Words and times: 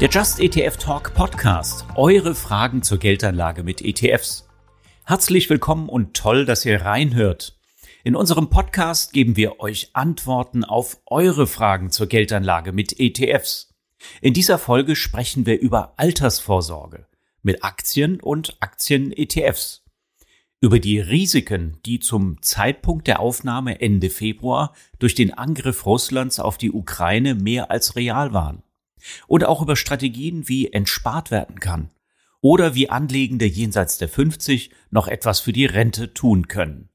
Der 0.00 0.08
Just 0.08 0.38
ETF 0.38 0.76
Talk 0.76 1.12
Podcast. 1.14 1.84
Eure 1.96 2.36
Fragen 2.36 2.84
zur 2.84 2.98
Geldanlage 2.98 3.64
mit 3.64 3.82
ETFs. 3.82 4.48
Herzlich 5.04 5.50
willkommen 5.50 5.88
und 5.88 6.14
toll, 6.14 6.44
dass 6.44 6.64
ihr 6.64 6.82
reinhört. 6.82 7.58
In 8.04 8.14
unserem 8.14 8.48
Podcast 8.48 9.12
geben 9.12 9.34
wir 9.34 9.58
euch 9.58 9.90
Antworten 9.94 10.62
auf 10.62 10.98
eure 11.06 11.48
Fragen 11.48 11.90
zur 11.90 12.06
Geldanlage 12.06 12.70
mit 12.70 13.00
ETFs. 13.00 13.74
In 14.20 14.34
dieser 14.34 14.58
Folge 14.58 14.94
sprechen 14.94 15.46
wir 15.46 15.58
über 15.58 15.94
Altersvorsorge 15.96 17.08
mit 17.42 17.64
Aktien 17.64 18.20
und 18.20 18.56
Aktien-ETFs. 18.60 19.82
Über 20.60 20.78
die 20.78 21.00
Risiken, 21.00 21.78
die 21.84 21.98
zum 21.98 22.40
Zeitpunkt 22.40 23.08
der 23.08 23.18
Aufnahme 23.18 23.80
Ende 23.80 24.10
Februar 24.10 24.74
durch 25.00 25.16
den 25.16 25.34
Angriff 25.34 25.86
Russlands 25.86 26.38
auf 26.38 26.56
die 26.56 26.70
Ukraine 26.70 27.34
mehr 27.34 27.72
als 27.72 27.96
real 27.96 28.32
waren 28.32 28.62
und 29.26 29.44
auch 29.44 29.62
über 29.62 29.76
Strategien, 29.76 30.48
wie 30.48 30.72
entspart 30.72 31.30
werden 31.30 31.60
kann 31.60 31.90
oder 32.40 32.74
wie 32.74 32.90
Anlegende 32.90 33.46
jenseits 33.46 33.98
der 33.98 34.08
50 34.08 34.70
noch 34.90 35.08
etwas 35.08 35.40
für 35.40 35.52
die 35.52 35.66
Rente 35.66 36.14
tun 36.14 36.48
können. 36.48 36.88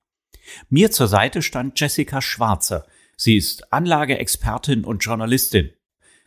Mir 0.70 0.92
zur 0.92 1.08
Seite 1.08 1.42
stand 1.42 1.80
Jessica 1.80 2.22
Schwarzer. 2.22 2.86
Sie 3.16 3.38
ist 3.38 3.72
Anlageexpertin 3.72 4.84
und 4.84 5.04
Journalistin. 5.04 5.72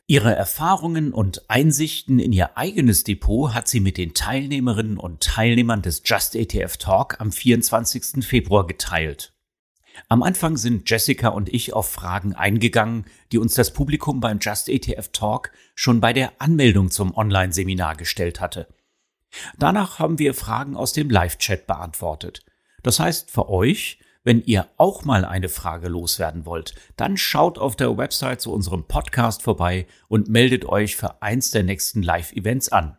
Ihre 0.08 0.34
Erfahrungen 0.34 1.12
und 1.12 1.50
Einsichten 1.50 2.20
in 2.20 2.32
ihr 2.32 2.56
eigenes 2.56 3.02
Depot 3.02 3.52
hat 3.54 3.66
sie 3.66 3.80
mit 3.80 3.96
den 3.96 4.14
Teilnehmerinnen 4.14 4.98
und 4.98 5.20
Teilnehmern 5.20 5.82
des 5.82 6.02
Just 6.04 6.36
ETF 6.36 6.76
Talk 6.76 7.20
am 7.20 7.32
24. 7.32 8.24
Februar 8.24 8.66
geteilt. 8.68 9.35
Am 10.08 10.22
Anfang 10.22 10.56
sind 10.56 10.88
Jessica 10.88 11.28
und 11.28 11.48
ich 11.52 11.72
auf 11.72 11.90
Fragen 11.90 12.34
eingegangen, 12.34 13.06
die 13.32 13.38
uns 13.38 13.54
das 13.54 13.72
Publikum 13.72 14.20
beim 14.20 14.38
Just 14.40 14.68
ETF 14.68 15.08
Talk 15.12 15.52
schon 15.74 16.00
bei 16.00 16.12
der 16.12 16.32
Anmeldung 16.38 16.90
zum 16.90 17.16
Online-Seminar 17.16 17.96
gestellt 17.96 18.40
hatte. 18.40 18.68
Danach 19.58 19.98
haben 19.98 20.18
wir 20.18 20.34
Fragen 20.34 20.76
aus 20.76 20.92
dem 20.92 21.10
Live-Chat 21.10 21.66
beantwortet. 21.66 22.44
Das 22.82 23.00
heißt 23.00 23.30
für 23.30 23.48
euch, 23.48 23.98
wenn 24.22 24.42
ihr 24.42 24.68
auch 24.76 25.04
mal 25.04 25.24
eine 25.24 25.48
Frage 25.48 25.88
loswerden 25.88 26.46
wollt, 26.46 26.74
dann 26.96 27.16
schaut 27.16 27.58
auf 27.58 27.76
der 27.76 27.96
Website 27.96 28.40
zu 28.40 28.52
unserem 28.52 28.84
Podcast 28.84 29.42
vorbei 29.42 29.86
und 30.08 30.28
meldet 30.28 30.64
euch 30.64 30.96
für 30.96 31.22
eins 31.22 31.52
der 31.52 31.62
nächsten 31.62 32.02
Live-Events 32.02 32.70
an. 32.70 32.96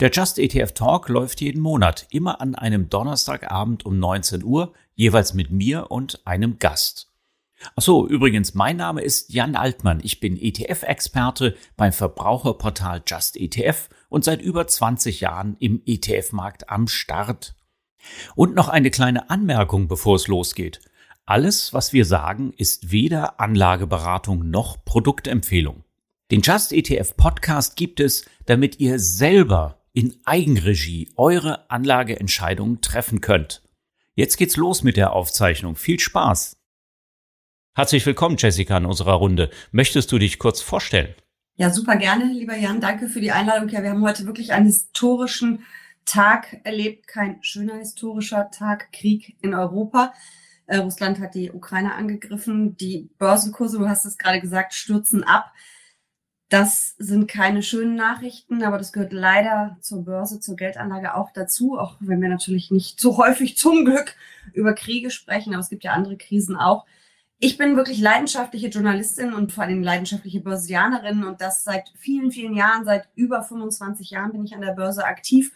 Der 0.00 0.10
Just 0.10 0.38
ETF 0.38 0.72
Talk 0.72 1.08
läuft 1.08 1.40
jeden 1.40 1.62
Monat, 1.62 2.06
immer 2.10 2.40
an 2.40 2.54
einem 2.54 2.88
Donnerstagabend 2.88 3.86
um 3.86 3.98
19 3.98 4.44
Uhr, 4.44 4.72
jeweils 4.94 5.34
mit 5.34 5.50
mir 5.50 5.90
und 5.90 6.26
einem 6.26 6.58
Gast. 6.58 7.12
Ach 7.76 7.82
so, 7.82 8.08
übrigens, 8.08 8.54
mein 8.54 8.76
Name 8.76 9.02
ist 9.02 9.32
Jan 9.32 9.54
Altmann. 9.54 10.00
Ich 10.02 10.20
bin 10.20 10.36
ETF-Experte 10.36 11.56
beim 11.76 11.92
Verbraucherportal 11.92 13.02
Just 13.06 13.36
ETF 13.36 13.88
und 14.08 14.24
seit 14.24 14.42
über 14.42 14.66
20 14.66 15.20
Jahren 15.20 15.56
im 15.58 15.82
ETF-Markt 15.86 16.70
am 16.70 16.88
Start. 16.88 17.54
Und 18.34 18.54
noch 18.54 18.68
eine 18.68 18.90
kleine 18.90 19.30
Anmerkung, 19.30 19.86
bevor 19.86 20.16
es 20.16 20.26
losgeht. 20.26 20.80
Alles, 21.24 21.72
was 21.72 21.92
wir 21.92 22.04
sagen, 22.04 22.52
ist 22.56 22.90
weder 22.90 23.38
Anlageberatung 23.38 24.50
noch 24.50 24.84
Produktempfehlung. 24.84 25.84
Den 26.32 26.40
Just 26.40 26.72
ETF 26.72 27.16
Podcast 27.16 27.76
gibt 27.76 28.00
es, 28.00 28.24
damit 28.46 28.80
ihr 28.80 28.98
selber 28.98 29.82
in 29.92 30.16
Eigenregie 30.24 31.12
eure 31.16 31.70
Anlageentscheidungen 31.70 32.80
treffen 32.80 33.20
könnt. 33.20 33.62
Jetzt 34.14 34.36
geht's 34.36 34.58
los 34.58 34.82
mit 34.82 34.98
der 34.98 35.14
Aufzeichnung. 35.14 35.74
Viel 35.74 35.98
Spaß! 35.98 36.58
Herzlich 37.74 38.04
willkommen, 38.04 38.36
Jessica, 38.38 38.76
in 38.76 38.84
unserer 38.84 39.14
Runde. 39.14 39.48
Möchtest 39.70 40.12
du 40.12 40.18
dich 40.18 40.38
kurz 40.38 40.60
vorstellen? 40.60 41.14
Ja, 41.56 41.70
super 41.70 41.96
gerne, 41.96 42.30
lieber 42.30 42.54
Jan. 42.54 42.82
Danke 42.82 43.08
für 43.08 43.22
die 43.22 43.32
Einladung. 43.32 43.70
Ja, 43.70 43.82
wir 43.82 43.88
haben 43.88 44.04
heute 44.04 44.26
wirklich 44.26 44.52
einen 44.52 44.66
historischen 44.66 45.64
Tag 46.04 46.60
erlebt. 46.64 47.06
Kein 47.06 47.42
schöner 47.42 47.76
historischer 47.76 48.50
Tag. 48.50 48.92
Krieg 48.92 49.38
in 49.40 49.54
Europa. 49.54 50.12
Äh, 50.66 50.76
Russland 50.76 51.18
hat 51.18 51.34
die 51.34 51.50
Ukraine 51.50 51.94
angegriffen. 51.94 52.76
Die 52.76 53.08
Börsenkurse, 53.16 53.78
du 53.78 53.88
hast 53.88 54.04
es 54.04 54.18
gerade 54.18 54.42
gesagt, 54.42 54.74
stürzen 54.74 55.24
ab. 55.24 55.54
Das 56.52 56.96
sind 56.98 57.28
keine 57.28 57.62
schönen 57.62 57.94
Nachrichten, 57.94 58.62
aber 58.62 58.76
das 58.76 58.92
gehört 58.92 59.14
leider 59.14 59.78
zur 59.80 60.04
Börse, 60.04 60.38
zur 60.38 60.54
Geldanlage 60.54 61.14
auch 61.14 61.30
dazu, 61.32 61.78
auch 61.78 61.96
wenn 62.00 62.20
wir 62.20 62.28
natürlich 62.28 62.70
nicht 62.70 63.00
so 63.00 63.16
häufig 63.16 63.56
zum 63.56 63.86
Glück 63.86 64.14
über 64.52 64.74
Kriege 64.74 65.10
sprechen, 65.10 65.54
aber 65.54 65.62
es 65.62 65.70
gibt 65.70 65.82
ja 65.82 65.92
andere 65.92 66.18
Krisen 66.18 66.54
auch. 66.54 66.84
Ich 67.38 67.56
bin 67.56 67.74
wirklich 67.74 68.00
leidenschaftliche 68.00 68.68
Journalistin 68.68 69.32
und 69.32 69.50
vor 69.50 69.64
allem 69.64 69.82
leidenschaftliche 69.82 70.40
Börsianerin 70.40 71.24
und 71.24 71.40
das 71.40 71.64
seit 71.64 71.88
vielen, 71.96 72.30
vielen 72.30 72.54
Jahren, 72.54 72.84
seit 72.84 73.08
über 73.14 73.42
25 73.42 74.10
Jahren 74.10 74.32
bin 74.32 74.44
ich 74.44 74.54
an 74.54 74.60
der 74.60 74.74
Börse 74.74 75.06
aktiv 75.06 75.52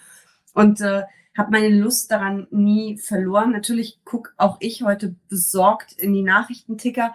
und 0.55 0.81
äh, 0.81 1.03
habe 1.37 1.51
meine 1.51 1.79
Lust 1.79 2.11
daran 2.11 2.47
nie 2.51 2.97
verloren. 2.97 3.53
Natürlich 3.53 4.01
gucke 4.07 4.31
auch 4.39 4.57
ich 4.61 4.83
heute 4.83 5.15
besorgt 5.29 5.93
in 5.93 6.15
die 6.15 6.23
Nachrichtenticker, 6.23 7.13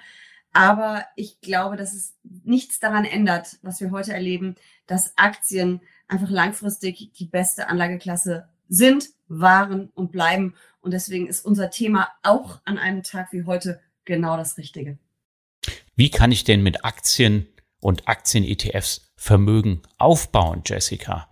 aber 0.54 1.06
ich 1.16 1.40
glaube, 1.42 1.78
dass 1.78 1.94
es 1.94 2.16
nichts 2.24 2.80
daran 2.80 3.06
ändert, 3.06 3.58
was 3.62 3.80
wir 3.80 3.92
heute 3.92 4.14
erleben, 4.14 4.56
dass 4.86 5.18
Aktien 5.18 5.82
einfach 6.08 6.30
langfristig 6.30 7.12
die 7.14 7.26
beste 7.26 7.70
Anlageklasse 7.70 8.50
sind, 8.68 9.10
waren 9.28 9.90
und 9.96 10.12
bleiben. 10.12 10.56
Und 10.82 10.92
deswegen 10.94 11.28
ist 11.28 11.46
unser 11.46 11.70
Thema 11.70 12.10
auch 12.24 12.60
an 12.66 12.78
einem 12.78 13.04
Tag 13.04 13.32
wie 13.32 13.46
heute 13.46 13.80
genau 14.06 14.36
das 14.36 14.58
Richtige. 14.58 14.98
Wie 15.96 16.10
kann 16.10 16.32
ich 16.32 16.44
denn 16.44 16.64
mit 16.64 16.84
Aktien 16.84 17.48
und 17.80 18.08
Aktien-ETFs 18.08 19.14
Vermögen 19.16 19.82
aufbauen, 19.98 20.64
Jessica? 20.66 21.30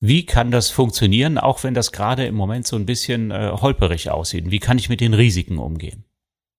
Wie 0.00 0.26
kann 0.26 0.50
das 0.50 0.70
funktionieren, 0.70 1.38
auch 1.38 1.64
wenn 1.64 1.74
das 1.74 1.90
gerade 1.90 2.26
im 2.26 2.34
Moment 2.34 2.66
so 2.66 2.76
ein 2.76 2.86
bisschen 2.86 3.30
äh, 3.30 3.50
holperig 3.52 4.10
aussieht? 4.10 4.50
Wie 4.50 4.60
kann 4.60 4.78
ich 4.78 4.88
mit 4.88 5.00
den 5.00 5.14
Risiken 5.14 5.58
umgehen? 5.58 6.04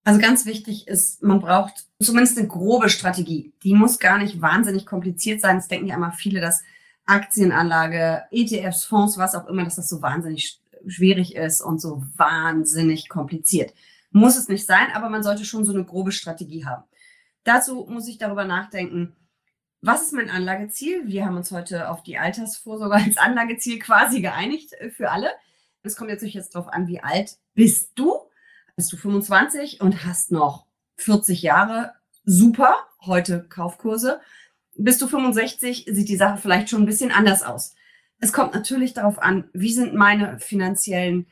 Also 0.08 0.22
ganz 0.22 0.46
wichtig 0.46 0.88
ist, 0.88 1.22
man 1.22 1.42
braucht 1.42 1.86
zumindest 2.02 2.38
eine 2.38 2.48
grobe 2.48 2.88
Strategie. 2.88 3.52
Die 3.64 3.74
muss 3.74 4.00
gar 4.00 4.18
nicht 4.18 4.42
wahnsinnig 4.42 4.86
kompliziert 4.86 5.42
sein. 5.42 5.58
Es 5.58 5.68
denken 5.68 5.88
ja 5.88 5.96
immer 5.96 6.14
viele, 6.14 6.40
dass 6.40 6.64
Aktienanlage, 7.06 8.24
ETFs, 8.32 8.86
Fonds, 8.86 9.18
was 9.18 9.36
auch 9.36 9.48
immer, 9.48 9.66
dass 9.66 9.76
das 9.76 9.90
so 9.90 10.02
wahnsinnig 10.02 10.62
schwierig 10.88 11.36
ist 11.36 11.62
und 11.62 11.82
so 11.82 12.04
wahnsinnig 12.16 13.10
kompliziert. 13.10 13.74
Muss 14.12 14.38
es 14.38 14.48
nicht 14.48 14.66
sein, 14.66 14.88
aber 14.94 15.10
man 15.10 15.24
sollte 15.24 15.44
schon 15.44 15.66
so 15.66 15.74
eine 15.74 15.84
grobe 15.84 16.14
Strategie 16.14 16.64
haben. 16.64 16.86
Dazu 17.44 17.86
muss 17.90 18.08
ich 18.08 18.18
darüber 18.18 18.46
nachdenken, 18.46 19.14
was 19.82 20.04
ist 20.04 20.14
mein 20.14 20.30
Anlageziel? 20.30 21.06
Wir 21.06 21.26
haben 21.26 21.36
uns 21.36 21.52
heute 21.52 21.90
auf 21.90 22.02
die 22.02 22.18
Altersvorsorge 22.18 22.96
als 22.96 23.18
Anlageziel 23.18 23.78
quasi 23.80 24.22
geeinigt 24.22 24.72
für 24.96 25.12
alle. 25.12 25.32
Es 25.84 25.98
kommt 25.98 26.12
jetzt 26.12 26.22
natürlich 26.22 26.36
jetzt 26.36 26.56
darauf 26.56 26.72
an, 26.72 26.88
wie 26.88 27.02
alt 27.02 27.36
bist 27.56 27.92
du? 27.96 28.22
Bist 28.78 28.94
du 28.94 28.98
25 28.98 29.82
und 29.82 30.06
hast 30.06 30.32
noch 30.32 30.68
40 30.98 31.42
Jahre, 31.42 31.94
super, 32.24 32.76
heute 33.02 33.44
Kaufkurse. 33.50 34.22
Bist 34.76 35.02
du 35.02 35.08
65, 35.08 35.86
sieht 35.90 36.08
die 36.08 36.16
Sache 36.16 36.38
vielleicht 36.38 36.70
schon 36.70 36.84
ein 36.84 36.86
bisschen 36.86 37.12
anders 37.12 37.42
aus. 37.42 37.74
Es 38.20 38.32
kommt 38.32 38.54
natürlich 38.54 38.94
darauf 38.94 39.18
an, 39.20 39.50
wie 39.54 39.74
sind 39.74 39.96
meine 39.96 40.40
finanziellen 40.40 41.26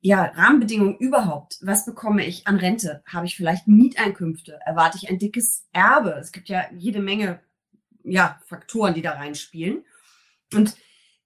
ja, 0.00 0.24
Rahmenbedingungen 0.24 0.98
überhaupt? 0.98 1.58
Was 1.62 1.86
bekomme 1.86 2.26
ich 2.26 2.48
an 2.48 2.56
Rente? 2.56 3.02
Habe 3.06 3.26
ich 3.26 3.36
vielleicht 3.36 3.68
Mieteinkünfte? 3.68 4.58
Erwarte 4.66 4.98
ich 5.00 5.08
ein 5.08 5.20
dickes 5.20 5.66
Erbe? 5.72 6.16
Es 6.20 6.32
gibt 6.32 6.48
ja 6.48 6.64
jede 6.76 7.00
Menge 7.00 7.40
ja, 8.02 8.40
Faktoren, 8.46 8.94
die 8.94 9.02
da 9.02 9.12
reinspielen. 9.12 9.84
Und 10.52 10.76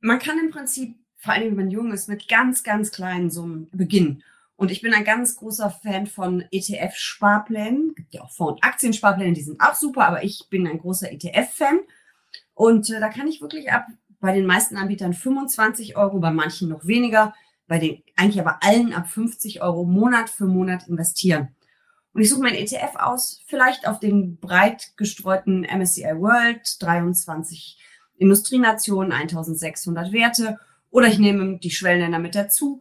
man 0.01 0.19
kann 0.19 0.39
im 0.39 0.51
Prinzip, 0.51 0.97
vor 1.17 1.33
allem 1.33 1.49
wenn 1.49 1.57
man 1.57 1.71
jung 1.71 1.93
ist, 1.93 2.11
mit 2.11 2.29
ganz, 2.29 2.63
ganz 2.63 2.93
kleinen 2.93 3.31
Summen 3.31 3.71
beginnen. 3.71 4.23
Und 4.63 4.71
ich 4.71 4.81
bin 4.81 4.95
ein 4.95 5.03
ganz 5.03 5.35
großer 5.35 5.71
Fan 5.71 6.07
von 6.07 6.45
ETF-Sparplänen. 6.53 7.97
Gibt 7.97 8.15
ja 8.15 8.23
auch 8.23 8.31
Fonds- 8.31 8.53
und 8.53 8.65
Aktiensparpläne, 8.65 9.33
die 9.33 9.43
sind 9.43 9.61
auch 9.61 9.75
super, 9.75 10.07
aber 10.07 10.23
ich 10.23 10.47
bin 10.51 10.69
ein 10.69 10.79
großer 10.79 11.11
ETF-Fan. 11.11 11.81
Und 12.55 12.89
äh, 12.89 13.01
da 13.01 13.09
kann 13.09 13.27
ich 13.27 13.41
wirklich 13.41 13.73
ab 13.73 13.89
bei 14.21 14.33
den 14.33 14.47
meisten 14.47 14.77
Anbietern 14.77 15.15
25 15.15 15.97
Euro, 15.97 16.21
bei 16.21 16.31
manchen 16.31 16.69
noch 16.69 16.87
weniger, 16.87 17.35
bei 17.67 17.81
den 17.81 18.05
eigentlich 18.15 18.41
aber 18.41 18.63
allen 18.63 18.93
ab 18.93 19.11
50 19.11 19.63
Euro 19.63 19.83
Monat 19.83 20.31
für 20.31 20.47
Monat 20.47 20.87
investieren. 20.87 21.57
Und 22.13 22.23
ich 22.23 22.31
suche 22.31 22.43
mein 22.43 22.55
ETF 22.55 22.95
aus, 23.01 23.43
vielleicht 23.49 23.89
auf 23.89 23.99
den 23.99 24.39
breit 24.39 24.93
gestreuten 24.97 25.63
MSCI 25.63 26.21
World, 26.21 26.81
23 26.81 27.81
Industrienationen, 28.17 29.11
1600 29.11 30.13
Werte, 30.13 30.61
oder 30.91 31.09
ich 31.09 31.19
nehme 31.19 31.59
die 31.59 31.73
Schwellenländer 31.73 32.21
mit 32.21 32.37
dazu. 32.37 32.81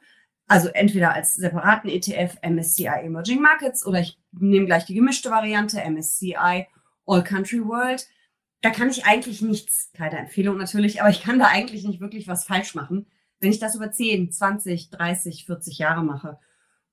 Also 0.52 0.68
entweder 0.68 1.14
als 1.14 1.36
separaten 1.36 1.90
ETF 1.90 2.36
MSCI 2.42 2.84
Emerging 3.04 3.40
Markets 3.40 3.86
oder 3.86 4.02
ich 4.02 4.20
nehme 4.34 4.66
gleich 4.66 4.84
die 4.84 4.94
gemischte 4.94 5.32
Variante 5.32 5.80
MSCI 5.80 6.68
All 7.06 7.24
Country 7.24 7.66
World. 7.66 8.06
Da 8.60 8.70
kann 8.70 8.90
ich 8.90 9.06
eigentlich 9.06 9.42
nichts, 9.42 9.92
keine 9.94 10.18
Empfehlung 10.18 10.58
natürlich, 10.58 11.00
aber 11.00 11.10
ich 11.10 11.22
kann 11.22 11.40
da 11.40 11.46
eigentlich 11.46 11.86
nicht 11.86 12.02
wirklich 12.02 12.28
was 12.28 12.44
falsch 12.44 12.76
machen, 12.76 13.08
wenn 13.40 13.50
ich 13.50 13.60
das 13.60 13.76
über 13.76 13.94
10, 13.94 14.34
20, 14.34 14.90
30, 14.90 15.46
40 15.46 15.78
Jahre 15.78 16.04
mache. 16.04 16.38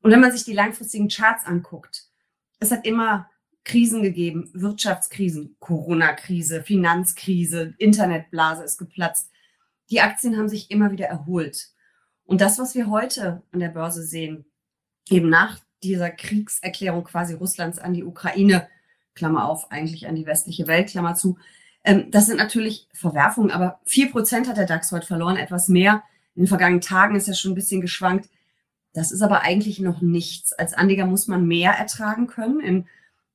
Und 0.02 0.12
wenn 0.12 0.20
man 0.20 0.30
sich 0.30 0.44
die 0.44 0.52
langfristigen 0.52 1.08
Charts 1.08 1.44
anguckt, 1.44 2.04
es 2.60 2.70
hat 2.70 2.86
immer 2.86 3.28
Krisen 3.64 4.04
gegeben, 4.04 4.52
Wirtschaftskrisen, 4.54 5.56
Corona-Krise, 5.58 6.62
Finanzkrise, 6.62 7.74
Internetblase 7.78 8.62
ist 8.62 8.78
geplatzt. 8.78 9.32
Die 9.90 10.00
Aktien 10.00 10.36
haben 10.36 10.48
sich 10.48 10.70
immer 10.70 10.92
wieder 10.92 11.06
erholt. 11.06 11.72
Und 12.28 12.42
das, 12.42 12.58
was 12.58 12.74
wir 12.74 12.90
heute 12.90 13.42
an 13.52 13.60
der 13.60 13.70
Börse 13.70 14.02
sehen, 14.02 14.44
eben 15.08 15.30
nach 15.30 15.58
dieser 15.82 16.10
Kriegserklärung 16.10 17.04
quasi 17.04 17.32
Russlands 17.32 17.78
an 17.78 17.94
die 17.94 18.04
Ukraine, 18.04 18.68
Klammer 19.14 19.48
auf, 19.48 19.72
eigentlich 19.72 20.06
an 20.06 20.14
die 20.14 20.26
westliche 20.26 20.66
Welt, 20.66 20.90
Klammer 20.90 21.14
zu, 21.14 21.38
ähm, 21.84 22.10
das 22.10 22.26
sind 22.26 22.36
natürlich 22.36 22.86
Verwerfungen, 22.92 23.50
aber 23.50 23.80
vier 23.86 24.10
Prozent 24.10 24.46
hat 24.46 24.58
der 24.58 24.66
DAX 24.66 24.92
heute 24.92 25.06
verloren, 25.06 25.38
etwas 25.38 25.68
mehr. 25.68 26.02
In 26.34 26.42
den 26.42 26.48
vergangenen 26.48 26.82
Tagen 26.82 27.16
ist 27.16 27.28
er 27.28 27.34
schon 27.34 27.52
ein 27.52 27.54
bisschen 27.54 27.80
geschwankt. 27.80 28.28
Das 28.92 29.10
ist 29.10 29.22
aber 29.22 29.40
eigentlich 29.40 29.80
noch 29.80 30.02
nichts. 30.02 30.52
Als 30.52 30.74
Anleger 30.74 31.06
muss 31.06 31.28
man 31.28 31.48
mehr 31.48 31.72
ertragen 31.72 32.26
können. 32.26 32.60
In 32.60 32.86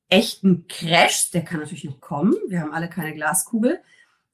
echten 0.08 0.68
Crash, 0.68 1.32
der 1.32 1.42
kann 1.42 1.62
natürlich 1.62 1.86
noch 1.86 2.00
kommen. 2.00 2.36
Wir 2.48 2.62
haben 2.62 2.74
alle 2.74 2.90
keine 2.90 3.16
Glaskugel. 3.16 3.82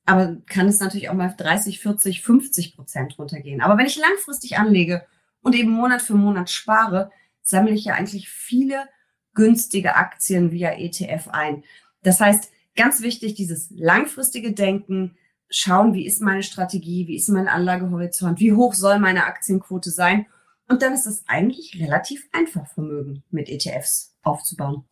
Aber 0.09 0.37
kann 0.47 0.67
es 0.67 0.79
natürlich 0.79 1.07
auch 1.09 1.13
mal 1.13 1.31
30, 1.37 1.79
40, 1.79 2.23
50 2.23 2.75
Prozent 2.75 3.19
runtergehen. 3.19 3.61
Aber 3.61 3.77
wenn 3.77 3.85
ich 3.85 3.95
langfristig 3.95 4.57
anlege 4.57 5.05
und 5.41 5.53
eben 5.53 5.69
Monat 5.69 6.01
für 6.01 6.15
Monat 6.15 6.49
spare, 6.49 7.11
sammle 7.43 7.73
ich 7.73 7.85
ja 7.85 7.93
eigentlich 7.93 8.27
viele 8.27 8.87
günstige 9.35 9.95
Aktien 9.95 10.51
via 10.51 10.71
ETF 10.71 11.27
ein. 11.27 11.63
Das 12.01 12.19
heißt, 12.19 12.51
ganz 12.75 13.03
wichtig, 13.03 13.35
dieses 13.35 13.69
langfristige 13.69 14.51
Denken, 14.51 15.15
schauen, 15.47 15.93
wie 15.93 16.07
ist 16.07 16.21
meine 16.21 16.41
Strategie, 16.41 17.07
wie 17.07 17.15
ist 17.15 17.29
mein 17.29 17.47
Anlagehorizont, 17.47 18.39
wie 18.39 18.53
hoch 18.53 18.73
soll 18.73 18.97
meine 18.97 19.25
Aktienquote 19.25 19.91
sein. 19.91 20.25
Und 20.67 20.81
dann 20.81 20.93
ist 20.93 21.05
es 21.05 21.23
eigentlich 21.27 21.79
relativ 21.79 22.27
einfach, 22.31 22.65
Vermögen 22.65 23.23
mit 23.29 23.47
ETFs 23.47 24.17
aufzubauen. 24.23 24.85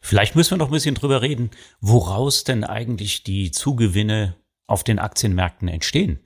Vielleicht 0.00 0.34
müssen 0.34 0.52
wir 0.52 0.58
noch 0.58 0.68
ein 0.68 0.72
bisschen 0.72 0.94
drüber 0.94 1.20
reden, 1.20 1.50
woraus 1.80 2.44
denn 2.44 2.64
eigentlich 2.64 3.22
die 3.22 3.50
Zugewinne 3.50 4.36
auf 4.72 4.84
den 4.84 4.98
Aktienmärkten 4.98 5.68
entstehen. 5.68 6.18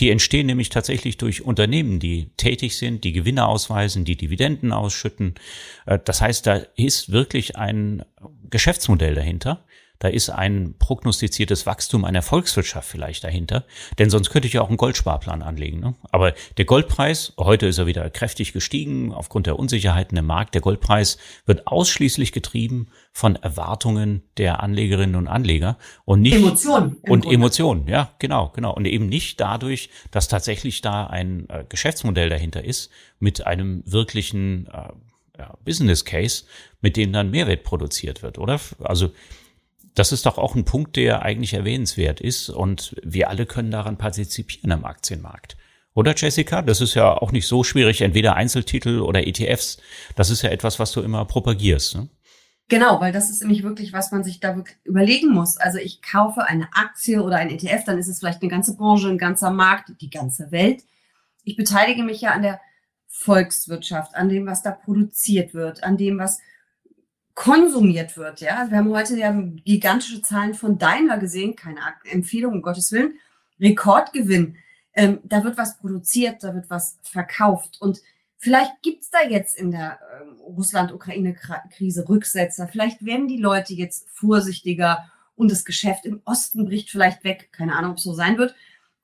Die 0.00 0.10
entstehen 0.10 0.46
nämlich 0.46 0.68
tatsächlich 0.68 1.16
durch 1.16 1.42
Unternehmen, 1.42 1.98
die 1.98 2.30
tätig 2.36 2.76
sind, 2.76 3.02
die 3.04 3.12
Gewinne 3.12 3.46
ausweisen, 3.46 4.04
die 4.04 4.16
Dividenden 4.16 4.72
ausschütten. 4.72 5.34
Äh, 5.86 5.98
das 6.04 6.20
heißt, 6.20 6.46
da 6.46 6.56
ist 6.76 7.10
wirklich 7.10 7.56
ein 7.56 8.04
Geschäftsmodell 8.50 9.14
dahinter. 9.14 9.64
Da 9.98 10.08
ist 10.08 10.30
ein 10.30 10.74
prognostiziertes 10.78 11.66
Wachstum 11.66 12.04
einer 12.04 12.22
Volkswirtschaft 12.22 12.88
vielleicht 12.88 13.24
dahinter. 13.24 13.64
Denn 13.98 14.10
sonst 14.10 14.30
könnte 14.30 14.48
ich 14.48 14.54
ja 14.54 14.62
auch 14.62 14.68
einen 14.68 14.76
Goldsparplan 14.76 15.42
anlegen. 15.42 15.80
Ne? 15.80 15.94
Aber 16.10 16.34
der 16.56 16.64
Goldpreis, 16.64 17.32
heute 17.38 17.66
ist 17.66 17.78
er 17.78 17.86
wieder 17.86 18.08
kräftig 18.10 18.52
gestiegen 18.52 19.12
aufgrund 19.12 19.46
der 19.46 19.58
Unsicherheiten 19.58 20.16
im 20.18 20.26
Markt. 20.26 20.54
Der 20.54 20.60
Goldpreis 20.60 21.18
wird 21.46 21.66
ausschließlich 21.66 22.32
getrieben 22.32 22.88
von 23.12 23.36
Erwartungen 23.36 24.22
der 24.36 24.62
Anlegerinnen 24.62 25.16
und 25.16 25.28
Anleger 25.28 25.78
und 26.04 26.20
nicht 26.20 26.34
Emotionen 26.34 26.96
und 27.08 27.24
Emotionen. 27.24 27.88
Ja, 27.88 28.12
genau, 28.18 28.52
genau. 28.54 28.74
Und 28.74 28.84
eben 28.84 29.06
nicht 29.08 29.40
dadurch, 29.40 29.88
dass 30.10 30.28
tatsächlich 30.28 30.82
da 30.82 31.06
ein 31.06 31.48
äh, 31.48 31.64
Geschäftsmodell 31.68 32.28
dahinter 32.28 32.62
ist 32.62 32.90
mit 33.18 33.46
einem 33.46 33.82
wirklichen 33.86 34.66
äh, 34.66 34.88
ja, 35.38 35.54
Business 35.64 36.04
Case, 36.04 36.44
mit 36.80 36.96
dem 36.96 37.12
dann 37.12 37.30
Mehrwert 37.30 37.62
produziert 37.62 38.22
wird, 38.22 38.38
oder? 38.38 38.60
Also 38.80 39.12
das 39.96 40.12
ist 40.12 40.26
doch 40.26 40.38
auch 40.38 40.54
ein 40.54 40.64
Punkt, 40.64 40.94
der 40.96 41.22
eigentlich 41.22 41.54
erwähnenswert 41.54 42.20
ist 42.20 42.50
und 42.50 42.94
wir 43.02 43.28
alle 43.28 43.46
können 43.46 43.70
daran 43.70 43.96
partizipieren 43.96 44.70
am 44.70 44.84
Aktienmarkt. 44.84 45.56
Oder 45.94 46.14
Jessica? 46.14 46.60
Das 46.60 46.82
ist 46.82 46.94
ja 46.94 47.14
auch 47.14 47.32
nicht 47.32 47.46
so 47.46 47.64
schwierig, 47.64 48.02
entweder 48.02 48.36
Einzeltitel 48.36 49.00
oder 49.00 49.26
ETFs. 49.26 49.78
Das 50.14 50.28
ist 50.28 50.42
ja 50.42 50.50
etwas, 50.50 50.78
was 50.78 50.92
du 50.92 51.00
immer 51.00 51.24
propagierst. 51.24 51.96
Ne? 51.96 52.10
Genau, 52.68 53.00
weil 53.00 53.12
das 53.12 53.30
ist 53.30 53.40
nämlich 53.40 53.62
wirklich, 53.62 53.94
was 53.94 54.12
man 54.12 54.22
sich 54.22 54.38
da 54.38 54.62
überlegen 54.84 55.32
muss. 55.32 55.56
Also 55.56 55.78
ich 55.78 56.02
kaufe 56.02 56.44
eine 56.44 56.68
Aktie 56.74 57.22
oder 57.22 57.36
ein 57.36 57.48
ETF, 57.48 57.84
dann 57.84 57.96
ist 57.96 58.08
es 58.08 58.18
vielleicht 58.18 58.42
eine 58.42 58.50
ganze 58.50 58.76
Branche, 58.76 59.08
ein 59.08 59.16
ganzer 59.16 59.50
Markt, 59.50 59.92
die 60.02 60.10
ganze 60.10 60.50
Welt. 60.50 60.82
Ich 61.44 61.56
beteilige 61.56 62.02
mich 62.02 62.20
ja 62.20 62.32
an 62.32 62.42
der 62.42 62.60
Volkswirtschaft, 63.06 64.14
an 64.14 64.28
dem, 64.28 64.46
was 64.46 64.62
da 64.62 64.72
produziert 64.72 65.54
wird, 65.54 65.82
an 65.82 65.96
dem, 65.96 66.18
was 66.18 66.38
konsumiert 67.36 68.16
wird. 68.16 68.40
Ja, 68.40 68.56
also 68.56 68.72
wir 68.72 68.78
haben 68.78 68.90
heute 68.90 69.16
ja 69.16 69.30
gigantische 69.64 70.22
Zahlen 70.22 70.54
von 70.54 70.78
Daimler 70.78 71.18
gesehen, 71.18 71.54
keine 71.54 71.80
Empfehlung, 72.10 72.54
um 72.54 72.62
Gottes 72.62 72.90
Willen, 72.90 73.18
Rekordgewinn. 73.60 74.56
Ähm, 74.94 75.20
da 75.22 75.44
wird 75.44 75.58
was 75.58 75.78
produziert, 75.78 76.42
da 76.42 76.54
wird 76.54 76.70
was 76.70 76.98
verkauft. 77.02 77.76
Und 77.78 78.00
vielleicht 78.38 78.82
gibt's 78.82 79.10
da 79.10 79.18
jetzt 79.28 79.58
in 79.58 79.70
der 79.70 80.00
äh, 80.00 80.24
Russland-Ukraine-Krise 80.44 82.08
Rücksetzer. 82.08 82.68
Vielleicht 82.68 83.04
werden 83.04 83.28
die 83.28 83.36
Leute 83.36 83.74
jetzt 83.74 84.08
vorsichtiger 84.08 85.04
und 85.36 85.50
das 85.50 85.66
Geschäft 85.66 86.06
im 86.06 86.22
Osten 86.24 86.64
bricht 86.64 86.90
vielleicht 86.90 87.22
weg. 87.22 87.50
Keine 87.52 87.76
Ahnung, 87.76 87.92
ob 87.92 87.98
es 87.98 88.04
so 88.04 88.14
sein 88.14 88.38
wird. 88.38 88.54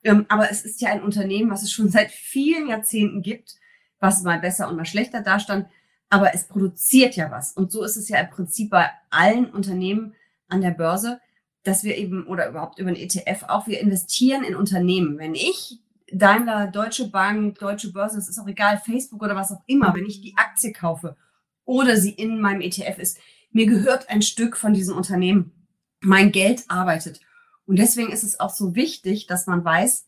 Ähm, 0.03 0.25
aber 0.27 0.49
es 0.49 0.65
ist 0.65 0.81
ja 0.81 0.89
ein 0.89 1.03
Unternehmen, 1.03 1.51
was 1.51 1.61
es 1.61 1.71
schon 1.71 1.89
seit 1.89 2.09
vielen 2.09 2.67
Jahrzehnten 2.67 3.21
gibt, 3.21 3.57
was 3.99 4.23
mal 4.23 4.39
besser 4.39 4.67
und 4.67 4.75
mal 4.75 4.85
schlechter 4.85 5.21
dastand 5.21 5.67
aber 6.13 6.35
es 6.35 6.43
produziert 6.43 7.15
ja 7.15 7.31
was. 7.31 7.53
Und 7.53 7.71
so 7.71 7.83
ist 7.83 7.97
es 7.97 8.07
ja 8.07 8.19
im 8.19 8.29
Prinzip 8.29 8.69
bei 8.69 8.87
allen 9.09 9.49
Unternehmen 9.49 10.13
an 10.47 10.61
der 10.61 10.69
Börse, 10.69 11.19
dass 11.63 11.83
wir 11.83 11.97
eben 11.97 12.27
oder 12.27 12.47
überhaupt 12.47 12.77
über 12.77 12.89
ein 12.89 12.95
ETF 12.95 13.45
auch, 13.47 13.65
wir 13.65 13.79
investieren 13.79 14.43
in 14.43 14.55
Unternehmen. 14.55 15.17
Wenn 15.17 15.33
ich 15.33 15.79
Daimler, 16.11 16.67
Deutsche 16.67 17.09
Bank, 17.09 17.57
Deutsche 17.57 17.91
Börse, 17.91 18.19
es 18.19 18.29
ist 18.29 18.37
auch 18.37 18.47
egal, 18.47 18.79
Facebook 18.85 19.23
oder 19.23 19.35
was 19.35 19.51
auch 19.51 19.63
immer, 19.65 19.95
wenn 19.95 20.05
ich 20.05 20.21
die 20.21 20.37
Aktie 20.37 20.71
kaufe 20.71 21.17
oder 21.65 21.97
sie 21.97 22.11
in 22.11 22.39
meinem 22.39 22.61
ETF 22.61 22.99
ist, 22.99 23.17
mir 23.51 23.65
gehört 23.65 24.07
ein 24.09 24.21
Stück 24.21 24.55
von 24.55 24.75
diesem 24.75 24.95
Unternehmen. 24.95 25.67
Mein 25.99 26.31
Geld 26.31 26.65
arbeitet. 26.67 27.21
Und 27.65 27.79
deswegen 27.79 28.11
ist 28.11 28.23
es 28.23 28.39
auch 28.39 28.51
so 28.51 28.75
wichtig, 28.75 29.25
dass 29.25 29.47
man 29.47 29.65
weiß, 29.65 30.05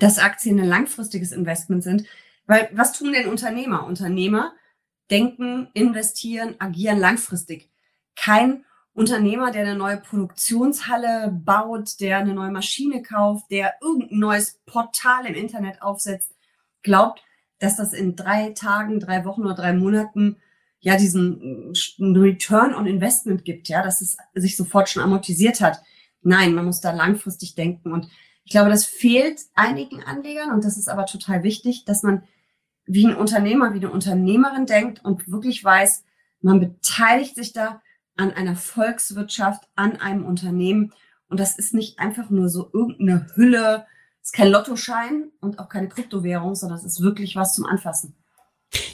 dass 0.00 0.18
Aktien 0.18 0.58
ein 0.58 0.66
langfristiges 0.66 1.30
Investment 1.30 1.84
sind. 1.84 2.04
Weil 2.48 2.68
was 2.72 2.94
tun 2.94 3.12
denn 3.12 3.28
Unternehmer? 3.28 3.86
Unternehmer 3.86 4.54
denken, 5.10 5.68
investieren, 5.74 6.54
agieren 6.58 6.98
langfristig. 6.98 7.70
Kein 8.16 8.64
Unternehmer, 8.92 9.50
der 9.50 9.62
eine 9.62 9.76
neue 9.76 9.98
Produktionshalle 9.98 11.32
baut, 11.44 12.00
der 12.00 12.18
eine 12.18 12.34
neue 12.34 12.50
Maschine 12.50 13.02
kauft, 13.02 13.50
der 13.50 13.74
irgendein 13.80 14.18
neues 14.18 14.60
Portal 14.66 15.26
im 15.26 15.34
Internet 15.34 15.80
aufsetzt, 15.80 16.32
glaubt, 16.82 17.22
dass 17.58 17.76
das 17.76 17.92
in 17.92 18.16
drei 18.16 18.50
Tagen, 18.50 19.00
drei 19.00 19.24
Wochen 19.24 19.42
oder 19.42 19.54
drei 19.54 19.72
Monaten 19.72 20.36
ja 20.80 20.96
diesen 20.96 21.72
äh, 21.74 22.18
Return 22.18 22.74
on 22.74 22.86
Investment 22.86 23.44
gibt, 23.44 23.68
ja, 23.68 23.82
dass 23.82 24.00
es 24.00 24.16
sich 24.34 24.56
sofort 24.56 24.88
schon 24.88 25.02
amortisiert 25.02 25.60
hat. 25.60 25.80
Nein, 26.22 26.54
man 26.54 26.64
muss 26.64 26.80
da 26.80 26.92
langfristig 26.92 27.54
denken 27.54 27.92
und 27.92 28.08
ich 28.44 28.52
glaube, 28.52 28.70
das 28.70 28.84
fehlt 28.84 29.42
einigen 29.54 30.02
Anlegern 30.02 30.50
und 30.50 30.64
das 30.64 30.76
ist 30.76 30.88
aber 30.88 31.06
total 31.06 31.42
wichtig, 31.42 31.84
dass 31.84 32.02
man 32.02 32.24
wie 32.86 33.06
ein 33.06 33.16
Unternehmer, 33.16 33.72
wie 33.72 33.78
eine 33.78 33.90
Unternehmerin 33.90 34.66
denkt 34.66 35.04
und 35.04 35.30
wirklich 35.30 35.62
weiß, 35.62 36.04
man 36.40 36.60
beteiligt 36.60 37.34
sich 37.34 37.52
da 37.52 37.82
an 38.16 38.32
einer 38.32 38.56
Volkswirtschaft, 38.56 39.68
an 39.76 39.96
einem 39.96 40.24
Unternehmen. 40.24 40.92
Und 41.28 41.40
das 41.40 41.58
ist 41.58 41.74
nicht 41.74 41.98
einfach 41.98 42.30
nur 42.30 42.48
so 42.48 42.70
irgendeine 42.72 43.26
Hülle, 43.34 43.86
ist 44.22 44.32
kein 44.32 44.48
Lottoschein 44.48 45.30
und 45.40 45.58
auch 45.58 45.68
keine 45.68 45.88
Kryptowährung, 45.88 46.54
sondern 46.54 46.78
es 46.78 46.84
ist 46.84 47.00
wirklich 47.00 47.36
was 47.36 47.54
zum 47.54 47.66
Anfassen. 47.66 48.14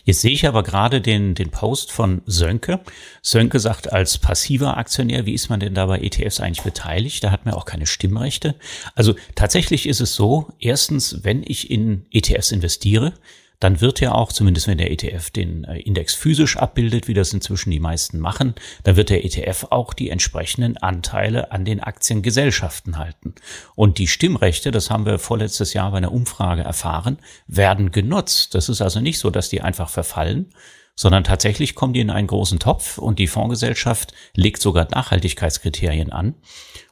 Jetzt 0.05 0.23
sehe 0.23 0.33
ich 0.33 0.47
aber 0.47 0.63
gerade 0.63 1.01
den, 1.01 1.35
den 1.35 1.51
Post 1.51 1.93
von 1.93 2.23
Sönke. 2.25 2.81
Sönke 3.23 3.61
sagt, 3.61 3.93
als 3.93 4.19
passiver 4.19 4.77
Aktionär, 4.79 5.27
wie 5.27 5.35
ist 5.35 5.51
man 5.51 5.61
denn 5.61 5.75
da 5.75 5.87
bei 5.87 6.01
ETFs 6.01 6.41
eigentlich 6.41 6.63
beteiligt? 6.63 7.23
Da 7.23 7.31
hat 7.31 7.45
man 7.45 7.55
auch 7.55 7.67
keine 7.67 7.87
Stimmrechte. 7.87 8.55
Also 8.95 9.15
tatsächlich 9.35 9.87
ist 9.87 10.01
es 10.01 10.15
so, 10.15 10.53
erstens, 10.59 11.25
wenn 11.25 11.43
ich 11.43 11.71
in 11.71 12.07
ETFs 12.11 12.53
investiere, 12.53 13.13
dann 13.61 13.81
wird 13.81 14.01
ja 14.01 14.13
auch, 14.13 14.33
zumindest 14.33 14.69
wenn 14.69 14.79
der 14.79 14.91
ETF 14.91 15.31
den 15.31 15.65
äh, 15.65 15.79
Index 15.79 16.15
physisch 16.15 16.57
abbildet, 16.57 17.09
wie 17.09 17.15
das 17.15 17.33
inzwischen 17.33 17.71
die 17.71 17.81
meisten 17.81 18.19
machen, 18.19 18.55
dann 18.85 18.97
wird 18.97 19.11
der 19.11 19.25
ETF 19.25 19.67
auch 19.71 19.95
die 19.95 20.11
entsprechenden 20.11 20.77
Anteile 20.77 21.53
an 21.53 21.65
den 21.65 21.81
Aktiengesellschaften 21.81 22.99
halten. 22.99 23.35
Und 23.75 23.99
die 23.99 24.09
Stimmrechte, 24.09 24.71
das 24.71 24.91
haben 24.91 25.07
wir 25.07 25.19
vorletztes 25.19 25.73
Jahr 25.73 25.91
bei 25.91 25.99
einer 25.99 26.13
Umfrage 26.13 26.63
erfahren, 26.63 27.19
werden 27.47 27.93
genutzt. 27.93 28.55
Das 28.55 28.69
ist 28.69 28.83
also 28.83 29.01
nicht 29.01 29.19
so, 29.19 29.31
dass 29.31 29.49
die 29.49 29.63
einfach 29.63 29.89
verfallen, 29.89 30.53
sondern 30.97 31.25
tatsächlich 31.25 31.75
kommen 31.75 31.93
die 31.93 32.01
in 32.01 32.11
einen 32.11 32.27
großen 32.27 32.59
Topf 32.59 32.99
und 32.99 33.19
die 33.19 33.27
Fondsgesellschaft 33.27 34.15
legt 34.35 34.63
sogar 34.63 34.89
Nachhaltigkeitskriterien 34.91 36.11
an 36.11 36.35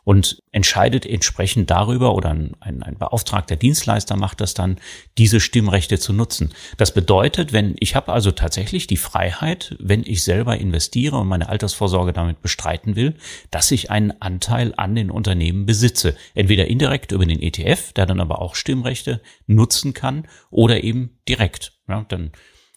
und 0.04 0.42
entscheidet 0.52 1.06
entsprechend 1.06 1.70
darüber 1.70 2.14
oder 2.14 2.30
ein, 2.30 2.54
ein, 2.60 2.96
beauftragter 2.98 3.56
Dienstleister 3.56 4.16
macht 4.16 4.42
das 4.42 4.52
dann, 4.52 4.76
diese 5.16 5.40
Stimmrechte 5.40 5.98
zu 5.98 6.12
nutzen. 6.12 6.52
Das 6.76 6.92
bedeutet, 6.92 7.54
wenn 7.54 7.74
ich 7.80 7.96
habe 7.96 8.12
also 8.12 8.30
tatsächlich 8.30 8.86
die 8.86 8.98
Freiheit, 8.98 9.74
wenn 9.80 10.04
ich 10.04 10.22
selber 10.22 10.58
investiere 10.58 11.16
und 11.16 11.26
meine 11.26 11.48
Altersvorsorge 11.48 12.12
damit 12.12 12.42
bestreiten 12.42 12.96
will, 12.96 13.14
dass 13.50 13.70
ich 13.70 13.90
einen 13.90 14.12
Anteil 14.20 14.74
an 14.76 14.94
den 14.94 15.10
Unternehmen 15.10 15.64
besitze. 15.64 16.14
Entweder 16.34 16.66
indirekt 16.66 17.12
über 17.12 17.24
den 17.24 17.40
ETF, 17.40 17.94
der 17.94 18.04
dann 18.04 18.20
aber 18.20 18.42
auch 18.42 18.54
Stimmrechte 18.54 19.22
nutzen 19.46 19.94
kann, 19.94 20.28
oder 20.50 20.84
eben 20.84 21.18
direkt. 21.26 21.72
Ja, 21.88 22.04
dann 22.08 22.32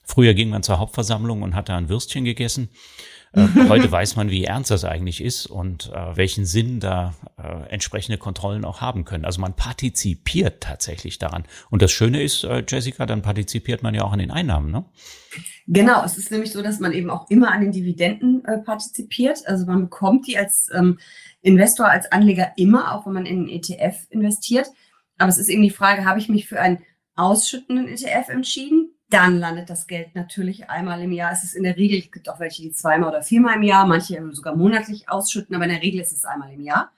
Früher 0.07 0.33
ging 0.33 0.49
man 0.49 0.63
zur 0.63 0.79
Hauptversammlung 0.79 1.41
und 1.41 1.53
hat 1.53 1.67
da 1.67 1.77
ein 1.77 1.89
Würstchen 1.89 2.23
gegessen. 2.23 2.69
Äh, 3.33 3.45
heute 3.69 3.91
weiß 3.91 4.15
man, 4.15 4.29
wie 4.31 4.45
ernst 4.45 4.71
das 4.71 4.85
eigentlich 4.85 5.21
ist 5.21 5.47
und 5.47 5.91
äh, 5.93 6.15
welchen 6.15 6.45
Sinn 6.45 6.79
da 6.79 7.13
äh, 7.37 7.69
entsprechende 7.69 8.17
Kontrollen 8.17 8.63
auch 8.63 8.79
haben 8.79 9.03
können. 9.03 9.25
Also 9.25 9.41
man 9.41 9.53
partizipiert 9.53 10.63
tatsächlich 10.63 11.19
daran. 11.19 11.43
Und 11.69 11.81
das 11.81 11.91
Schöne 11.91 12.23
ist, 12.23 12.45
äh, 12.45 12.63
Jessica, 12.65 13.05
dann 13.05 13.21
partizipiert 13.21 13.83
man 13.83 13.93
ja 13.93 14.03
auch 14.03 14.13
an 14.13 14.19
den 14.19 14.31
Einnahmen, 14.31 14.71
ne? 14.71 14.85
Genau, 15.67 16.01
es 16.05 16.17
ist 16.17 16.31
nämlich 16.31 16.53
so, 16.53 16.61
dass 16.61 16.79
man 16.79 16.93
eben 16.93 17.09
auch 17.09 17.29
immer 17.29 17.51
an 17.51 17.59
den 17.59 17.73
Dividenden 17.73 18.45
äh, 18.45 18.59
partizipiert. 18.59 19.45
Also 19.45 19.65
man 19.65 19.81
bekommt 19.81 20.25
die 20.25 20.37
als 20.37 20.69
ähm, 20.73 20.97
Investor, 21.41 21.87
als 21.87 22.09
Anleger 22.13 22.53
immer, 22.55 22.95
auch 22.95 23.05
wenn 23.05 23.13
man 23.13 23.25
in 23.25 23.39
einen 23.39 23.49
ETF 23.49 24.07
investiert. 24.09 24.67
Aber 25.17 25.27
es 25.27 25.37
ist 25.37 25.49
eben 25.49 25.63
die 25.63 25.69
Frage, 25.69 26.05
habe 26.05 26.19
ich 26.19 26.29
mich 26.29 26.47
für 26.47 26.61
einen 26.61 26.79
ausschüttenden 27.15 27.89
ETF 27.89 28.29
entschieden? 28.29 28.96
Dann 29.09 29.39
landet 29.39 29.69
das 29.69 29.87
Geld 29.87 30.15
natürlich 30.15 30.69
einmal 30.69 31.01
im 31.01 31.13
Jahr. 31.13 31.31
Es 31.31 31.43
ist 31.43 31.55
in 31.55 31.63
der 31.63 31.77
Regel, 31.77 31.99
es 31.99 32.11
gibt 32.11 32.27
auch 32.27 32.39
welche, 32.39 32.61
die 32.61 32.73
zweimal 32.73 33.09
oder 33.09 33.21
viermal 33.21 33.55
im 33.55 33.63
Jahr, 33.63 33.87
manche 33.87 34.21
sogar 34.33 34.55
monatlich 34.55 35.09
ausschütten, 35.09 35.55
aber 35.55 35.65
in 35.65 35.71
der 35.71 35.81
Regel 35.81 36.01
ist 36.01 36.11
es 36.11 36.25
einmal 36.25 36.51
im 36.51 36.61
Jahr. 36.61 36.91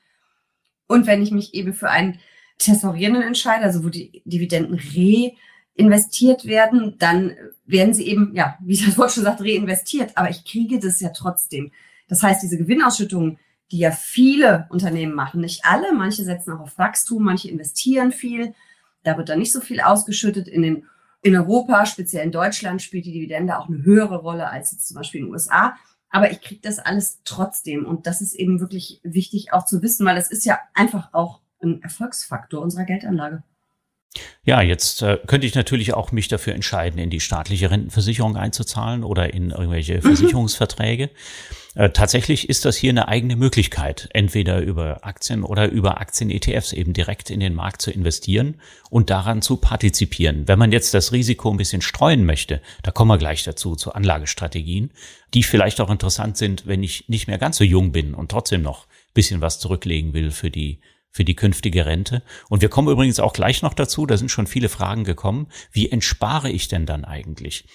Und 0.88 1.06
wenn 1.06 1.22
ich 1.22 1.32
mich 1.32 1.54
eben 1.54 1.74
für 1.74 1.89
einen 1.89 2.20
Tesorierenden 2.58 3.22
entscheide, 3.22 3.63
also 3.63 3.84
wo 3.84 3.89
die 3.89 4.24
Dividenden 4.25 4.80
reinvestiert 5.78 6.46
werden, 6.46 6.96
dann 6.98 7.36
werden 7.66 7.94
sie 7.94 8.08
eben, 8.08 8.34
ja, 8.34 8.58
wie 8.60 8.78
das 8.78 8.98
Wort 8.98 9.12
schon 9.12 9.24
sagt, 9.24 9.42
reinvestiert. 9.42 10.18
Aber 10.18 10.32
ich 10.32 10.44
kriege 10.44 10.80
das 10.80 11.00
ja 11.00 11.10
trotzdem. 11.10 11.72
Das 12.08 12.24
heißt, 12.24 12.42
diese 12.42 12.58
Gewinnausschüttungen, 12.58 13.38
die 13.72 13.78
ja 13.78 13.92
viele 13.92 14.68
Unternehmen 14.70 15.13
machen, 15.13 15.42
nicht 15.42 15.63
alle, 15.63 15.94
manche 15.94 16.24
setzen 16.24 16.54
auch 16.54 16.62
auf 16.62 16.78
Wachstum, 16.80 17.24
manche 17.24 17.50
investieren 17.50 18.12
viel, 18.12 18.56
da 19.04 19.16
wird 19.16 19.30
dann 19.30 19.39
nicht 19.39 19.54
so 19.54 19.62
viel 19.62 19.80
ausgeschüttet 19.80 20.48
in 20.48 20.63
den 20.63 20.86
in 21.22 21.36
Europa, 21.36 21.86
speziell 21.86 22.26
in 22.26 22.32
Deutschland, 22.32 22.82
spielt 22.82 23.06
die 23.06 23.12
Dividende 23.12 23.58
auch 23.58 23.68
eine 23.68 23.84
höhere 23.84 24.18
Rolle 24.18 24.50
als 24.50 24.72
jetzt 24.72 24.88
zum 24.88 24.96
Beispiel 24.96 25.22
in 25.22 25.28
den 25.28 25.34
USA. 25.34 25.76
Aber 26.10 26.32
ich 26.32 26.42
kriege 26.42 26.62
das 26.62 26.80
alles 26.80 27.22
trotzdem. 27.24 27.86
Und 27.86 28.08
das 28.08 28.22
ist 28.22 28.34
eben 28.34 28.60
wirklich 28.60 29.00
wichtig 29.04 29.54
auch 29.54 29.66
zu 29.66 29.82
wissen, 29.82 30.06
weil 30.06 30.18
es 30.18 30.32
ist 30.32 30.46
ja 30.46 30.60
einfach 30.74 31.14
auch 31.14 31.42
ein 31.62 31.82
Erfolgsfaktor 31.84 32.62
unserer 32.62 32.86
Geldanlage. 32.86 33.44
Ja, 34.44 34.62
jetzt 34.62 35.04
äh, 35.04 35.20
könnte 35.28 35.46
ich 35.46 35.54
natürlich 35.54 35.94
auch 35.94 36.12
mich 36.12 36.28
dafür 36.28 36.56
entscheiden, 36.56 37.00
in 37.00 37.12
die 37.12 37.20
staatliche 37.20 37.70
Rentenversicherung 37.70 38.36
einzuzahlen 38.38 39.04
oder 39.04 39.34
in 39.34 39.51
irgendwelche 39.51 39.98
mhm. 39.98 40.01
Versicherungsverträge. 40.01 41.12
Äh, 41.75 41.92
tatsächlich 41.92 42.50
ist 42.50 42.66
das 42.66 42.75
hier 42.75 42.89
eine 42.89 43.08
eigene 43.08 43.36
Möglichkeit, 43.36 44.10
entweder 44.13 44.60
über 44.62 45.06
Aktien 45.06 45.44
oder 45.44 45.70
über 45.70 46.01
Aktien-ETFs 46.01 46.74
eben 46.74 46.94
direkt 46.94 47.30
in 47.30 47.39
den 47.39 47.54
Markt 47.54 47.84
zu 47.84 47.92
investieren 47.92 48.60
und 48.89 49.12
daran 49.12 49.44
zu 49.44 49.58
partizipieren. 49.58 50.48
Wenn 50.48 50.58
man 50.58 50.72
jetzt 50.72 50.96
das 50.96 51.12
Risiko 51.12 51.51
ein 51.51 51.58
bisschen 51.58 51.84
streuen 51.84 52.25
möchte, 52.25 52.62
da 52.82 52.89
kommen 52.89 53.12
wir 53.12 53.20
gleich 53.20 53.44
dazu, 53.44 53.75
zu 53.75 53.94
Anlagestrategien, 53.94 54.89
die 55.36 55.44
vielleicht 55.44 55.80
auch 55.80 55.92
interessant 55.92 56.38
sind, 56.38 56.66
wenn 56.66 56.82
ich 56.82 57.08
nicht 57.08 57.28
mehr 57.28 57.38
ganz 57.38 57.58
so 57.58 57.63
jung 57.63 57.92
bin 57.92 58.16
und 58.16 58.32
trotzdem 58.32 58.63
noch 58.63 58.88
bisschen 59.13 59.42
was 59.42 59.60
zurücklegen 59.60 60.13
will 60.13 60.32
für 60.32 60.50
die 60.50 60.80
für 61.12 61.25
die 61.25 61.36
künftige 61.36 61.86
Rente. 61.86 62.24
Und 62.50 62.62
wir 62.62 62.70
kommen 62.70 62.89
übrigens 62.89 63.20
auch 63.20 63.34
gleich 63.34 63.62
noch 63.62 63.74
dazu, 63.74 64.06
da 64.06 64.18
sind 64.18 64.30
schon 64.30 64.48
viele 64.48 64.70
Fragen 64.70 65.04
gekommen. 65.04 65.48
Wie 65.72 65.89
entspare 65.89 66.50
ich 66.50 66.68
denn 66.68 66.86
dann 66.86 67.06
eigentlich? 67.06 67.66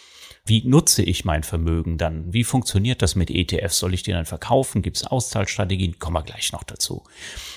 Wie 0.47 0.62
nutze 0.62 1.03
ich 1.03 1.25
mein 1.25 1.43
Vermögen 1.43 1.97
dann? 1.97 2.31
Wie 2.35 2.45
funktioniert 2.45 3.00
das 3.00 3.14
mit 3.14 3.31
ETFs? 3.31 3.79
Soll 3.79 3.95
ich 3.95 4.03
die 4.03 4.12
dann 4.12 4.26
verkaufen? 4.26 4.83
Gibt 4.83 4.99
es 4.99 5.07
Auszahlstrategien? 5.07 5.99
Kommen 5.99 6.17
wir 6.17 6.23
gleich 6.23 6.53
noch 6.53 6.64
dazu. 6.64 7.05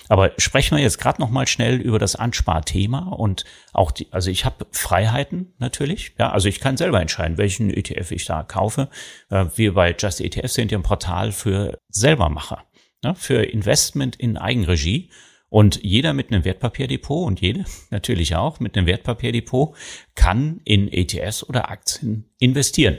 Aber 0.07 0.31
sprechen 0.37 0.77
wir 0.77 0.81
jetzt 0.81 0.97
gerade 0.97 1.19
noch 1.19 1.29
mal 1.29 1.47
schnell 1.47 1.81
über 1.81 1.99
das 1.99 2.15
Ansparthema 2.15 3.09
und 3.09 3.43
auch 3.73 3.91
die, 3.91 4.07
also 4.11 4.31
ich 4.31 4.45
habe 4.45 4.67
Freiheiten 4.71 5.53
natürlich. 5.57 6.13
Ja, 6.17 6.31
also 6.31 6.47
ich 6.47 6.61
kann 6.61 6.77
selber 6.77 7.01
entscheiden, 7.01 7.37
welchen 7.37 7.71
ETF 7.71 8.11
ich 8.11 8.23
da 8.23 8.43
kaufe. 8.43 8.87
Äh, 9.29 9.47
wir 9.55 9.73
bei 9.73 9.93
Just 9.97 10.21
ETFs 10.21 10.53
sind 10.53 10.71
ja 10.71 10.77
ein 10.77 10.83
Portal 10.83 11.33
für 11.33 11.77
Selbermacher, 11.89 12.63
ne, 13.03 13.15
für 13.15 13.43
Investment 13.43 14.15
in 14.15 14.37
Eigenregie. 14.37 15.09
Und 15.49 15.81
jeder 15.83 16.13
mit 16.13 16.31
einem 16.31 16.43
Wertpapierdepot 16.43 17.25
und 17.25 17.41
jede 17.41 17.65
natürlich 17.89 18.35
auch 18.35 18.59
mit 18.59 18.77
einem 18.77 18.87
Wertpapierdepot 18.87 19.75
kann 20.15 20.61
in 20.65 20.91
ETS 20.91 21.47
oder 21.47 21.69
Aktien 21.69 22.25
investieren. 22.39 22.97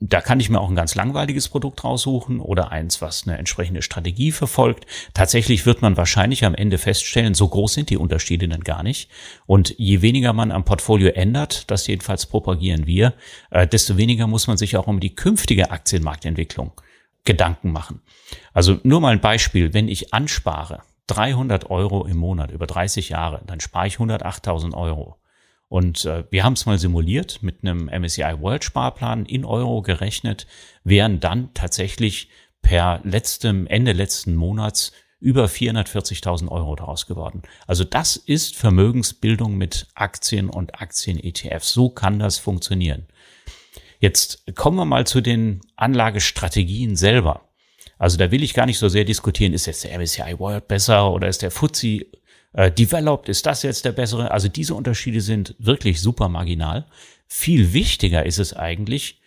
Da 0.00 0.20
kann 0.22 0.40
ich 0.40 0.48
mir 0.48 0.60
auch 0.60 0.70
ein 0.70 0.74
ganz 0.76 0.94
langweiliges 0.94 1.48
Produkt 1.48 1.84
raussuchen 1.84 2.40
oder 2.40 2.72
eins, 2.72 3.02
was 3.02 3.26
eine 3.26 3.36
entsprechende 3.36 3.82
Strategie 3.82 4.32
verfolgt. 4.32 4.86
Tatsächlich 5.12 5.66
wird 5.66 5.82
man 5.82 5.96
wahrscheinlich 5.96 6.44
am 6.44 6.54
Ende 6.54 6.78
feststellen, 6.78 7.34
so 7.34 7.48
groß 7.48 7.74
sind 7.74 7.90
die 7.90 7.98
Unterschiede 7.98 8.48
denn 8.48 8.64
gar 8.64 8.82
nicht. 8.82 9.10
Und 9.46 9.74
je 9.78 10.00
weniger 10.00 10.32
man 10.32 10.52
am 10.52 10.64
Portfolio 10.64 11.10
ändert, 11.10 11.70
das 11.70 11.86
jedenfalls 11.86 12.26
propagieren 12.26 12.86
wir, 12.86 13.14
äh, 13.50 13.66
desto 13.66 13.98
weniger 13.98 14.26
muss 14.26 14.46
man 14.46 14.56
sich 14.56 14.76
auch 14.76 14.86
um 14.86 15.00
die 15.00 15.14
künftige 15.14 15.70
Aktienmarktentwicklung 15.70 16.72
Gedanken 17.24 17.70
machen. 17.70 18.00
Also 18.54 18.80
nur 18.84 19.02
mal 19.02 19.12
ein 19.12 19.20
Beispiel, 19.20 19.74
wenn 19.74 19.88
ich 19.88 20.14
anspare, 20.14 20.82
300 21.08 21.70
Euro 21.70 22.06
im 22.06 22.16
Monat 22.16 22.50
über 22.50 22.66
30 22.66 23.08
Jahre, 23.08 23.42
dann 23.46 23.60
spare 23.60 23.88
ich 23.88 23.96
108.000 23.96 24.74
Euro. 24.74 25.16
Und 25.68 26.04
äh, 26.06 26.24
wir 26.30 26.44
haben 26.44 26.54
es 26.54 26.64
mal 26.64 26.78
simuliert 26.78 27.42
mit 27.42 27.62
einem 27.62 27.86
MSCI 27.86 28.40
World 28.40 28.64
Sparplan 28.64 29.26
in 29.26 29.44
Euro 29.44 29.82
gerechnet, 29.82 30.46
wären 30.84 31.20
dann 31.20 31.52
tatsächlich 31.52 32.30
per 32.62 33.00
letztem 33.04 33.66
Ende 33.66 33.92
letzten 33.92 34.34
Monats 34.34 34.92
über 35.20 35.46
440.000 35.46 36.48
Euro 36.48 36.76
daraus 36.76 37.06
geworden. 37.06 37.42
Also 37.66 37.84
das 37.84 38.16
ist 38.16 38.56
Vermögensbildung 38.56 39.56
mit 39.56 39.88
Aktien 39.94 40.48
und 40.48 40.80
Aktien-ETFs. 40.80 41.72
So 41.72 41.90
kann 41.90 42.18
das 42.18 42.38
funktionieren. 42.38 43.06
Jetzt 44.00 44.54
kommen 44.54 44.76
wir 44.76 44.84
mal 44.84 45.06
zu 45.06 45.20
den 45.20 45.60
Anlagestrategien 45.76 46.94
selber. 46.94 47.47
Also 47.98 48.16
da 48.16 48.30
will 48.30 48.42
ich 48.42 48.54
gar 48.54 48.66
nicht 48.66 48.78
so 48.78 48.88
sehr 48.88 49.04
diskutieren, 49.04 49.52
ist 49.52 49.66
jetzt 49.66 49.84
der 49.84 49.98
MSCI 49.98 50.38
World 50.38 50.68
besser 50.68 51.10
oder 51.12 51.28
ist 51.28 51.42
der 51.42 51.50
FTSE 51.50 52.06
äh, 52.52 52.70
Developed, 52.70 53.28
ist 53.28 53.46
das 53.46 53.62
jetzt 53.62 53.84
der 53.84 53.92
bessere? 53.92 54.30
Also 54.30 54.48
diese 54.48 54.74
Unterschiede 54.74 55.20
sind 55.20 55.54
wirklich 55.58 56.00
super 56.00 56.28
marginal. 56.28 56.86
Viel 57.26 57.72
wichtiger 57.72 58.24
ist 58.24 58.38
es 58.38 58.54
eigentlich, 58.54 59.20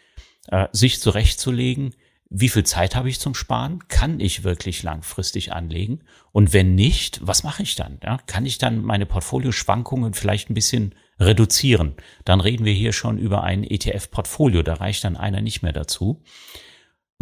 äh, 0.47 0.67
sich 0.71 0.99
zurechtzulegen, 1.01 1.95
wie 2.33 2.47
viel 2.47 2.63
Zeit 2.63 2.95
habe 2.95 3.09
ich 3.09 3.19
zum 3.19 3.35
Sparen? 3.35 3.89
Kann 3.89 4.21
ich 4.21 4.45
wirklich 4.45 4.83
langfristig 4.83 5.51
anlegen? 5.51 5.99
Und 6.31 6.53
wenn 6.53 6.75
nicht, 6.75 7.19
was 7.21 7.43
mache 7.43 7.63
ich 7.63 7.75
dann? 7.75 7.99
Ja, 8.01 8.19
kann 8.25 8.45
ich 8.45 8.57
dann 8.57 8.81
meine 8.81 9.05
Portfolioschwankungen 9.05 10.13
vielleicht 10.13 10.49
ein 10.49 10.53
bisschen 10.53 10.95
reduzieren? 11.19 11.95
Dann 12.23 12.39
reden 12.39 12.63
wir 12.63 12.71
hier 12.71 12.93
schon 12.93 13.17
über 13.17 13.43
ein 13.43 13.65
ETF-Portfolio, 13.65 14.63
da 14.63 14.75
reicht 14.75 15.03
dann 15.03 15.17
einer 15.17 15.41
nicht 15.41 15.61
mehr 15.61 15.73
dazu 15.73 16.23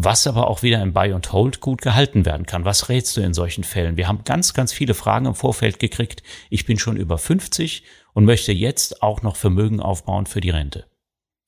was 0.02 0.28
aber 0.28 0.48
auch 0.48 0.64
wieder 0.64 0.82
im 0.82 0.94
Buy 0.94 1.12
and 1.12 1.34
Hold 1.34 1.60
gut 1.60 1.82
gehalten 1.82 2.26
werden 2.26 2.46
kann. 2.46 2.64
Was 2.64 2.88
rätst 2.88 3.18
du 3.18 3.22
in 3.22 3.34
solchen 3.34 3.66
Fällen? 3.66 3.98
Wir 3.98 4.08
haben 4.08 4.24
ganz, 4.24 4.54
ganz 4.54 4.72
viele 4.72 4.94
Fragen 4.94 5.26
im 5.26 5.36
Vorfeld 5.36 5.78
gekriegt. 5.78 6.24
Ich 6.50 6.66
bin 6.66 6.80
schon 6.80 6.96
über 6.96 7.18
50 7.18 7.84
und 8.14 8.24
möchte 8.24 8.54
jetzt 8.54 9.04
auch 9.04 9.24
noch 9.24 9.36
Vermögen 9.36 9.82
aufbauen 9.82 10.26
für 10.26 10.40
die 10.40 10.52
Rente. 10.52 10.86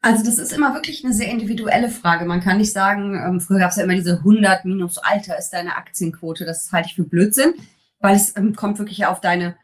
Also 0.02 0.26
das 0.26 0.38
ist 0.38 0.52
immer 0.52 0.74
wirklich 0.74 1.06
eine 1.06 1.14
sehr 1.14 1.30
individuelle 1.30 1.88
Frage. 1.88 2.26
Man 2.26 2.42
kann 2.42 2.58
nicht 2.58 2.74
sagen, 2.74 3.16
ähm, 3.16 3.40
früher 3.40 3.60
gab 3.60 3.72
es 3.72 3.78
ja 3.78 3.84
immer 3.84 3.96
diese 3.96 4.18
100 4.18 4.66
minus 4.66 4.98
Alter 4.98 5.38
ist 5.38 5.52
deine 5.52 5.78
Aktienquote. 5.78 6.44
Das 6.44 6.74
halte 6.74 6.90
ich 6.90 6.96
für 6.96 7.04
Blödsinn, 7.04 7.54
weil 8.00 8.18
es 8.18 8.36
ähm, 8.36 8.54
kommt 8.54 8.80
wirklich 8.80 9.06
auf 9.06 9.22
deine 9.22 9.56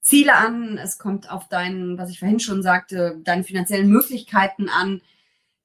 Ziele 0.00 0.36
an. 0.36 0.78
Es 0.78 0.96
kommt 0.96 1.30
auf 1.30 1.48
deinen, 1.48 1.98
was 1.98 2.08
ich 2.08 2.20
vorhin 2.20 2.40
schon 2.40 2.62
sagte, 2.62 3.20
deine 3.24 3.44
finanziellen 3.44 3.90
Möglichkeiten 3.90 4.70
an 4.70 5.02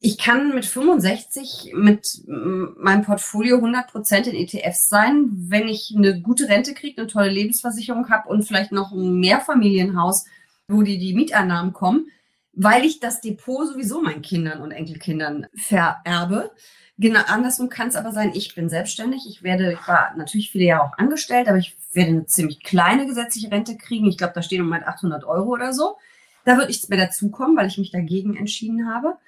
ich 0.04 0.18
kann 0.18 0.56
mit 0.56 0.66
65 0.66 1.74
mit 1.76 2.24
meinem 2.26 3.04
Portfolio 3.04 3.58
100% 3.58 4.28
in 4.28 4.36
ETFs 4.36 4.90
sein, 4.90 5.30
wenn 5.32 5.68
ich 5.68 5.94
eine 5.96 6.20
gute 6.20 6.50
Rente 6.50 6.74
kriege, 6.74 7.00
eine 7.00 7.08
tolle 7.08 7.30
Lebensversicherung 7.30 8.10
habe 8.10 8.28
und 8.28 8.42
vielleicht 8.42 8.72
noch 8.72 8.92
ein 8.92 9.20
Mehrfamilienhaus, 9.20 10.26
wo 10.68 10.82
die, 10.82 10.98
die 10.98 11.14
Mieteinnahmen 11.14 11.72
kommen, 11.72 12.08
weil 12.52 12.84
ich 12.84 13.00
das 13.00 13.22
Depot 13.22 13.68
sowieso 13.68 14.02
meinen 14.02 14.24
Kindern 14.24 14.62
und 14.62 14.72
Enkelkindern 14.72 15.46
vererbe. 15.54 16.50
Genau, 16.98 17.22
andersrum 17.28 17.70
kann 17.70 17.90
es 17.90 17.96
aber 17.96 18.12
sein, 18.12 18.32
ich 18.34 18.56
bin 18.56 18.70
selbstständig. 18.70 19.28
Ich 19.30 19.44
werde, 19.44 19.74
ich 19.74 19.88
war 19.88 20.16
natürlich 20.18 20.50
viele 20.50 20.66
Jahre 20.66 20.86
auch 20.86 20.98
angestellt, 20.98 21.48
aber 21.48 21.60
ich 21.60 21.78
werde 21.94 22.10
eine 22.10 22.26
ziemlich 22.26 22.64
kleine 22.64 23.06
gesetzliche 23.06 23.52
Rente 23.52 23.78
kriegen. 23.78 24.08
Ich 24.08 24.18
glaube, 24.18 24.34
da 24.34 24.42
stehen 24.42 24.64
Moment 24.64 24.88
800 24.88 25.26
Euro 25.26 25.50
oder 25.52 25.74
so. 25.74 25.98
Da 26.44 26.58
wird 26.58 26.70
nichts 26.70 26.90
mehr 26.90 26.98
dazukommen, 26.98 27.56
weil 27.56 27.68
ich 27.68 27.78
mich 27.78 27.92
dagegen 27.92 28.36
entschieden 28.36 28.92
habe. 28.92 29.20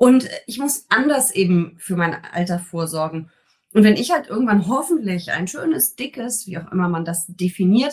Und 0.00 0.30
ich 0.46 0.58
muss 0.58 0.86
anders 0.88 1.30
eben 1.30 1.76
für 1.76 1.94
mein 1.94 2.24
Alter 2.32 2.58
vorsorgen. 2.58 3.30
Und 3.74 3.84
wenn 3.84 3.98
ich 3.98 4.10
halt 4.10 4.28
irgendwann 4.28 4.66
hoffentlich 4.66 5.30
ein 5.30 5.46
schönes, 5.46 5.94
dickes, 5.94 6.46
wie 6.46 6.56
auch 6.56 6.72
immer 6.72 6.88
man 6.88 7.04
das 7.04 7.26
definiert, 7.28 7.92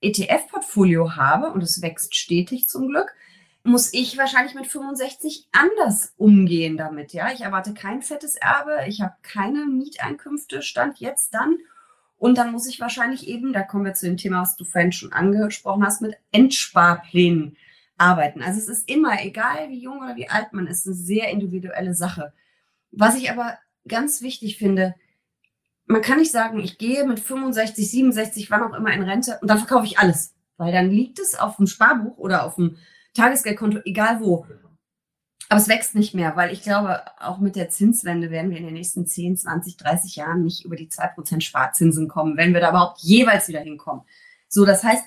ETF-Portfolio 0.00 1.14
habe, 1.14 1.52
und 1.52 1.62
es 1.62 1.80
wächst 1.80 2.16
stetig 2.16 2.66
zum 2.66 2.88
Glück, 2.88 3.14
muss 3.62 3.94
ich 3.94 4.18
wahrscheinlich 4.18 4.56
mit 4.56 4.66
65 4.66 5.46
anders 5.52 6.12
umgehen 6.16 6.76
damit. 6.76 7.12
Ja, 7.12 7.30
ich 7.32 7.42
erwarte 7.42 7.72
kein 7.72 8.02
fettes 8.02 8.34
Erbe, 8.34 8.88
ich 8.88 9.00
habe 9.00 9.14
keine 9.22 9.64
Mieteinkünfte, 9.64 10.60
stand 10.60 10.98
jetzt 10.98 11.34
dann. 11.34 11.58
Und 12.18 12.36
dann 12.36 12.50
muss 12.50 12.66
ich 12.66 12.80
wahrscheinlich 12.80 13.28
eben, 13.28 13.52
da 13.52 13.62
kommen 13.62 13.84
wir 13.84 13.94
zu 13.94 14.06
dem 14.06 14.16
Thema, 14.16 14.42
was 14.42 14.56
du 14.56 14.64
vorhin 14.64 14.90
schon 14.90 15.12
angesprochen 15.12 15.84
hast, 15.86 16.02
mit 16.02 16.16
Endsparplänen 16.32 17.56
arbeiten. 17.96 18.42
Also 18.42 18.58
es 18.58 18.68
ist 18.68 18.88
immer, 18.88 19.22
egal 19.22 19.68
wie 19.68 19.80
jung 19.80 19.98
oder 19.98 20.16
wie 20.16 20.28
alt 20.28 20.52
man 20.52 20.66
ist, 20.66 20.86
eine 20.86 20.94
sehr 20.94 21.30
individuelle 21.30 21.94
Sache. 21.94 22.32
Was 22.90 23.16
ich 23.16 23.30
aber 23.30 23.58
ganz 23.86 24.22
wichtig 24.22 24.56
finde, 24.56 24.94
man 25.86 26.02
kann 26.02 26.18
nicht 26.18 26.32
sagen, 26.32 26.60
ich 26.60 26.78
gehe 26.78 27.04
mit 27.04 27.20
65, 27.20 27.90
67, 27.90 28.50
wann 28.50 28.62
auch 28.62 28.76
immer 28.76 28.92
in 28.92 29.02
Rente 29.02 29.38
und 29.40 29.48
dann 29.48 29.58
verkaufe 29.58 29.86
ich 29.86 29.98
alles. 29.98 30.34
Weil 30.56 30.72
dann 30.72 30.90
liegt 30.90 31.18
es 31.18 31.34
auf 31.34 31.56
dem 31.56 31.66
Sparbuch 31.66 32.16
oder 32.16 32.44
auf 32.44 32.54
dem 32.54 32.76
Tagesgeldkonto, 33.14 33.80
egal 33.84 34.20
wo. 34.20 34.46
Aber 35.48 35.60
es 35.60 35.68
wächst 35.68 35.94
nicht 35.94 36.14
mehr, 36.14 36.36
weil 36.36 36.52
ich 36.52 36.62
glaube, 36.62 37.02
auch 37.20 37.38
mit 37.38 37.54
der 37.54 37.68
Zinswende 37.68 38.30
werden 38.30 38.50
wir 38.50 38.56
in 38.56 38.64
den 38.64 38.74
nächsten 38.74 39.06
10, 39.06 39.36
20, 39.36 39.76
30 39.76 40.16
Jahren 40.16 40.42
nicht 40.42 40.64
über 40.64 40.74
die 40.74 40.88
2% 40.88 41.42
Sparzinsen 41.42 42.08
kommen, 42.08 42.36
wenn 42.36 42.54
wir 42.54 42.60
da 42.60 42.70
überhaupt 42.70 43.00
jeweils 43.00 43.48
wieder 43.48 43.60
hinkommen. 43.60 44.04
So, 44.48 44.64
das 44.64 44.82
heißt, 44.82 45.04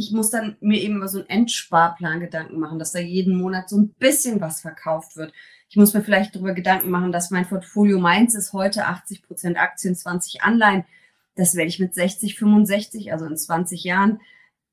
ich 0.00 0.12
muss 0.12 0.30
dann 0.30 0.56
mir 0.60 0.80
eben 0.80 0.96
über 0.96 1.08
so 1.08 1.18
einen 1.18 1.28
Endsparplan 1.28 2.20
Gedanken 2.20 2.58
machen, 2.58 2.78
dass 2.78 2.92
da 2.92 2.98
jeden 2.98 3.36
Monat 3.36 3.68
so 3.68 3.76
ein 3.76 3.90
bisschen 3.98 4.40
was 4.40 4.62
verkauft 4.62 5.16
wird. 5.16 5.34
Ich 5.68 5.76
muss 5.76 5.92
mir 5.92 6.02
vielleicht 6.02 6.34
darüber 6.34 6.54
Gedanken 6.54 6.88
machen, 6.88 7.12
dass 7.12 7.30
mein 7.30 7.46
Portfolio 7.46 8.00
meins 8.00 8.34
ist 8.34 8.54
heute 8.54 8.86
80 8.86 9.22
Prozent 9.22 9.58
Aktien, 9.58 9.94
20 9.94 10.42
Anleihen. 10.42 10.86
Das 11.34 11.54
werde 11.54 11.68
ich 11.68 11.78
mit 11.78 11.94
60, 11.94 12.38
65, 12.38 13.12
also 13.12 13.26
in 13.26 13.36
20 13.36 13.84
Jahren, 13.84 14.20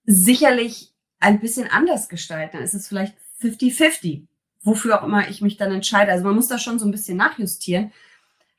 sicherlich 0.05 0.93
ein 1.19 1.41
bisschen 1.41 1.69
anders 1.69 2.07
gestalten. 2.07 2.55
Dann 2.55 2.63
ist 2.63 2.74
es 2.74 2.88
vielleicht 2.88 3.17
50-50, 3.41 4.27
wofür 4.63 5.01
auch 5.01 5.05
immer 5.05 5.27
ich 5.29 5.41
mich 5.41 5.57
dann 5.57 5.74
entscheide. 5.74 6.13
Also 6.13 6.24
man 6.24 6.36
muss 6.36 6.48
da 6.48 6.57
schon 6.57 6.79
so 6.79 6.86
ein 6.86 6.91
bisschen 6.91 7.17
nachjustieren. 7.17 7.91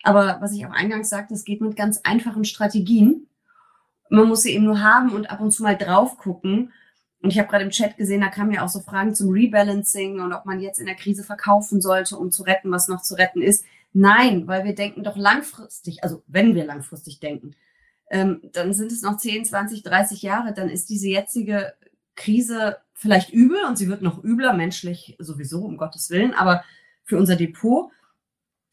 Aber 0.02 0.36
was 0.42 0.52
ich 0.52 0.66
auch 0.66 0.72
eingangs 0.72 1.08
sagte, 1.08 1.32
es 1.32 1.46
geht 1.46 1.62
mit 1.62 1.76
ganz 1.76 2.00
einfachen 2.04 2.44
Strategien. 2.44 3.26
Man 4.10 4.28
muss 4.28 4.42
sie 4.42 4.54
eben 4.54 4.64
nur 4.64 4.82
haben 4.82 5.12
und 5.12 5.30
ab 5.30 5.40
und 5.40 5.50
zu 5.50 5.62
mal 5.62 5.76
drauf 5.76 6.18
gucken. 6.18 6.72
Und 7.20 7.30
ich 7.30 7.38
habe 7.38 7.48
gerade 7.48 7.64
im 7.64 7.70
Chat 7.70 7.96
gesehen, 7.96 8.20
da 8.20 8.28
kamen 8.28 8.52
ja 8.52 8.64
auch 8.64 8.68
so 8.68 8.80
Fragen 8.80 9.14
zum 9.14 9.30
Rebalancing 9.30 10.20
und 10.20 10.32
ob 10.32 10.46
man 10.46 10.60
jetzt 10.60 10.78
in 10.78 10.86
der 10.86 10.94
Krise 10.94 11.24
verkaufen 11.24 11.80
sollte, 11.80 12.16
um 12.16 12.30
zu 12.30 12.44
retten, 12.44 12.70
was 12.70 12.88
noch 12.88 13.02
zu 13.02 13.14
retten 13.14 13.42
ist. 13.42 13.64
Nein, 13.92 14.46
weil 14.46 14.64
wir 14.64 14.74
denken 14.74 15.02
doch 15.02 15.16
langfristig, 15.16 16.04
also 16.04 16.22
wenn 16.26 16.54
wir 16.54 16.64
langfristig 16.64 17.18
denken, 17.18 17.56
ähm, 18.10 18.40
dann 18.52 18.72
sind 18.72 18.92
es 18.92 19.02
noch 19.02 19.16
10, 19.16 19.46
20, 19.46 19.82
30 19.82 20.22
Jahre, 20.22 20.54
dann 20.54 20.68
ist 20.68 20.88
diese 20.88 21.08
jetzige 21.08 21.74
Krise 22.14 22.76
vielleicht 22.94 23.32
übel 23.32 23.58
und 23.66 23.76
sie 23.76 23.88
wird 23.88 24.02
noch 24.02 24.22
übler, 24.22 24.52
menschlich 24.52 25.16
sowieso, 25.18 25.64
um 25.64 25.76
Gottes 25.76 26.10
Willen, 26.10 26.34
aber 26.34 26.64
für 27.04 27.16
unser 27.16 27.36
Depot. 27.36 27.90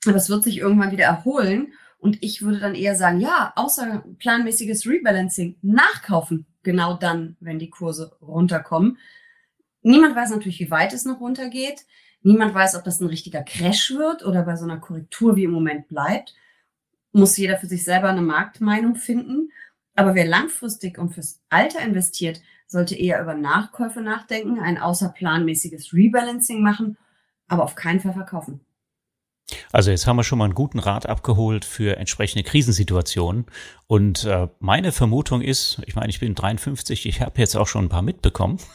Aber 0.06 0.18
es 0.18 0.30
wird 0.30 0.44
sich 0.44 0.58
irgendwann 0.58 0.92
wieder 0.92 1.06
erholen. 1.06 1.74
Und 2.06 2.22
ich 2.22 2.44
würde 2.44 2.60
dann 2.60 2.76
eher 2.76 2.96
sagen, 2.96 3.20
ja, 3.20 3.52
außer 3.56 4.06
planmäßiges 4.20 4.86
Rebalancing, 4.86 5.56
nachkaufen, 5.64 6.46
genau 6.62 6.94
dann, 6.94 7.36
wenn 7.40 7.58
die 7.58 7.72
Kurse 7.72 8.16
runterkommen. 8.22 9.00
Niemand 9.82 10.16
weiß 10.16 10.30
natürlich, 10.30 10.60
wie 10.60 10.70
weit 10.70 10.94
es 10.94 11.06
noch 11.06 11.20
runtergeht. 11.20 11.84
Niemand 12.22 12.54
weiß, 12.54 12.76
ob 12.76 12.84
das 12.84 13.00
ein 13.00 13.08
richtiger 13.08 13.42
Crash 13.42 13.90
wird 13.90 14.24
oder 14.24 14.44
bei 14.44 14.56
so 14.56 14.66
einer 14.66 14.78
Korrektur 14.78 15.36
wie 15.36 15.46
im 15.46 15.52
Moment 15.52 15.88
bleibt. 15.88 16.36
Muss 17.12 17.38
jeder 17.38 17.58
für 17.58 17.66
sich 17.66 17.84
selber 17.84 18.10
eine 18.10 18.22
Marktmeinung 18.22 18.94
finden. 18.94 19.52
Aber 19.96 20.14
wer 20.14 20.28
langfristig 20.28 21.00
und 21.00 21.12
fürs 21.12 21.42
Alter 21.50 21.80
investiert, 21.80 22.40
sollte 22.68 22.94
eher 22.94 23.20
über 23.20 23.34
Nachkäufe 23.34 24.02
nachdenken, 24.02 24.60
ein 24.60 24.78
außerplanmäßiges 24.78 25.92
Rebalancing 25.92 26.62
machen, 26.62 26.98
aber 27.48 27.64
auf 27.64 27.74
keinen 27.74 28.00
Fall 28.00 28.14
verkaufen. 28.14 28.60
Also 29.72 29.92
jetzt 29.92 30.08
haben 30.08 30.18
wir 30.18 30.24
schon 30.24 30.40
mal 30.40 30.46
einen 30.46 30.56
guten 30.56 30.80
Rat 30.80 31.08
abgeholt 31.08 31.66
für 31.66 31.98
entsprechende 31.98 32.44
Krisensituationen. 32.44 33.46
Und 33.88 34.26
äh, 34.26 34.48
meine 34.60 34.92
Vermutung 34.92 35.42
ist, 35.42 35.82
ich 35.86 35.96
meine, 35.96 36.10
ich 36.10 36.20
bin 36.20 36.34
53, 36.34 37.06
ich 37.06 37.22
habe 37.22 37.40
jetzt 37.40 37.56
auch 37.56 37.68
schon 37.68 37.86
ein 37.86 37.90
paar 37.90 38.02
mitbekommen. 38.02 38.60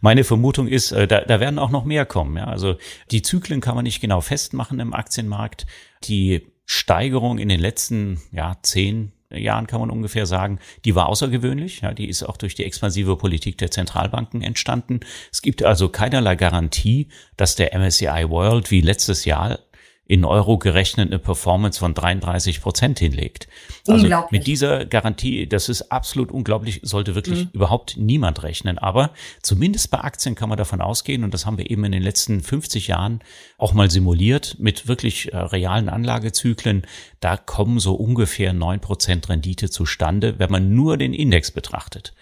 Meine 0.00 0.24
Vermutung 0.24 0.66
ist, 0.66 0.90
äh, 0.90 1.06
da, 1.06 1.20
da 1.20 1.38
werden 1.38 1.60
auch 1.60 1.70
noch 1.70 1.84
mehr 1.84 2.04
kommen. 2.04 2.36
Ja? 2.36 2.46
Also 2.46 2.78
die 3.12 3.22
Zyklen 3.22 3.60
kann 3.60 3.76
man 3.76 3.84
nicht 3.84 4.00
genau 4.00 4.20
festmachen 4.20 4.80
im 4.80 4.92
Aktienmarkt. 4.92 5.66
Die 6.02 6.48
Steigerung 6.64 7.38
in 7.38 7.48
den 7.48 7.60
letzten 7.60 8.20
ja, 8.32 8.56
zehn 8.62 9.12
Jahren 9.30 9.66
kann 9.66 9.80
man 9.80 9.90
ungefähr 9.90 10.26
sagen, 10.26 10.58
die 10.84 10.94
war 10.94 11.08
außergewöhnlich. 11.08 11.82
Ja, 11.82 11.94
die 11.94 12.08
ist 12.08 12.22
auch 12.22 12.36
durch 12.36 12.54
die 12.54 12.64
expansive 12.64 13.16
Politik 13.16 13.58
der 13.58 13.70
Zentralbanken 13.70 14.42
entstanden. 14.42 15.00
Es 15.30 15.42
gibt 15.42 15.62
also 15.62 15.88
keinerlei 15.88 16.34
Garantie, 16.34 17.08
dass 17.36 17.54
der 17.54 17.72
MSCI 17.78 18.28
World 18.28 18.70
wie 18.70 18.80
letztes 18.80 19.24
Jahr 19.24 19.58
in 20.06 20.24
Euro 20.24 20.58
gerechnet 20.58 21.08
eine 21.08 21.18
Performance 21.18 21.78
von 21.78 21.94
33 21.94 22.60
Prozent 22.60 22.98
hinlegt. 22.98 23.48
Also 23.86 24.08
mit 24.30 24.46
dieser 24.46 24.84
Garantie, 24.84 25.46
das 25.46 25.68
ist 25.68 25.92
absolut 25.92 26.32
unglaublich, 26.32 26.80
sollte 26.82 27.14
wirklich 27.14 27.44
mhm. 27.44 27.50
überhaupt 27.52 27.96
niemand 27.96 28.42
rechnen. 28.42 28.78
Aber 28.78 29.12
zumindest 29.42 29.90
bei 29.90 29.98
Aktien 30.00 30.34
kann 30.34 30.48
man 30.48 30.58
davon 30.58 30.80
ausgehen, 30.80 31.24
und 31.24 31.32
das 31.32 31.46
haben 31.46 31.56
wir 31.56 31.70
eben 31.70 31.84
in 31.84 31.92
den 31.92 32.02
letzten 32.02 32.42
50 32.42 32.88
Jahren 32.88 33.20
auch 33.58 33.72
mal 33.72 33.90
simuliert 33.90 34.56
mit 34.58 34.88
wirklich 34.88 35.32
äh, 35.32 35.36
realen 35.36 35.88
Anlagezyklen, 35.88 36.82
da 37.20 37.36
kommen 37.36 37.78
so 37.78 37.94
ungefähr 37.94 38.52
neun 38.52 38.80
Prozent 38.80 39.28
Rendite 39.28 39.70
zustande, 39.70 40.38
wenn 40.38 40.50
man 40.50 40.74
nur 40.74 40.96
den 40.96 41.14
Index 41.14 41.52
betrachtet 41.52 42.12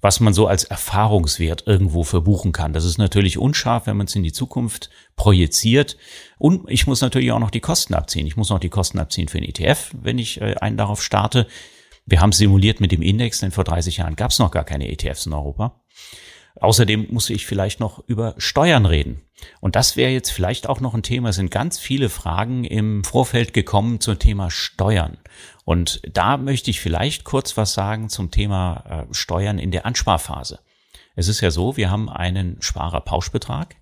was 0.00 0.20
man 0.20 0.32
so 0.32 0.46
als 0.46 0.64
Erfahrungswert 0.64 1.66
irgendwo 1.66 2.04
verbuchen 2.04 2.52
kann. 2.52 2.72
Das 2.72 2.84
ist 2.84 2.98
natürlich 2.98 3.38
unscharf, 3.38 3.86
wenn 3.86 3.96
man 3.96 4.06
es 4.06 4.16
in 4.16 4.22
die 4.22 4.32
Zukunft 4.32 4.90
projiziert. 5.16 5.96
Und 6.38 6.70
ich 6.70 6.86
muss 6.86 7.00
natürlich 7.00 7.32
auch 7.32 7.38
noch 7.38 7.50
die 7.50 7.60
Kosten 7.60 7.94
abziehen. 7.94 8.26
Ich 8.26 8.36
muss 8.36 8.50
noch 8.50 8.60
die 8.60 8.70
Kosten 8.70 8.98
abziehen 8.98 9.28
für 9.28 9.40
den 9.40 9.48
ETF, 9.48 9.92
wenn 10.00 10.18
ich 10.18 10.40
äh, 10.40 10.54
einen 10.60 10.76
darauf 10.76 11.02
starte. 11.02 11.46
Wir 12.06 12.20
haben 12.20 12.32
simuliert 12.32 12.80
mit 12.80 12.92
dem 12.92 13.02
Index, 13.02 13.40
denn 13.40 13.50
vor 13.50 13.64
30 13.64 13.98
Jahren 13.98 14.16
gab 14.16 14.30
es 14.30 14.38
noch 14.38 14.50
gar 14.50 14.64
keine 14.64 14.90
ETFs 14.90 15.26
in 15.26 15.32
Europa. 15.32 15.80
Außerdem 16.60 17.06
muss 17.10 17.30
ich 17.30 17.46
vielleicht 17.46 17.80
noch 17.80 18.02
über 18.06 18.34
Steuern 18.38 18.86
reden. 18.86 19.22
Und 19.60 19.76
das 19.76 19.96
wäre 19.96 20.10
jetzt 20.10 20.30
vielleicht 20.30 20.68
auch 20.68 20.80
noch 20.80 20.94
ein 20.94 21.02
Thema. 21.02 21.30
Es 21.30 21.36
sind 21.36 21.50
ganz 21.50 21.78
viele 21.78 22.08
Fragen 22.08 22.64
im 22.64 23.04
Vorfeld 23.04 23.54
gekommen 23.54 24.00
zum 24.00 24.18
Thema 24.18 24.50
Steuern. 24.50 25.18
Und 25.70 26.00
da 26.02 26.36
möchte 26.36 26.68
ich 26.68 26.80
vielleicht 26.80 27.22
kurz 27.22 27.56
was 27.56 27.74
sagen 27.74 28.08
zum 28.08 28.32
Thema 28.32 29.06
äh, 29.08 29.14
Steuern 29.14 29.60
in 29.60 29.70
der 29.70 29.86
Ansparphase. 29.86 30.58
Es 31.14 31.28
ist 31.28 31.42
ja 31.42 31.52
so, 31.52 31.76
wir 31.76 31.92
haben 31.92 32.08
einen 32.08 32.60
Sparerpauschbetrag 32.60 33.76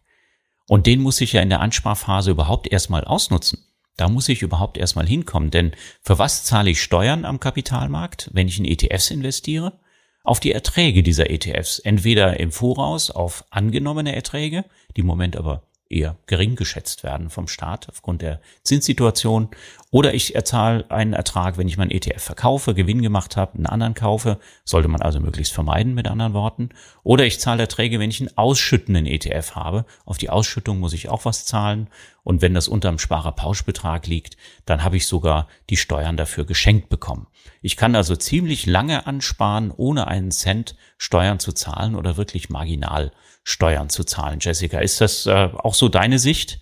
und 0.69 0.85
den 0.85 1.01
muss 1.01 1.19
ich 1.23 1.33
ja 1.33 1.41
in 1.41 1.49
der 1.49 1.61
Ansparphase 1.61 2.31
überhaupt 2.31 2.71
erstmal 2.71 3.05
ausnutzen. 3.05 3.65
Da 3.97 4.11
muss 4.11 4.29
ich 4.29 4.43
überhaupt 4.43 4.77
erstmal 4.77 5.07
hinkommen, 5.07 5.51
denn 5.51 5.73
für 6.03 6.19
was 6.19 6.45
zahle 6.45 6.69
ich 6.69 6.83
Steuern 6.83 7.25
am 7.25 7.41
Kapitalmarkt, 7.41 8.29
wenn 8.35 8.49
ich 8.49 8.59
in 8.59 8.67
ETFs 8.67 9.11
investiere? 9.11 9.81
Auf 10.25 10.41
die 10.41 10.53
Erträge 10.53 11.03
dieser 11.03 11.31
ETFs, 11.31 11.79
entweder 11.79 12.39
im 12.39 12.53
Voraus 12.53 13.11
auf 13.11 13.47
angenommene 13.49 14.15
Erträge, 14.15 14.67
die 14.95 15.01
im 15.01 15.07
Moment 15.07 15.39
aber 15.39 15.63
eher 15.91 16.17
gering 16.27 16.55
geschätzt 16.55 17.03
werden 17.03 17.31
vom 17.31 17.49
Staat 17.49 17.89
aufgrund 17.89 18.23
der 18.23 18.41
Zinssituation. 18.63 19.49
Oder 19.91 20.13
ich 20.13 20.35
erzahle 20.35 20.91
einen 20.91 21.15
Ertrag, 21.15 21.57
wenn 21.57 21.67
ich 21.67 21.79
meinen 21.79 21.91
ETF 21.91 22.23
verkaufe, 22.23 22.75
Gewinn 22.75 23.01
gemacht 23.01 23.39
habe, 23.39 23.55
einen 23.55 23.67
anderen 23.67 23.95
kaufe, 23.95 24.39
sollte 24.65 24.89
man 24.89 25.01
also 25.01 25.19
möglichst 25.19 25.55
vermeiden 25.55 25.95
mit 25.95 26.07
anderen 26.07 26.35
Worten. 26.35 26.71
Oder 27.05 27.25
ich 27.25 27.41
zahle 27.41 27.63
Erträge, 27.63 27.99
wenn 27.99 28.11
ich 28.11 28.21
einen 28.21 28.37
ausschüttenden 28.37 29.07
ETF 29.07 29.53
habe. 29.55 29.87
Auf 30.05 30.19
die 30.19 30.29
Ausschüttung 30.29 30.79
muss 30.79 30.93
ich 30.93 31.09
auch 31.09 31.25
was 31.25 31.47
zahlen. 31.47 31.89
Und 32.29 32.43
wenn 32.43 32.53
das 32.53 32.69
unterm 32.69 32.99
Sparerpauschbetrag 32.99 34.07
liegt, 34.07 34.37
dann 34.67 34.85
habe 34.85 34.99
ich 34.99 35.07
sogar 35.07 35.49
die 35.71 35.79
Steuern 35.79 36.19
dafür 36.19 36.45
geschenkt 36.45 36.91
bekommen. 36.91 37.27
Ich 37.63 37.79
kann 37.79 37.97
also 37.97 38.17
ziemlich 38.17 38.67
lange 38.67 39.07
ansparen, 39.07 39.73
ohne 39.75 40.09
einen 40.09 40.31
Cent 40.31 40.77
Steuern 40.99 41.39
zu 41.39 41.53
zahlen 41.53 41.95
oder 41.95 42.19
wirklich 42.19 42.51
marginal 42.51 43.13
Steuern 43.45 43.89
zu 43.89 44.05
zahlen. 44.05 44.41
Jessica, 44.43 44.81
ist 44.81 45.01
das 45.01 45.25
äh, 45.25 45.49
auch 45.55 45.73
so 45.73 45.89
deine 45.89 46.19
Sicht 46.19 46.61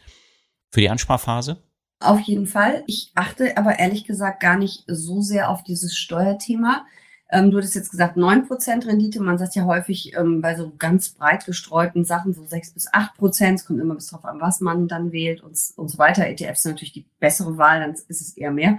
für 0.71 0.83
die 0.83 0.89
Ansparphase? 0.89 1.65
Auf 1.99 2.21
jeden 2.21 2.47
Fall. 2.47 2.85
Ich 2.87 3.11
achte 3.17 3.57
aber 3.57 3.81
ehrlich 3.81 4.05
gesagt 4.05 4.39
gar 4.39 4.57
nicht 4.57 4.85
so 4.87 5.21
sehr 5.21 5.51
auf 5.51 5.65
dieses 5.65 5.97
Steuerthema. 5.97 6.87
Ähm, 7.29 7.51
du 7.51 7.59
hattest 7.59 7.75
jetzt 7.75 7.91
gesagt 7.91 8.17
9% 8.17 8.87
Rendite. 8.87 9.21
Man 9.21 9.39
sagt 9.39 9.57
ja 9.57 9.65
häufig 9.65 10.15
ähm, 10.17 10.41
bei 10.41 10.55
so 10.55 10.73
ganz 10.79 11.09
breit 11.09 11.45
gestreuten 11.45 12.05
Sachen 12.05 12.33
so 12.33 12.45
6 12.45 12.73
bis 12.73 12.93
8%. 12.93 13.55
Es 13.55 13.65
kommt 13.65 13.81
immer 13.81 13.97
bis 13.97 14.09
drauf 14.09 14.25
an, 14.25 14.41
was 14.41 14.61
man 14.61 14.87
dann 14.87 15.13
wählt 15.13 15.43
und, 15.43 15.59
und 15.77 15.89
so 15.89 15.99
weiter. 15.99 16.27
ETFs 16.27 16.63
sind 16.63 16.73
natürlich 16.73 16.93
die 16.93 17.07
bessere 17.19 17.59
Wahl, 17.59 17.81
dann 17.81 17.93
ist 17.93 18.21
es 18.21 18.37
eher 18.37 18.53
mehr. 18.53 18.79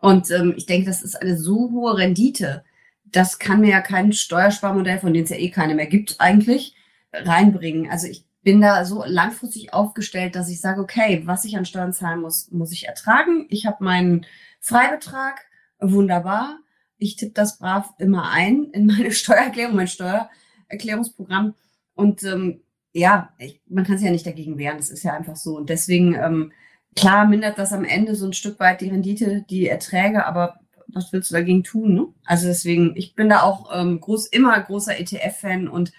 Und 0.00 0.30
ähm, 0.32 0.54
ich 0.56 0.66
denke, 0.66 0.86
das 0.86 1.02
ist 1.02 1.20
eine 1.22 1.38
so 1.38 1.70
hohe 1.70 1.96
Rendite. 1.96 2.64
Das 3.04 3.38
kann 3.38 3.60
mir 3.60 3.70
ja 3.70 3.80
kein 3.80 4.12
Steuersparmodell, 4.12 4.98
von 4.98 5.14
dem 5.14 5.22
es 5.22 5.30
ja 5.30 5.36
eh 5.36 5.50
keine 5.50 5.76
mehr 5.76 5.86
gibt 5.86 6.16
eigentlich, 6.18 6.74
reinbringen. 7.12 7.88
Also 7.88 8.08
ich 8.08 8.24
bin 8.42 8.60
da 8.60 8.84
so 8.84 9.04
langfristig 9.06 9.72
aufgestellt, 9.72 10.34
dass 10.34 10.48
ich 10.48 10.60
sage, 10.60 10.80
okay, 10.80 11.22
was 11.26 11.44
ich 11.44 11.56
an 11.56 11.64
Steuern 11.64 11.92
zahlen 11.92 12.20
muss, 12.20 12.50
muss 12.50 12.72
ich 12.72 12.88
ertragen. 12.88 13.46
Ich 13.50 13.66
habe 13.66 13.84
meinen 13.84 14.26
Freibetrag, 14.58 15.46
wunderbar. 15.78 16.58
Ich 17.02 17.16
tippe 17.16 17.32
das 17.32 17.58
brav 17.58 17.92
immer 17.98 18.30
ein 18.30 18.64
in 18.72 18.86
meine 18.86 19.10
Steuererklärung, 19.12 19.76
mein 19.76 19.88
Steuererklärungsprogramm. 19.88 21.54
Und 21.94 22.22
ähm, 22.22 22.62
ja, 22.92 23.32
ich, 23.38 23.60
man 23.68 23.84
kann 23.84 23.98
sich 23.98 24.06
ja 24.06 24.12
nicht 24.12 24.26
dagegen 24.26 24.58
wehren. 24.58 24.76
Das 24.76 24.90
ist 24.90 25.02
ja 25.02 25.14
einfach 25.14 25.36
so. 25.36 25.56
Und 25.56 25.68
deswegen, 25.68 26.14
ähm, 26.14 26.52
klar, 26.94 27.26
mindert 27.26 27.58
das 27.58 27.72
am 27.72 27.84
Ende 27.84 28.14
so 28.14 28.26
ein 28.26 28.32
Stück 28.32 28.60
weit 28.60 28.80
die 28.80 28.88
Rendite, 28.88 29.44
die 29.48 29.68
Erträge, 29.68 30.26
aber 30.26 30.60
was 30.88 31.12
willst 31.12 31.30
du 31.30 31.34
dagegen 31.34 31.64
tun? 31.64 31.94
Ne? 31.94 32.06
Also 32.24 32.46
deswegen, 32.46 32.94
ich 32.96 33.14
bin 33.14 33.28
da 33.28 33.42
auch 33.42 33.70
ähm, 33.74 34.00
groß, 34.00 34.26
immer 34.26 34.60
großer 34.60 34.98
ETF-Fan 34.98 35.68
und 35.68 35.92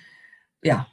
ja, 0.62 0.88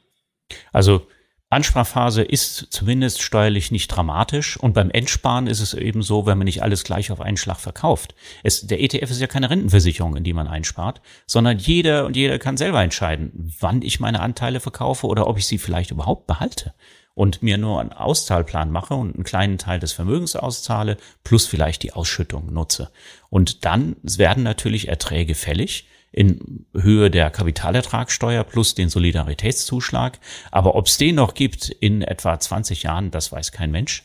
also 0.73 1.07
Ansparphase 1.51 2.23
ist 2.23 2.67
zumindest 2.69 3.21
steuerlich 3.21 3.71
nicht 3.71 3.89
dramatisch 3.89 4.55
und 4.55 4.73
beim 4.73 4.89
Endsparen 4.89 5.47
ist 5.47 5.59
es 5.59 5.73
eben 5.73 6.01
so, 6.01 6.25
wenn 6.25 6.37
man 6.37 6.45
nicht 6.45 6.63
alles 6.63 6.85
gleich 6.85 7.11
auf 7.11 7.19
einen 7.19 7.35
Schlag 7.35 7.59
verkauft. 7.59 8.15
Es, 8.41 8.65
der 8.65 8.81
ETF 8.81 9.11
ist 9.11 9.19
ja 9.19 9.27
keine 9.27 9.49
Rentenversicherung, 9.49 10.15
in 10.15 10.23
die 10.23 10.31
man 10.31 10.47
einspart, 10.47 11.01
sondern 11.27 11.57
jeder 11.57 12.05
und 12.05 12.15
jeder 12.15 12.39
kann 12.39 12.55
selber 12.55 12.81
entscheiden, 12.81 13.53
wann 13.59 13.81
ich 13.81 13.99
meine 13.99 14.21
Anteile 14.21 14.61
verkaufe 14.61 15.07
oder 15.07 15.27
ob 15.27 15.37
ich 15.37 15.45
sie 15.45 15.57
vielleicht 15.57 15.91
überhaupt 15.91 16.25
behalte 16.25 16.73
und 17.13 17.43
mir 17.43 17.57
nur 17.57 17.79
einen 17.79 17.91
Auszahlplan 17.91 18.71
mache 18.71 18.93
und 18.93 19.15
einen 19.15 19.23
kleinen 19.23 19.57
Teil 19.57 19.79
des 19.79 19.93
Vermögens 19.93 20.35
auszahle, 20.35 20.97
plus 21.23 21.45
vielleicht 21.45 21.83
die 21.83 21.93
Ausschüttung 21.93 22.53
nutze. 22.53 22.91
Und 23.29 23.65
dann 23.65 23.95
werden 24.03 24.43
natürlich 24.43 24.87
Erträge 24.87 25.35
fällig 25.35 25.87
in 26.11 26.65
Höhe 26.73 27.09
der 27.09 27.29
Kapitalertragssteuer 27.29 28.43
plus 28.43 28.75
den 28.75 28.89
Solidaritätszuschlag. 28.89 30.19
Aber 30.51 30.75
ob 30.75 30.87
es 30.87 30.97
den 30.97 31.15
noch 31.15 31.33
gibt 31.33 31.69
in 31.69 32.01
etwa 32.01 32.37
20 32.39 32.83
Jahren, 32.83 33.11
das 33.11 33.31
weiß 33.31 33.51
kein 33.51 33.71
Mensch. 33.71 34.03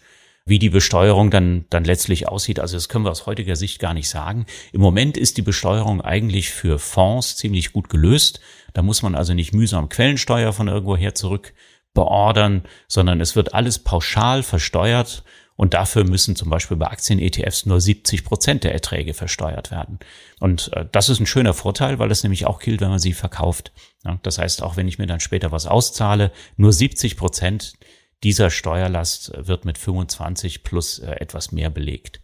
Wie 0.48 0.60
die 0.60 0.70
Besteuerung 0.70 1.32
dann, 1.32 1.64
dann 1.70 1.82
letztlich 1.82 2.28
aussieht, 2.28 2.60
also 2.60 2.76
das 2.76 2.88
können 2.88 3.04
wir 3.04 3.10
aus 3.10 3.26
heutiger 3.26 3.56
Sicht 3.56 3.80
gar 3.80 3.94
nicht 3.94 4.08
sagen. 4.08 4.46
Im 4.70 4.80
Moment 4.80 5.16
ist 5.16 5.38
die 5.38 5.42
Besteuerung 5.42 6.00
eigentlich 6.00 6.50
für 6.50 6.78
Fonds 6.78 7.36
ziemlich 7.36 7.72
gut 7.72 7.88
gelöst. 7.88 8.38
Da 8.72 8.82
muss 8.82 9.02
man 9.02 9.16
also 9.16 9.34
nicht 9.34 9.52
mühsam 9.52 9.88
Quellensteuer 9.88 10.52
von 10.52 10.68
irgendwoher 10.68 11.16
zurück 11.16 11.52
beordern, 11.96 12.62
sondern 12.86 13.20
es 13.20 13.34
wird 13.34 13.54
alles 13.54 13.80
pauschal 13.80 14.44
versteuert 14.44 15.24
und 15.56 15.74
dafür 15.74 16.04
müssen 16.04 16.36
zum 16.36 16.50
Beispiel 16.50 16.76
bei 16.76 16.86
Aktien-ETFs 16.86 17.66
nur 17.66 17.80
70 17.80 18.24
Prozent 18.24 18.62
der 18.62 18.72
Erträge 18.72 19.14
versteuert 19.14 19.72
werden. 19.72 19.98
Und 20.38 20.70
äh, 20.74 20.86
das 20.92 21.08
ist 21.08 21.18
ein 21.18 21.26
schöner 21.26 21.54
Vorteil, 21.54 21.98
weil 21.98 22.10
das 22.10 22.22
nämlich 22.22 22.46
auch 22.46 22.60
gilt, 22.60 22.80
wenn 22.80 22.90
man 22.90 22.98
sie 22.98 23.14
verkauft. 23.14 23.72
Ja, 24.04 24.20
das 24.22 24.38
heißt, 24.38 24.62
auch 24.62 24.76
wenn 24.76 24.86
ich 24.86 24.98
mir 24.98 25.06
dann 25.06 25.18
später 25.18 25.50
was 25.50 25.66
auszahle, 25.66 26.30
nur 26.56 26.72
70 26.72 27.16
Prozent 27.16 27.72
dieser 28.22 28.50
Steuerlast 28.50 29.32
wird 29.34 29.64
mit 29.64 29.78
25 29.78 30.62
plus 30.62 30.98
äh, 30.98 31.12
etwas 31.12 31.52
mehr 31.52 31.70
belegt. 31.70 32.20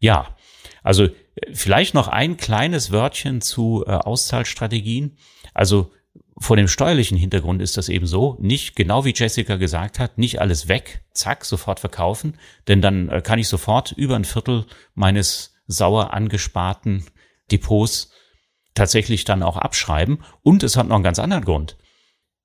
Ja, 0.00 0.36
also 0.82 1.04
äh, 1.04 1.10
vielleicht 1.52 1.94
noch 1.94 2.08
ein 2.08 2.36
kleines 2.36 2.90
Wörtchen 2.90 3.40
zu 3.40 3.84
äh, 3.86 3.90
Auszahlstrategien. 3.90 5.16
Also 5.54 5.92
vor 6.42 6.56
dem 6.56 6.68
steuerlichen 6.68 7.16
Hintergrund 7.16 7.62
ist 7.62 7.76
das 7.76 7.88
eben 7.88 8.06
so, 8.06 8.36
nicht 8.40 8.76
genau 8.76 9.04
wie 9.04 9.14
Jessica 9.14 9.56
gesagt 9.56 9.98
hat, 9.98 10.18
nicht 10.18 10.40
alles 10.40 10.68
weg, 10.68 11.02
zack, 11.12 11.44
sofort 11.44 11.80
verkaufen, 11.80 12.36
denn 12.68 12.80
dann 12.80 13.08
äh, 13.08 13.22
kann 13.22 13.38
ich 13.38 13.48
sofort 13.48 13.92
über 13.92 14.16
ein 14.16 14.24
Viertel 14.24 14.66
meines 14.94 15.54
sauer 15.66 16.12
angesparten 16.12 17.06
Depots 17.50 18.10
tatsächlich 18.74 19.24
dann 19.24 19.42
auch 19.42 19.56
abschreiben. 19.56 20.24
Und 20.42 20.62
es 20.62 20.76
hat 20.76 20.88
noch 20.88 20.96
einen 20.96 21.04
ganz 21.04 21.18
anderen 21.18 21.44
Grund. 21.44 21.76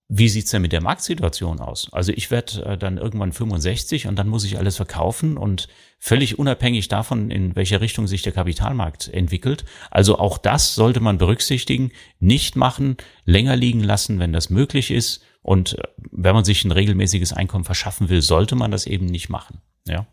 Wie 0.09 0.29
sieht's 0.29 0.51
denn 0.51 0.61
mit 0.61 0.71
der 0.71 0.81
Marktsituation 0.81 1.59
aus? 1.59 1.89
Also 1.91 2.13
ich 2.13 2.31
werde 2.31 2.63
äh, 2.63 2.77
dann 2.77 2.97
irgendwann 2.97 3.33
65 3.33 4.07
und 4.07 4.15
dann 4.15 4.29
muss 4.29 4.45
ich 4.45 4.57
alles 4.57 4.77
verkaufen 4.77 5.37
und 5.37 5.67
völlig 5.99 6.39
unabhängig 6.39 6.87
davon, 6.87 7.29
in 7.29 7.57
welcher 7.57 7.81
Richtung 7.81 8.07
sich 8.07 8.21
der 8.21 8.31
Kapitalmarkt 8.31 9.09
entwickelt. 9.09 9.65
Also 9.91 10.17
auch 10.17 10.37
das 10.37 10.75
sollte 10.75 11.01
man 11.01 11.17
berücksichtigen, 11.17 11.91
nicht 12.19 12.55
machen, 12.55 12.95
länger 13.25 13.57
liegen 13.57 13.83
lassen, 13.83 14.17
wenn 14.19 14.31
das 14.31 14.49
möglich 14.49 14.91
ist. 14.91 15.23
Und 15.41 15.77
äh, 15.77 15.83
wenn 16.11 16.35
man 16.35 16.45
sich 16.45 16.63
ein 16.63 16.71
regelmäßiges 16.71 17.33
Einkommen 17.33 17.65
verschaffen 17.65 18.07
will, 18.07 18.21
sollte 18.21 18.55
man 18.55 18.71
das 18.71 18.85
eben 18.85 19.07
nicht 19.07 19.27
machen. 19.27 19.59
Ja. 19.85 20.07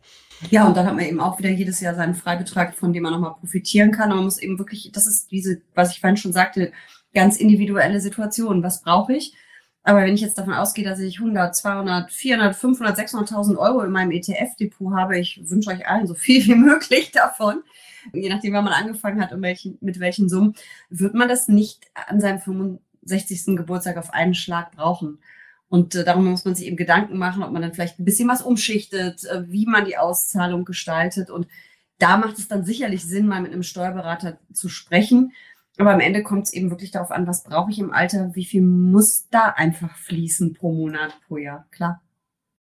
Ja, 0.51 0.67
und 0.67 0.77
dann 0.77 0.87
hat 0.87 0.97
man 0.97 1.05
eben 1.05 1.21
auch 1.21 1.39
wieder 1.39 1.51
jedes 1.51 1.81
Jahr 1.81 1.95
seinen 1.95 2.15
Freibetrag, 2.15 2.75
von 2.75 2.93
dem 2.93 3.05
man 3.05 3.13
nochmal 3.13 3.35
profitieren 3.35 3.93
kann. 3.93 4.11
Und 4.11 4.17
man 4.17 4.25
muss 4.25 4.39
eben 4.39 4.59
wirklich, 4.59 4.91
das 4.93 5.07
ist 5.07 5.31
diese, 5.31 5.63
was 5.75 5.93
ich 5.93 6.01
vorhin 6.01 6.17
schon 6.17 6.33
sagte, 6.33 6.73
ganz 7.15 7.37
individuelle 7.37 8.01
Situation. 8.01 8.65
Was 8.65 8.83
brauche 8.83 9.15
ich? 9.15 9.35
Aber 9.87 10.01
wenn 10.01 10.15
ich 10.15 10.23
jetzt 10.23 10.39
davon 10.39 10.55
ausgehe, 10.55 10.85
dass 10.85 10.99
ich 10.99 11.19
100, 11.19 11.55
200, 11.55 12.11
400, 12.11 12.57
500, 12.57 12.99
600.000 12.99 13.57
Euro 13.59 13.83
in 13.83 13.93
meinem 13.93 14.13
ETF-Depot 14.13 14.95
habe, 14.95 15.19
ich 15.19 15.39
wünsche 15.49 15.71
euch 15.71 15.87
allen 15.87 16.07
so 16.07 16.15
viel 16.15 16.45
wie 16.47 16.55
möglich 16.55 17.13
davon, 17.13 17.63
je 18.15 18.31
nachdem, 18.31 18.55
wann 18.55 18.65
man 18.65 18.73
angefangen 18.73 19.21
hat 19.21 19.33
und 19.33 19.43
welchen, 19.43 19.77
mit 19.83 20.01
welchen 20.01 20.31
Summen, 20.31 20.55
wird 20.89 21.15
man 21.15 21.29
das 21.29 21.49
nicht 21.49 21.87
an 21.95 22.21
seinem 22.21 22.41
65. 22.41 23.57
Geburtstag 23.57 23.99
auf 23.99 24.13
einen 24.15 24.35
Schlag 24.35 24.73
brauchen. 24.73 25.19
Und 25.69 25.95
äh, 25.95 26.05
darum 26.05 26.31
muss 26.31 26.47
man 26.47 26.55
sich 26.55 26.67
eben 26.67 26.77
Gedanken 26.77 27.19
machen, 27.19 27.43
ob 27.43 27.53
man 27.53 27.61
dann 27.61 27.75
vielleicht 27.75 27.99
ein 27.99 28.05
bisschen 28.07 28.29
was 28.29 28.41
umschichtet, 28.41 29.25
äh, 29.25 29.51
wie 29.51 29.67
man 29.67 29.85
die 29.85 29.99
Auszahlung 29.99 30.65
gestaltet. 30.65 31.29
Und 31.29 31.47
da 31.99 32.17
macht 32.17 32.39
es 32.39 32.49
dann 32.49 32.65
sicherlich 32.65 33.05
Sinn, 33.05 33.27
mal 33.27 33.43
mit 33.43 33.53
einem 33.53 33.63
Steuerberater 33.63 34.39
zu 34.53 34.71
sprechen 34.71 35.33
aber 35.79 35.93
am 35.93 36.01
Ende 36.01 36.23
kommt 36.23 36.45
es 36.45 36.53
eben 36.53 36.71
wirklich 36.71 36.93
darauf 36.93 37.11
an, 37.11 37.27
was 37.27 37.43
brauche 37.43 37.71
ich 37.71 37.79
im 37.79 37.93
Alter, 37.93 38.35
wie 38.35 38.45
viel 38.45 38.63
muss 38.63 39.29
da 39.29 39.49
einfach 39.49 39.97
fließen 39.97 40.55
pro 40.55 40.73
Monat, 40.73 41.15
pro 41.27 41.37
Jahr, 41.37 41.67
klar. 41.71 42.01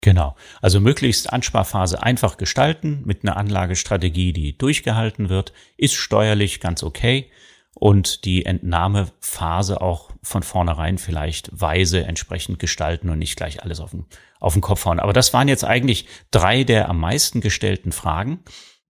Genau. 0.02 0.36
Also 0.62 0.80
möglichst 0.80 1.34
Ansparphase 1.34 2.02
einfach 2.02 2.38
gestalten 2.38 3.02
mit 3.06 3.24
einer 3.24 3.36
Anlagestrategie, 3.36 4.32
die 4.32 4.58
durchgehalten 4.58 5.30
wird, 5.30 5.54
ist 5.76 5.96
steuerlich 5.96 6.62
ganz 6.62 6.84
okay 6.84 7.30
und 7.74 8.26
die 8.26 8.46
Entnahmephase 8.46 9.82
auch 9.82 10.12
von 10.22 10.44
vornherein 10.44 10.98
vielleicht 10.98 11.50
weise 11.52 12.06
entsprechend 12.06 12.60
gestalten 12.60 13.10
und 13.10 13.20
nicht 13.20 13.36
gleich 13.36 13.64
alles 13.64 13.80
auf 13.80 13.92
den, 13.92 14.06
auf 14.40 14.54
den 14.54 14.62
Kopf 14.62 14.86
hauen. 14.86 15.00
Aber 15.00 15.14
das 15.14 15.34
waren 15.34 15.48
jetzt 15.48 15.66
eigentlich 15.66 16.08
drei 16.32 16.64
der 16.64 16.90
am 16.90 17.00
meisten 17.00 17.42
gestellten 17.42 17.92
Fragen, 17.92 18.40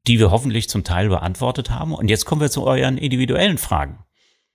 die 0.08 0.20
wir 0.20 0.32
hoffentlich 0.32 0.70
zum 0.70 0.84
Teil 0.84 1.10
beantwortet 1.10 1.70
haben. 1.72 1.94
Und 1.94 2.10
jetzt 2.10 2.26
kommen 2.26 2.42
wir 2.42 2.52
zu 2.52 2.66
euren 2.66 2.98
individuellen 2.98 3.58
Fragen. 3.58 4.04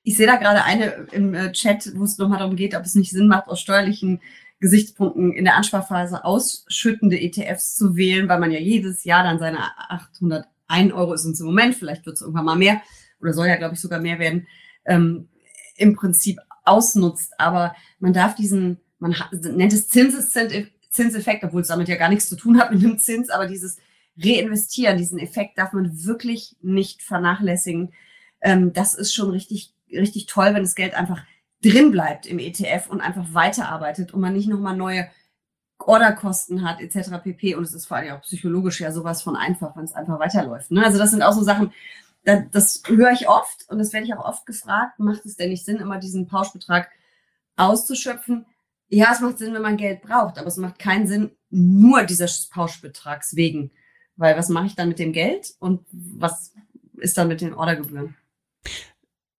Ich 0.04 0.16
sehe 0.16 0.26
da 0.26 0.36
gerade 0.36 0.62
eine 0.62 1.08
im 1.12 1.34
äh, 1.34 1.50
Chat, 1.52 1.92
wo 1.96 2.04
es 2.04 2.18
nochmal 2.18 2.38
darum 2.38 2.56
geht, 2.56 2.76
ob 2.76 2.84
es 2.84 2.94
nicht 2.94 3.10
Sinn 3.10 3.26
macht, 3.26 3.48
aus 3.48 3.60
steuerlichen 3.60 4.20
Gesichtspunkten 4.60 5.32
in 5.32 5.44
der 5.44 5.56
Ansparphase 5.56 6.24
ausschüttende 6.24 7.20
ETFs 7.20 7.74
zu 7.74 7.96
wählen, 7.96 8.28
weil 8.28 8.38
man 8.38 8.52
ja 8.52 8.60
jedes 8.60 9.04
Jahr 9.04 9.24
dann 9.24 9.38
seine 9.38 9.58
801 9.90 10.92
Euro 10.92 11.14
ist 11.14 11.24
uns 11.24 11.40
im 11.40 11.46
Moment, 11.46 11.74
vielleicht 11.74 12.06
wird 12.06 12.16
es 12.16 12.22
irgendwann 12.22 12.44
mal 12.44 12.56
mehr 12.56 12.80
oder 13.20 13.32
soll 13.32 13.46
ja, 13.46 13.56
glaube 13.56 13.74
ich, 13.74 13.80
sogar 13.80 14.00
mehr 14.00 14.18
werden, 14.18 14.46
ähm, 14.84 15.28
im 15.76 15.96
Prinzip 15.96 16.38
ausnutzt. 16.64 17.32
Aber 17.38 17.74
man 17.98 18.12
darf 18.12 18.34
diesen, 18.34 18.78
man 18.98 19.14
nennt 19.32 19.72
es 19.72 19.88
Zinseffekt, 19.88 21.44
obwohl 21.44 21.62
es 21.62 21.68
damit 21.68 21.88
ja 21.88 21.96
gar 21.96 22.08
nichts 22.08 22.28
zu 22.28 22.36
tun 22.36 22.58
hat 22.58 22.72
mit 22.72 22.82
dem 22.82 22.98
Zins, 22.98 23.30
aber 23.30 23.46
dieses 23.46 23.78
Reinvestieren, 24.16 24.96
diesen 24.96 25.18
Effekt 25.18 25.58
darf 25.58 25.72
man 25.72 26.04
wirklich 26.04 26.56
nicht 26.62 27.02
vernachlässigen. 27.02 27.92
Ähm, 28.40 28.72
das 28.72 28.94
ist 28.94 29.12
schon 29.12 29.30
richtig 29.30 29.73
richtig 29.96 30.26
toll, 30.26 30.54
wenn 30.54 30.62
das 30.62 30.74
Geld 30.74 30.94
einfach 30.94 31.22
drin 31.62 31.90
bleibt 31.90 32.26
im 32.26 32.38
ETF 32.38 32.88
und 32.88 33.00
einfach 33.00 33.26
weiterarbeitet 33.32 34.12
und 34.12 34.20
man 34.20 34.34
nicht 34.34 34.48
nochmal 34.48 34.76
neue 34.76 35.08
Orderkosten 35.78 36.68
hat, 36.68 36.80
etc. 36.80 37.22
pp. 37.22 37.54
Und 37.54 37.64
es 37.64 37.74
ist 37.74 37.86
vor 37.86 37.96
allem 37.96 38.14
auch 38.14 38.22
psychologisch 38.22 38.80
ja 38.80 38.92
sowas 38.92 39.22
von 39.22 39.36
einfach, 39.36 39.76
wenn 39.76 39.84
es 39.84 39.92
einfach 39.92 40.18
weiterläuft. 40.18 40.70
Ne? 40.70 40.84
Also 40.84 40.98
das 40.98 41.10
sind 41.10 41.22
auch 41.22 41.32
so 41.32 41.42
Sachen, 41.42 41.72
das, 42.24 42.44
das 42.50 42.82
höre 42.86 43.12
ich 43.12 43.28
oft 43.28 43.68
und 43.68 43.78
das 43.78 43.92
werde 43.92 44.06
ich 44.06 44.14
auch 44.14 44.24
oft 44.24 44.46
gefragt, 44.46 44.98
macht 44.98 45.24
es 45.26 45.36
denn 45.36 45.50
nicht 45.50 45.64
Sinn, 45.64 45.76
immer 45.76 45.98
diesen 45.98 46.26
Pauschbetrag 46.26 46.88
auszuschöpfen? 47.56 48.46
Ja, 48.88 49.12
es 49.12 49.20
macht 49.20 49.38
Sinn, 49.38 49.54
wenn 49.54 49.62
man 49.62 49.76
Geld 49.76 50.02
braucht, 50.02 50.38
aber 50.38 50.48
es 50.48 50.56
macht 50.56 50.78
keinen 50.78 51.06
Sinn, 51.06 51.30
nur 51.50 52.04
dieses 52.04 52.46
Pauschbetrags 52.48 53.36
wegen. 53.36 53.70
Weil 54.16 54.36
was 54.36 54.48
mache 54.48 54.66
ich 54.66 54.76
dann 54.76 54.88
mit 54.88 54.98
dem 54.98 55.12
Geld 55.12 55.54
und 55.58 55.84
was 55.90 56.52
ist 56.98 57.18
dann 57.18 57.28
mit 57.28 57.40
den 57.40 57.54
Ordergebühren? 57.54 58.16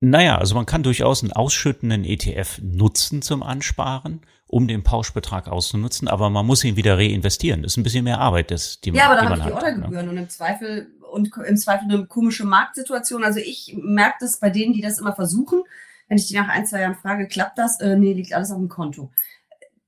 Naja, 0.07 0.37
also 0.37 0.53
man 0.53 0.67
kann 0.67 0.83
durchaus 0.83 1.23
einen 1.23 1.31
ausschüttenden 1.31 2.05
ETF 2.05 2.59
nutzen 2.61 3.23
zum 3.23 3.41
Ansparen, 3.41 4.21
um 4.45 4.67
den 4.67 4.83
Pauschbetrag 4.83 5.47
auszunutzen, 5.47 6.07
aber 6.07 6.29
man 6.29 6.45
muss 6.45 6.63
ihn 6.63 6.75
wieder 6.75 6.99
reinvestieren. 6.99 7.63
Das 7.63 7.73
ist 7.73 7.77
ein 7.77 7.83
bisschen 7.83 8.03
mehr 8.03 8.19
Arbeit, 8.19 8.51
das, 8.51 8.79
die 8.81 8.91
man 8.91 8.99
Ja, 8.99 9.05
aber 9.05 9.15
da 9.15 9.23
habe 9.23 9.35
ich 9.35 9.41
die 9.41 9.49
ne? 9.49 9.55
Ordergebühren 9.55 10.05
ne? 10.05 10.11
und 10.11 10.17
im 10.17 10.29
Zweifel 10.29 10.91
und 11.11 11.35
im 11.35 11.57
Zweifel 11.57 11.89
eine 11.89 12.05
komische 12.05 12.45
Marktsituation. 12.45 13.23
Also 13.23 13.39
ich 13.39 13.75
merke 13.81 14.17
das 14.19 14.39
bei 14.39 14.51
denen, 14.51 14.73
die 14.73 14.81
das 14.81 14.99
immer 14.99 15.15
versuchen. 15.15 15.63
Wenn 16.07 16.19
ich 16.19 16.27
die 16.27 16.35
nach 16.35 16.49
ein, 16.49 16.67
zwei 16.67 16.81
Jahren 16.81 16.95
frage, 16.95 17.27
klappt 17.27 17.57
das? 17.57 17.79
Äh, 17.79 17.95
nee, 17.95 18.13
liegt 18.13 18.33
alles 18.33 18.51
auf 18.51 18.59
dem 18.59 18.69
Konto. 18.69 19.11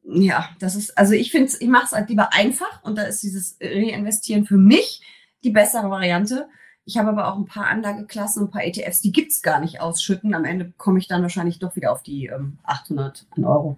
Ja, 0.03 0.49
das 0.57 0.73
ist, 0.73 0.97
also 0.97 1.13
ich 1.13 1.29
finde, 1.29 1.51
ich 1.59 1.67
mache 1.67 1.85
es 1.85 1.91
halt 1.91 2.09
lieber 2.09 2.33
einfach 2.33 2.81
und 2.81 2.97
da 2.97 3.03
ist 3.03 3.21
dieses 3.21 3.57
Reinvestieren 3.61 4.45
für 4.45 4.57
mich 4.57 5.01
die 5.43 5.51
bessere 5.51 5.91
Variante 5.91 6.47
ich 6.87 6.97
habe 6.97 7.09
aber 7.09 7.27
auch 7.27 7.37
ein 7.37 7.45
paar 7.45 7.67
Anlageklassen 7.67 8.41
und 8.41 8.47
ein 8.47 8.51
paar 8.51 8.63
ETFs, 8.63 9.01
die 9.01 9.11
gibt's 9.11 9.41
gar 9.41 9.59
nicht 9.59 9.81
ausschütten. 9.81 10.33
Am 10.33 10.45
Ende 10.45 10.71
komme 10.77 10.99
ich 10.99 11.07
dann 11.09 11.21
wahrscheinlich 11.21 11.59
doch 11.59 11.75
wieder 11.75 11.91
auf 11.91 12.01
die 12.01 12.27
ähm, 12.27 12.59
800 12.63 13.27
Euro. 13.43 13.75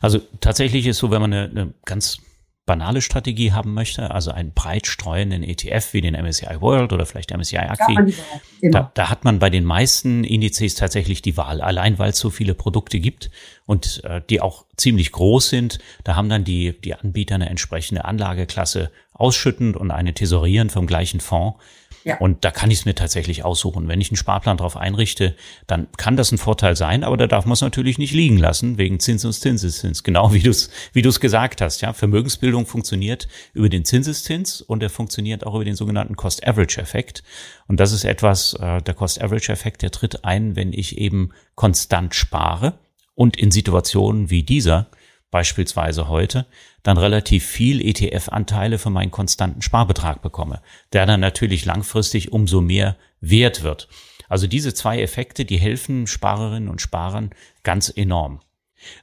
Also 0.00 0.20
tatsächlich 0.40 0.86
ist 0.86 0.98
so, 0.98 1.10
wenn 1.10 1.20
man 1.20 1.32
eine, 1.32 1.50
eine 1.50 1.74
ganz 1.84 2.18
banale 2.66 3.02
Strategie 3.02 3.52
haben 3.52 3.74
möchte, 3.74 4.12
also 4.12 4.30
einen 4.30 4.52
breit 4.52 4.86
streuenden 4.86 5.42
ETF 5.42 5.92
wie 5.92 6.00
den 6.00 6.14
MSCI 6.14 6.60
World 6.60 6.92
oder 6.92 7.04
vielleicht 7.04 7.36
MSCI 7.36 7.58
Acqui, 7.58 8.14
genau. 8.60 8.78
da, 8.78 8.90
da, 8.94 9.10
hat 9.10 9.24
man 9.24 9.38
bei 9.38 9.50
den 9.50 9.64
meisten 9.64 10.24
Indizes 10.24 10.74
tatsächlich 10.74 11.20
die 11.20 11.36
Wahl, 11.36 11.60
allein 11.60 11.98
weil 11.98 12.10
es 12.10 12.18
so 12.18 12.30
viele 12.30 12.54
Produkte 12.54 13.00
gibt 13.00 13.30
und 13.66 14.02
äh, 14.04 14.22
die 14.30 14.40
auch 14.40 14.64
ziemlich 14.76 15.12
groß 15.12 15.50
sind. 15.50 15.78
Da 16.04 16.16
haben 16.16 16.30
dann 16.30 16.44
die, 16.44 16.80
die 16.80 16.94
Anbieter 16.94 17.34
eine 17.34 17.50
entsprechende 17.50 18.06
Anlageklasse 18.06 18.90
ausschüttend 19.12 19.76
und 19.76 19.90
eine 19.90 20.14
tesorierend 20.14 20.72
vom 20.72 20.86
gleichen 20.86 21.20
Fonds. 21.20 21.58
Ja. 22.04 22.18
Und 22.18 22.44
da 22.44 22.50
kann 22.50 22.70
ich 22.70 22.80
es 22.80 22.84
mir 22.84 22.94
tatsächlich 22.94 23.44
aussuchen. 23.44 23.88
Wenn 23.88 24.00
ich 24.00 24.10
einen 24.10 24.18
Sparplan 24.18 24.58
darauf 24.58 24.76
einrichte, 24.76 25.34
dann 25.66 25.88
kann 25.96 26.16
das 26.16 26.32
ein 26.32 26.38
Vorteil 26.38 26.76
sein, 26.76 27.02
aber 27.02 27.16
da 27.16 27.26
darf 27.26 27.46
man 27.46 27.54
es 27.54 27.62
natürlich 27.62 27.96
nicht 27.96 28.12
liegen 28.12 28.36
lassen, 28.36 28.76
wegen 28.76 29.00
Zins 29.00 29.24
und 29.24 29.32
Zinseszins. 29.32 30.02
Genau 30.02 30.32
wie 30.34 30.40
du 30.40 30.50
es 30.50 30.70
wie 30.92 31.00
du's 31.00 31.18
gesagt 31.18 31.62
hast. 31.62 31.80
Ja, 31.80 31.94
Vermögensbildung 31.94 32.66
funktioniert 32.66 33.26
über 33.54 33.70
den 33.70 33.86
Zinseszins 33.86 34.60
und 34.60 34.82
er 34.82 34.90
funktioniert 34.90 35.46
auch 35.46 35.54
über 35.54 35.64
den 35.64 35.76
sogenannten 35.76 36.14
Cost-Average-Effekt. 36.14 37.22
Und 37.68 37.80
das 37.80 37.92
ist 37.92 38.04
etwas, 38.04 38.52
äh, 38.54 38.82
der 38.82 38.94
Cost-Average-Effekt, 38.94 39.80
der 39.80 39.90
tritt 39.90 40.24
ein, 40.24 40.56
wenn 40.56 40.74
ich 40.74 40.98
eben 40.98 41.30
konstant 41.54 42.14
spare 42.14 42.78
und 43.14 43.36
in 43.36 43.50
Situationen 43.50 44.28
wie 44.28 44.42
dieser 44.42 44.88
beispielsweise 45.34 46.06
heute, 46.06 46.46
dann 46.84 46.96
relativ 46.96 47.44
viel 47.44 47.84
ETF-Anteile 47.84 48.78
für 48.78 48.90
meinen 48.90 49.10
konstanten 49.10 49.62
Sparbetrag 49.62 50.22
bekomme, 50.22 50.62
der 50.92 51.06
dann 51.06 51.18
natürlich 51.18 51.64
langfristig 51.64 52.30
umso 52.30 52.60
mehr 52.60 52.96
wert 53.20 53.64
wird. 53.64 53.88
Also 54.28 54.46
diese 54.46 54.74
zwei 54.74 55.00
Effekte, 55.02 55.44
die 55.44 55.56
helfen 55.56 56.06
Sparerinnen 56.06 56.68
und 56.68 56.80
Sparern 56.80 57.30
ganz 57.64 57.92
enorm. 57.92 58.42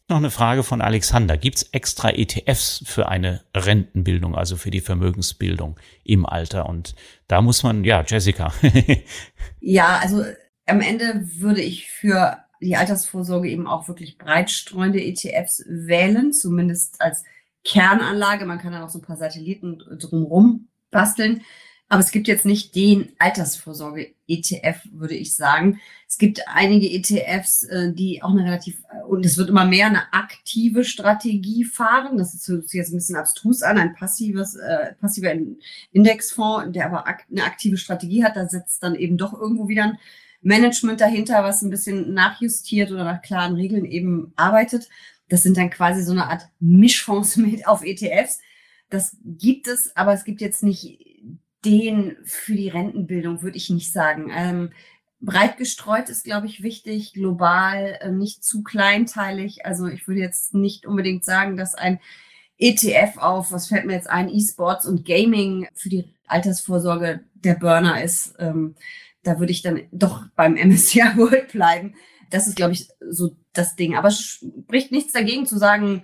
Noch 0.08 0.16
eine 0.16 0.32
Frage 0.32 0.64
von 0.64 0.80
Alexander. 0.80 1.36
Gibt 1.36 1.58
es 1.58 1.64
extra 1.74 2.12
ETFs 2.12 2.82
für 2.86 3.10
eine 3.10 3.42
Rentenbildung, 3.54 4.34
also 4.34 4.56
für 4.56 4.72
die 4.72 4.80
Vermögensbildung 4.80 5.78
im 6.06 6.26
Alter? 6.26 6.70
Und 6.70 6.96
da 7.28 7.42
muss 7.42 7.62
man, 7.64 7.84
ja, 7.84 8.06
Jessica. 8.08 8.54
ja, 9.60 10.00
also 10.02 10.24
am 10.66 10.80
Ende 10.80 11.26
würde 11.40 11.62
ich 11.62 11.90
für 11.90 12.38
die 12.62 12.76
Altersvorsorge 12.76 13.50
eben 13.50 13.68
auch 13.68 13.88
wirklich 13.88 14.18
breitstreuende 14.18 15.04
ETFs 15.04 15.64
wählen, 15.68 16.32
zumindest 16.32 17.02
als 17.02 17.24
Kernanlage. 17.64 18.46
Man 18.46 18.60
kann 18.60 18.72
da 18.72 18.80
noch 18.80 18.90
so 18.90 19.00
ein 19.00 19.04
paar 19.04 19.18
Satelliten 19.18 19.80
drumherum 20.00 20.68
basteln. 20.92 21.42
Aber 21.92 22.00
es 22.00 22.12
gibt 22.12 22.30
jetzt 22.30 22.46
nicht 22.46 22.74
den 22.74 23.12
Altersvorsorge-ETF, 23.20 24.80
würde 24.94 25.14
ich 25.14 25.36
sagen. 25.36 25.82
Es 26.08 26.18
gibt 26.18 26.40
einige 26.48 26.90
ETFs, 26.90 27.64
äh, 27.64 27.92
die 27.92 28.24
auch 28.24 28.32
eine 28.32 28.46
relativ, 28.46 28.82
und 29.10 29.26
es 29.26 29.38
wird 29.38 29.50
immer 29.50 29.66
mehr 29.66 29.88
eine 29.88 30.14
aktive 30.14 30.86
Strategie 30.86 31.66
fahren. 31.66 32.18
Das 32.18 32.34
ist 32.34 32.48
jetzt 32.72 32.94
ein 32.94 32.96
bisschen 32.96 33.18
abstrus 33.18 33.62
an, 33.62 33.78
ein 33.78 33.94
passives, 33.94 34.56
äh, 34.56 34.94
passiver 35.02 35.34
Indexfonds, 35.92 36.72
der 36.72 36.86
aber 36.86 37.06
eine 37.06 37.44
aktive 37.44 37.76
Strategie 37.76 38.24
hat. 38.24 38.38
Da 38.38 38.48
setzt 38.48 38.82
dann 38.84 38.96
eben 38.96 39.18
doch 39.18 39.34
irgendwo 39.34 39.68
wieder 39.68 39.84
ein 39.84 39.98
Management 40.42 41.00
dahinter, 41.02 41.44
was 41.44 41.62
ein 41.62 41.70
bisschen 41.70 42.14
nachjustiert 42.14 42.92
oder 42.92 43.04
nach 43.04 43.22
klaren 43.22 43.56
Regeln 43.56 43.86
eben 43.86 44.34
arbeitet. 44.36 44.90
Das 45.30 45.44
sind 45.44 45.58
dann 45.58 45.70
quasi 45.70 46.04
so 46.04 46.12
eine 46.12 46.28
Art 46.28 46.48
Mischfonds 46.60 47.36
mit 47.38 47.68
auf 47.68 47.84
ETFs. 47.84 48.40
Das 48.90 49.16
gibt 49.24 49.68
es, 49.68 49.96
aber 49.96 50.14
es 50.14 50.26
gibt 50.26 50.42
jetzt 50.42 50.64
nicht 50.64 51.00
den 51.64 52.18
für 52.24 52.56
die 52.56 52.70
Rentenbildung, 52.70 53.42
würde 53.42 53.58
ich 53.58 53.70
nicht 53.70 53.94
sagen. 53.94 54.32
Ähm, 54.34 54.72
breit 55.22 55.58
gestreut 55.58 56.10
ist, 56.10 56.24
glaube 56.24 56.48
ich, 56.48 56.64
wichtig, 56.64 57.14
global, 57.14 57.98
äh, 58.02 58.12
nicht 58.12 58.44
zu 58.44 58.64
kleinteilig. 58.64 59.66
Also 59.66 59.88
ich 59.88 60.08
würde 60.08 60.22
jetzt 60.22 60.54
nicht 60.54 60.86
unbedingt 60.86 61.24
sagen, 61.24 61.56
dass 61.56 61.76
ein 61.76 62.00
ETF 62.58 63.18
auf, 63.18 63.52
was 63.52 63.68
fällt 63.68 63.86
mir 63.86 63.94
jetzt 63.94 64.10
ein, 64.10 64.30
E-Sports 64.30 64.86
und 64.86 65.06
Gaming 65.06 65.68
für 65.74 65.90
die 65.90 66.14
Altersvorsorge 66.28 67.22
der 67.36 67.56
Burner 67.56 68.04
ist. 68.04 68.36
Da 69.24 69.40
würde 69.40 69.52
ich 69.52 69.62
dann 69.62 69.84
doch 69.92 70.26
beim 70.36 70.56
MSCI 70.56 71.00
World 71.16 71.52
bleiben. 71.52 71.96
Das 72.30 72.48
ist, 72.48 72.56
glaube 72.56 72.74
ich, 72.74 72.88
so 73.10 73.36
das 73.54 73.76
Ding. 73.76 73.96
Aber 73.96 74.08
es 74.08 74.20
spricht 74.20 74.92
nichts 74.92 75.14
dagegen 75.14 75.46
zu 75.46 75.58
sagen, 75.58 76.04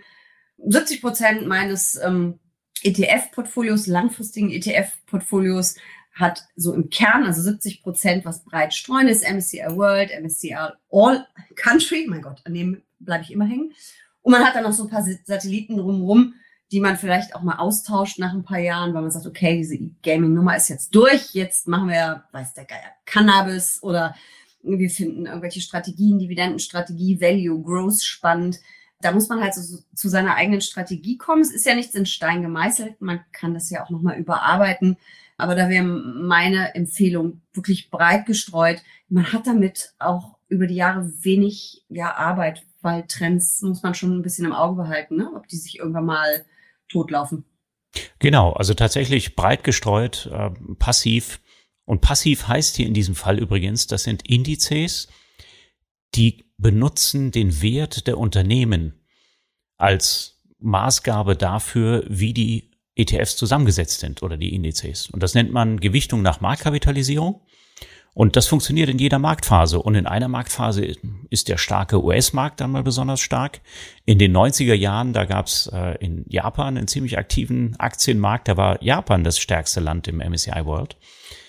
70 0.58 1.02
Prozent 1.02 1.48
meines 1.48 2.00
ähm, 2.04 2.40
ETF-Portfolios, 2.84 3.88
langfristigen 3.88 4.52
ETF-Portfolios, 4.52 5.76
hat 6.14 6.48
so 6.56 6.74
im 6.74 6.90
Kern, 6.90 7.24
also 7.24 7.42
70 7.42 7.84
Prozent, 7.84 8.26
was 8.26 8.44
breit 8.44 8.74
streuen 8.74 9.08
ist, 9.08 9.24
MSCI 9.24 9.66
World, 9.70 10.12
MSCI 10.20 10.56
All 10.92 11.28
Country, 11.56 12.08
mein 12.10 12.24
Gott, 12.24 12.42
an 12.44 12.56
dem 12.56 12.82
bleibe 13.00 13.24
ich 13.24 13.32
immer 13.32 13.46
hängen. 13.46 13.74
Und 14.22 14.32
man 14.32 14.44
hat 14.44 14.56
dann 14.56 14.64
noch 14.64 14.74
so 14.74 14.84
ein 14.84 14.90
paar 14.90 15.06
Satelliten 15.26 15.78
drumherum, 15.78 16.34
die 16.72 16.80
man 16.82 16.98
vielleicht 16.98 17.36
auch 17.36 17.44
mal 17.44 17.58
austauscht 17.58 18.20
nach 18.20 18.34
ein 18.34 18.44
paar 18.44 18.60
Jahren, 18.60 18.94
weil 18.94 19.02
man 19.02 19.12
sagt, 19.12 19.26
okay, 19.26 19.58
diese 19.58 19.80
Gaming-Nummer 20.04 20.58
ist 20.58 20.68
jetzt 20.68 20.94
durch, 20.94 21.34
jetzt 21.34 21.68
machen 21.68 21.90
wir, 21.90 22.24
weiß 22.32 22.54
der 22.54 22.66
Geier, 22.66 22.92
Cannabis 23.06 23.82
oder 23.82 24.16
wir 24.64 24.90
finden 24.90 25.26
irgendwelche 25.26 25.62
Strategien, 25.62 26.20
Dividendenstrategie, 26.20 27.22
Value, 27.22 27.62
Growth 27.64 28.04
spannend. 28.04 28.60
Da 29.02 29.12
muss 29.12 29.30
man 29.30 29.42
halt 29.42 29.54
so, 29.54 29.78
zu 29.94 30.10
seiner 30.10 30.36
eigenen 30.36 30.62
Strategie 30.62 31.18
kommen. 31.18 31.42
Es 31.42 31.54
ist 31.54 31.66
ja 31.66 31.76
nichts 31.76 31.96
in 31.96 32.06
Stein 32.06 32.42
gemeißelt. 32.42 33.00
Man 33.00 33.22
kann 33.32 33.54
das 33.54 33.70
ja 33.70 33.84
auch 33.84 33.90
nochmal 33.90 34.18
überarbeiten. 34.18 34.98
Aber 35.38 35.56
da 35.56 35.70
wäre 35.70 35.84
meine 35.84 36.74
Empfehlung 36.74 37.42
wirklich 37.54 37.92
breit 37.92 38.26
gestreut. 38.26 38.82
Man 39.08 39.32
hat 39.32 39.46
damit 39.46 39.94
auch 40.00 40.38
über 40.50 40.66
die 40.66 40.76
Jahre 40.76 41.12
wenig 41.24 41.86
ja, 41.90 42.16
Arbeit, 42.16 42.64
weil 42.82 43.04
Trends 43.08 43.62
muss 43.62 43.84
man 43.84 43.94
schon 43.94 44.18
ein 44.18 44.24
bisschen 44.24 44.46
im 44.46 44.54
Auge 44.54 44.82
behalten, 44.82 45.18
ne? 45.18 45.32
ob 45.36 45.48
die 45.48 45.58
sich 45.58 45.80
irgendwann 45.80 46.06
mal 46.06 46.46
totlaufen. 46.90 47.46
Genau, 48.20 48.54
also 48.54 48.74
tatsächlich 48.74 49.36
breit 49.36 49.64
gestreut, 49.64 50.30
äh, 50.32 50.50
passiv. 50.78 51.40
Und 51.86 52.02
passiv 52.02 52.48
heißt 52.48 52.76
hier 52.76 52.86
in 52.86 52.94
diesem 52.94 53.16
Fall 53.16 53.40
übrigens, 53.40 53.88
das 53.88 54.04
sind 54.04 54.28
Indizes, 54.28 55.08
die 56.16 56.46
benutzen 56.58 57.32
den 57.32 57.62
Wert 57.62 58.08
der 58.08 58.18
Unternehmen 58.18 59.06
als 59.78 60.42
Maßgabe 60.60 61.36
dafür, 61.36 62.04
wie 62.08 62.34
die 62.34 62.72
ETFs 62.96 63.38
zusammengesetzt 63.38 64.00
sind 64.00 64.24
oder 64.24 64.38
die 64.38 64.56
Indizes. 64.56 65.08
Und 65.10 65.22
das 65.22 65.36
nennt 65.36 65.52
man 65.52 65.80
Gewichtung 65.80 66.22
nach 66.24 66.42
Marktkapitalisierung. 66.42 67.42
Und 68.18 68.36
das 68.36 68.48
funktioniert 68.48 68.90
in 68.90 68.98
jeder 68.98 69.20
Marktphase. 69.20 69.80
Und 69.80 69.94
in 69.94 70.08
einer 70.08 70.28
Marktphase 70.28 70.84
ist 71.30 71.50
der 71.50 71.60
starke 71.60 72.04
US-Markt 72.04 72.60
dann 72.60 72.72
mal 72.72 72.82
besonders 72.82 73.20
stark. 73.20 73.62
In 74.06 74.18
den 74.18 74.36
90er 74.36 74.74
Jahren, 74.74 75.14
da 75.14 75.26
gab 75.26 75.46
es 75.46 75.70
äh, 75.72 76.04
in 76.04 76.26
Japan 76.28 76.80
einen 76.80 76.88
ziemlich 76.88 77.20
aktiven 77.20 77.76
Aktienmarkt. 77.80 78.48
Da 78.48 78.58
war 78.58 78.82
Japan 78.82 79.24
das 79.24 79.38
stärkste 79.38 79.82
Land 79.82 80.08
im 80.08 80.18
MSCI 80.18 80.66
World. 80.66 80.98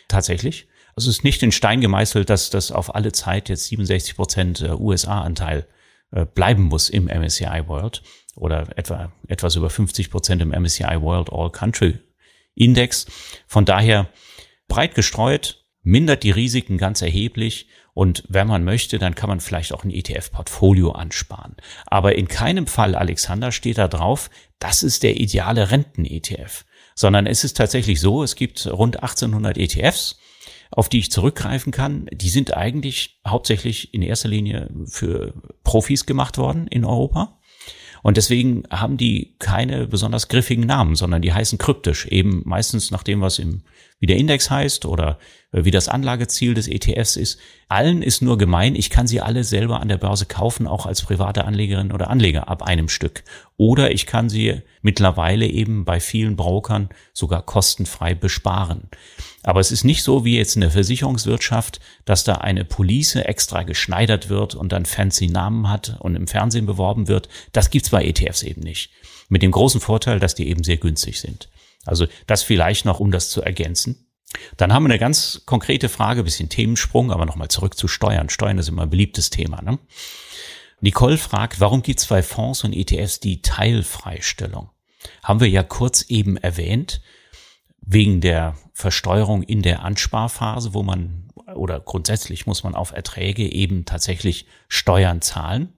Tatsächlich. 0.08 0.68
Also 0.94 1.08
es 1.08 1.16
ist 1.16 1.24
nicht 1.24 1.42
in 1.42 1.52
Stein 1.52 1.80
gemeißelt, 1.80 2.28
dass 2.28 2.50
das 2.50 2.70
auf 2.70 2.94
alle 2.94 3.12
Zeit 3.12 3.48
jetzt 3.48 3.64
67 3.68 4.14
Prozent 4.14 4.60
äh, 4.60 4.72
USA-Anteil 4.72 5.66
äh, 6.10 6.26
bleiben 6.26 6.64
muss 6.64 6.90
im 6.90 7.06
MSCI 7.06 7.62
World 7.66 8.02
oder 8.36 8.66
etwa 8.76 9.10
etwas 9.26 9.56
über 9.56 9.70
50 9.70 10.10
Prozent 10.10 10.42
im 10.42 10.50
MSCI 10.50 11.00
World 11.00 11.32
All 11.32 11.50
Country 11.50 11.98
Index. 12.54 13.06
Von 13.46 13.64
daher 13.64 14.10
breit 14.68 14.94
gestreut, 14.94 15.57
mindert 15.88 16.22
die 16.22 16.30
Risiken 16.30 16.76
ganz 16.76 17.02
erheblich 17.02 17.66
und 17.94 18.22
wenn 18.28 18.46
man 18.46 18.62
möchte, 18.62 18.98
dann 18.98 19.14
kann 19.14 19.28
man 19.28 19.40
vielleicht 19.40 19.72
auch 19.72 19.84
ein 19.84 19.90
ETF-Portfolio 19.90 20.92
ansparen. 20.92 21.56
Aber 21.86 22.14
in 22.14 22.28
keinem 22.28 22.66
Fall, 22.66 22.94
Alexander, 22.94 23.50
steht 23.50 23.78
da 23.78 23.88
drauf, 23.88 24.30
das 24.58 24.82
ist 24.82 25.02
der 25.02 25.18
ideale 25.18 25.70
Renten-ETF, 25.70 26.64
sondern 26.94 27.26
es 27.26 27.42
ist 27.42 27.56
tatsächlich 27.56 28.00
so, 28.00 28.22
es 28.22 28.36
gibt 28.36 28.66
rund 28.66 29.02
1800 29.02 29.56
ETFs, 29.56 30.18
auf 30.70 30.88
die 30.88 30.98
ich 30.98 31.10
zurückgreifen 31.10 31.72
kann. 31.72 32.06
Die 32.12 32.28
sind 32.28 32.54
eigentlich 32.54 33.20
hauptsächlich 33.26 33.94
in 33.94 34.02
erster 34.02 34.28
Linie 34.28 34.70
für 34.84 35.32
Profis 35.64 36.04
gemacht 36.04 36.36
worden 36.38 36.66
in 36.68 36.84
Europa. 36.84 37.38
Und 38.02 38.16
deswegen 38.16 38.64
haben 38.70 38.96
die 38.96 39.34
keine 39.38 39.86
besonders 39.86 40.28
griffigen 40.28 40.66
Namen, 40.66 40.94
sondern 40.94 41.22
die 41.22 41.32
heißen 41.32 41.58
kryptisch, 41.58 42.06
eben 42.06 42.42
meistens 42.44 42.90
nach 42.90 43.02
dem, 43.02 43.20
was 43.20 43.38
im, 43.38 43.62
wie 44.00 44.06
der 44.06 44.16
Index 44.16 44.50
heißt 44.50 44.84
oder 44.84 45.18
äh, 45.52 45.64
wie 45.64 45.70
das 45.70 45.88
Anlageziel 45.88 46.54
des 46.54 46.68
ETFs 46.68 47.16
ist. 47.16 47.38
Allen 47.68 48.02
ist 48.02 48.22
nur 48.22 48.38
gemein, 48.38 48.74
ich 48.74 48.90
kann 48.90 49.06
sie 49.06 49.20
alle 49.20 49.44
selber 49.44 49.80
an 49.80 49.88
der 49.88 49.98
Börse 49.98 50.26
kaufen, 50.26 50.66
auch 50.66 50.86
als 50.86 51.02
private 51.02 51.44
Anlegerin 51.44 51.92
oder 51.92 52.10
Anleger 52.10 52.48
ab 52.48 52.62
einem 52.62 52.88
Stück. 52.88 53.24
Oder 53.56 53.90
ich 53.90 54.06
kann 54.06 54.28
sie 54.28 54.62
mittlerweile 54.82 55.46
eben 55.46 55.84
bei 55.84 56.00
vielen 56.00 56.36
Brokern 56.36 56.90
sogar 57.12 57.42
kostenfrei 57.42 58.14
besparen. 58.14 58.88
Aber 59.42 59.60
es 59.60 59.72
ist 59.72 59.84
nicht 59.84 60.02
so 60.02 60.24
wie 60.24 60.36
jetzt 60.36 60.54
in 60.54 60.60
der 60.60 60.70
Versicherungswirtschaft, 60.70 61.80
dass 62.04 62.24
da 62.24 62.34
eine 62.34 62.64
Police 62.64 63.16
extra 63.16 63.62
geschneidert 63.62 64.28
wird 64.28 64.54
und 64.54 64.72
dann 64.72 64.86
fancy 64.86 65.28
Namen 65.28 65.68
hat 65.68 65.96
und 66.00 66.14
im 66.14 66.26
Fernsehen 66.26 66.66
beworben 66.66 67.08
wird. 67.08 67.28
Das 67.52 67.70
gibt's 67.70 67.90
bei 67.90 68.04
ETFs 68.04 68.42
eben 68.42 68.60
nicht. 68.60 68.90
Mit 69.28 69.42
dem 69.42 69.50
großen 69.50 69.80
Vorteil, 69.80 70.20
dass 70.20 70.34
die 70.34 70.48
eben 70.48 70.64
sehr 70.64 70.78
günstig 70.78 71.20
sind. 71.20 71.48
Also 71.88 72.06
das 72.26 72.42
vielleicht 72.42 72.84
noch, 72.84 73.00
um 73.00 73.10
das 73.10 73.30
zu 73.30 73.42
ergänzen. 73.42 74.06
Dann 74.56 74.72
haben 74.72 74.84
wir 74.84 74.90
eine 74.90 74.98
ganz 74.98 75.42
konkrete 75.46 75.88
Frage, 75.88 76.22
bisschen 76.22 76.48
Themensprung, 76.48 77.10
aber 77.10 77.24
nochmal 77.26 77.48
zurück 77.48 77.76
zu 77.76 77.88
Steuern. 77.88 78.28
Steuern 78.28 78.58
ist 78.58 78.68
immer 78.68 78.82
ein 78.82 78.90
beliebtes 78.90 79.30
Thema. 79.30 79.62
Ne? 79.62 79.78
Nicole 80.80 81.18
fragt, 81.18 81.60
warum 81.60 81.82
gibt 81.82 82.00
es 82.00 82.06
bei 82.06 82.22
Fonds 82.22 82.64
und 82.64 82.74
ETFs 82.74 83.20
die 83.20 83.42
Teilfreistellung? 83.42 84.70
Haben 85.22 85.40
wir 85.40 85.48
ja 85.48 85.62
kurz 85.62 86.02
eben 86.02 86.36
erwähnt, 86.36 87.00
wegen 87.80 88.20
der 88.20 88.56
Versteuerung 88.74 89.42
in 89.42 89.62
der 89.62 89.82
Ansparphase, 89.82 90.74
wo 90.74 90.82
man 90.82 91.28
oder 91.54 91.80
grundsätzlich 91.80 92.46
muss 92.46 92.62
man 92.62 92.74
auf 92.74 92.92
Erträge 92.92 93.50
eben 93.50 93.86
tatsächlich 93.86 94.46
Steuern 94.68 95.22
zahlen. 95.22 95.72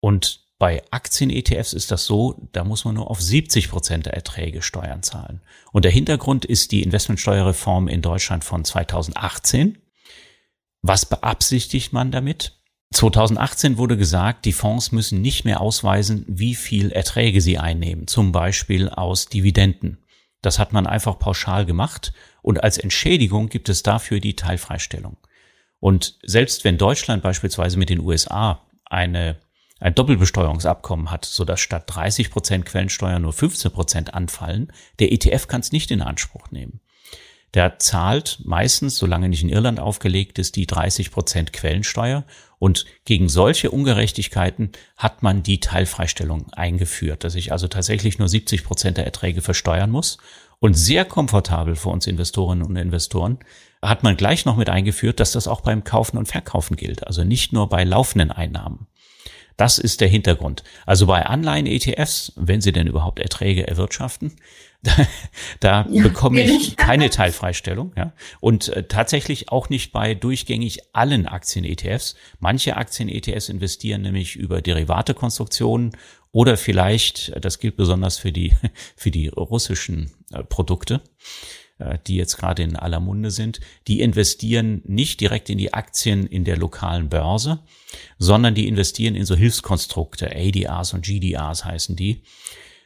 Und 0.00 0.47
Bei 0.58 0.82
Aktien-ETFs 0.90 1.72
ist 1.72 1.92
das 1.92 2.04
so, 2.04 2.48
da 2.52 2.64
muss 2.64 2.84
man 2.84 2.96
nur 2.96 3.10
auf 3.10 3.20
70 3.20 3.70
Prozent 3.70 4.06
der 4.06 4.14
Erträge 4.14 4.60
Steuern 4.60 5.04
zahlen. 5.04 5.40
Und 5.72 5.84
der 5.84 5.92
Hintergrund 5.92 6.44
ist 6.44 6.72
die 6.72 6.82
Investmentsteuerreform 6.82 7.86
in 7.86 8.02
Deutschland 8.02 8.42
von 8.44 8.64
2018. 8.64 9.78
Was 10.82 11.06
beabsichtigt 11.06 11.92
man 11.92 12.10
damit? 12.10 12.58
2018 12.92 13.76
wurde 13.76 13.96
gesagt, 13.96 14.46
die 14.46 14.52
Fonds 14.52 14.92
müssen 14.92 15.20
nicht 15.20 15.44
mehr 15.44 15.60
ausweisen, 15.60 16.24
wie 16.26 16.54
viel 16.54 16.90
Erträge 16.90 17.40
sie 17.40 17.58
einnehmen, 17.58 18.06
zum 18.08 18.32
Beispiel 18.32 18.88
aus 18.88 19.26
Dividenden. 19.26 19.98
Das 20.40 20.58
hat 20.58 20.72
man 20.72 20.86
einfach 20.86 21.18
pauschal 21.18 21.66
gemacht 21.66 22.12
und 22.42 22.62
als 22.62 22.78
Entschädigung 22.78 23.48
gibt 23.48 23.68
es 23.68 23.82
dafür 23.82 24.20
die 24.20 24.36
Teilfreistellung. 24.36 25.18
Und 25.80 26.18
selbst 26.24 26.64
wenn 26.64 26.78
Deutschland 26.78 27.22
beispielsweise 27.22 27.78
mit 27.78 27.90
den 27.90 28.00
USA 28.00 28.62
eine, 28.84 29.38
ein 29.80 29.94
Doppelbesteuerungsabkommen 29.94 31.10
hat, 31.10 31.24
sodass 31.24 31.60
statt 31.60 31.84
30 31.86 32.30
Prozent 32.30 32.66
Quellensteuer 32.66 33.18
nur 33.18 33.32
15 33.32 33.70
Prozent 33.70 34.14
anfallen, 34.14 34.72
der 34.98 35.12
ETF 35.12 35.46
kann 35.46 35.60
es 35.60 35.72
nicht 35.72 35.90
in 35.90 36.02
Anspruch 36.02 36.50
nehmen. 36.50 36.80
Der 37.54 37.78
zahlt 37.78 38.40
meistens, 38.44 38.98
solange 38.98 39.28
nicht 39.28 39.42
in 39.42 39.48
Irland 39.48 39.80
aufgelegt 39.80 40.38
ist, 40.38 40.56
die 40.56 40.66
30 40.66 41.10
Prozent 41.10 41.52
Quellensteuer. 41.52 42.24
Und 42.58 42.84
gegen 43.04 43.28
solche 43.28 43.70
Ungerechtigkeiten 43.70 44.72
hat 44.96 45.22
man 45.22 45.42
die 45.42 45.60
Teilfreistellung 45.60 46.52
eingeführt, 46.52 47.24
dass 47.24 47.36
ich 47.36 47.52
also 47.52 47.68
tatsächlich 47.68 48.18
nur 48.18 48.28
70 48.28 48.64
Prozent 48.64 48.98
der 48.98 49.06
Erträge 49.06 49.40
versteuern 49.40 49.90
muss. 49.90 50.18
Und 50.60 50.74
sehr 50.74 51.04
komfortabel 51.04 51.76
für 51.76 51.88
uns 51.88 52.06
Investorinnen 52.06 52.66
und 52.66 52.76
Investoren 52.76 53.38
hat 53.80 54.02
man 54.02 54.16
gleich 54.16 54.44
noch 54.44 54.56
mit 54.56 54.68
eingeführt, 54.68 55.20
dass 55.20 55.32
das 55.32 55.46
auch 55.46 55.60
beim 55.60 55.84
Kaufen 55.84 56.18
und 56.18 56.26
Verkaufen 56.26 56.76
gilt. 56.76 57.06
Also 57.06 57.22
nicht 57.22 57.52
nur 57.52 57.68
bei 57.68 57.84
laufenden 57.84 58.32
Einnahmen. 58.32 58.88
Das 59.58 59.78
ist 59.78 60.00
der 60.00 60.08
Hintergrund. 60.08 60.62
Also 60.86 61.06
bei 61.06 61.26
Anleihen-ETFs, 61.26 62.32
wenn 62.36 62.60
sie 62.60 62.70
denn 62.70 62.86
überhaupt 62.86 63.18
Erträge 63.18 63.66
erwirtschaften, 63.66 64.36
da, 64.82 64.92
da 65.58 65.86
ja, 65.90 66.02
bekomme 66.04 66.40
ich 66.40 66.76
keine 66.76 67.10
Teilfreistellung. 67.10 67.92
Ja? 67.96 68.12
Und 68.38 68.68
äh, 68.68 68.84
tatsächlich 68.84 69.50
auch 69.50 69.68
nicht 69.68 69.90
bei 69.90 70.14
durchgängig 70.14 70.94
allen 70.94 71.26
Aktien-ETFs. 71.26 72.14
Manche 72.38 72.76
Aktien-ETFs 72.76 73.48
investieren 73.48 74.02
nämlich 74.02 74.36
über 74.36 74.62
Derivatekonstruktionen 74.62 75.90
oder 76.30 76.56
vielleicht, 76.56 77.32
das 77.44 77.58
gilt 77.58 77.76
besonders 77.76 78.16
für 78.16 78.30
die, 78.30 78.52
für 78.96 79.10
die 79.10 79.26
russischen 79.26 80.12
äh, 80.32 80.44
Produkte, 80.44 80.94
äh, 80.94 81.00
die 82.06 82.16
jetzt 82.16 82.36
gerade 82.36 82.62
in 82.62 82.76
aller 82.76 83.00
Munde 83.00 83.30
sind, 83.30 83.60
die 83.86 84.00
investieren 84.00 84.82
nicht 84.84 85.20
direkt 85.20 85.48
in 85.48 85.58
die 85.58 85.74
Aktien 85.74 86.26
in 86.26 86.44
der 86.44 86.56
lokalen 86.56 87.08
Börse, 87.08 87.60
sondern 88.18 88.54
die 88.54 88.66
investieren 88.66 89.14
in 89.14 89.24
so 89.24 89.36
Hilfskonstrukte, 89.36 90.34
ADRs 90.34 90.92
und 90.94 91.04
GDRs 91.04 91.64
heißen 91.64 91.96
die. 91.96 92.22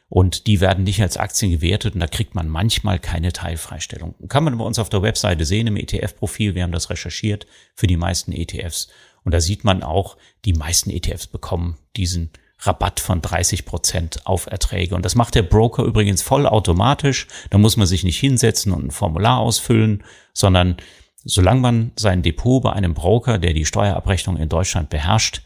Und 0.09 0.45
die 0.45 0.61
werden 0.61 0.83
nicht 0.83 1.01
als 1.01 1.17
Aktien 1.17 1.49
gewertet 1.49 1.95
und 1.95 1.99
da 1.99 2.05
kriegt 2.05 2.35
man 2.35 2.47
manchmal 2.47 2.99
keine 2.99 3.33
Teilfreistellung. 3.33 4.13
Kann 4.27 4.43
man 4.43 4.55
bei 4.57 4.63
uns 4.63 4.77
auf 4.77 4.89
der 4.89 5.01
Webseite 5.01 5.43
sehen 5.43 5.65
im 5.65 5.75
ETF-Profil. 5.75 6.53
Wir 6.53 6.61
haben 6.61 6.71
das 6.71 6.91
recherchiert 6.91 7.47
für 7.73 7.87
die 7.87 7.97
meisten 7.97 8.31
ETFs. 8.31 8.89
Und 9.23 9.33
da 9.33 9.41
sieht 9.41 9.63
man 9.63 9.81
auch, 9.81 10.17
die 10.45 10.53
meisten 10.53 10.91
ETFs 10.91 11.25
bekommen 11.25 11.79
diesen 11.95 12.29
Rabatt 12.65 12.99
von 12.99 13.21
30 13.21 13.65
Prozent 13.65 14.25
auf 14.25 14.47
Erträge. 14.47 14.95
Und 14.95 15.03
das 15.03 15.15
macht 15.15 15.35
der 15.35 15.43
Broker 15.43 15.83
übrigens 15.83 16.21
vollautomatisch. 16.21 17.27
Da 17.49 17.57
muss 17.57 17.77
man 17.77 17.87
sich 17.87 18.03
nicht 18.03 18.19
hinsetzen 18.19 18.71
und 18.71 18.85
ein 18.85 18.91
Formular 18.91 19.39
ausfüllen, 19.39 20.03
sondern 20.33 20.77
solange 21.25 21.61
man 21.61 21.91
sein 21.95 22.21
Depot 22.21 22.61
bei 22.63 22.73
einem 22.73 22.93
Broker, 22.93 23.37
der 23.37 23.53
die 23.53 23.65
Steuerabrechnung 23.65 24.37
in 24.37 24.49
Deutschland 24.49 24.89
beherrscht, 24.89 25.41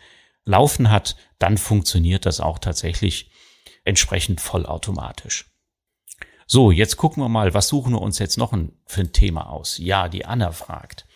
laufen 0.45 0.89
hat, 0.89 1.15
dann 1.39 1.57
funktioniert 1.57 2.25
das 2.25 2.39
auch 2.39 2.59
tatsächlich 2.59 3.31
entsprechend 3.83 4.41
vollautomatisch. 4.41 5.45
So, 6.45 6.71
jetzt 6.71 6.97
gucken 6.97 7.21
wir 7.21 7.29
mal, 7.29 7.53
was 7.53 7.67
suchen 7.67 7.93
wir 7.93 8.01
uns 8.01 8.19
jetzt 8.19 8.37
noch 8.37 8.53
für 8.85 9.01
ein 9.01 9.11
Thema 9.11 9.49
aus? 9.49 9.77
Ja, 9.77 10.07
die 10.07 10.25
Anna 10.25 10.51
fragt. 10.51 11.06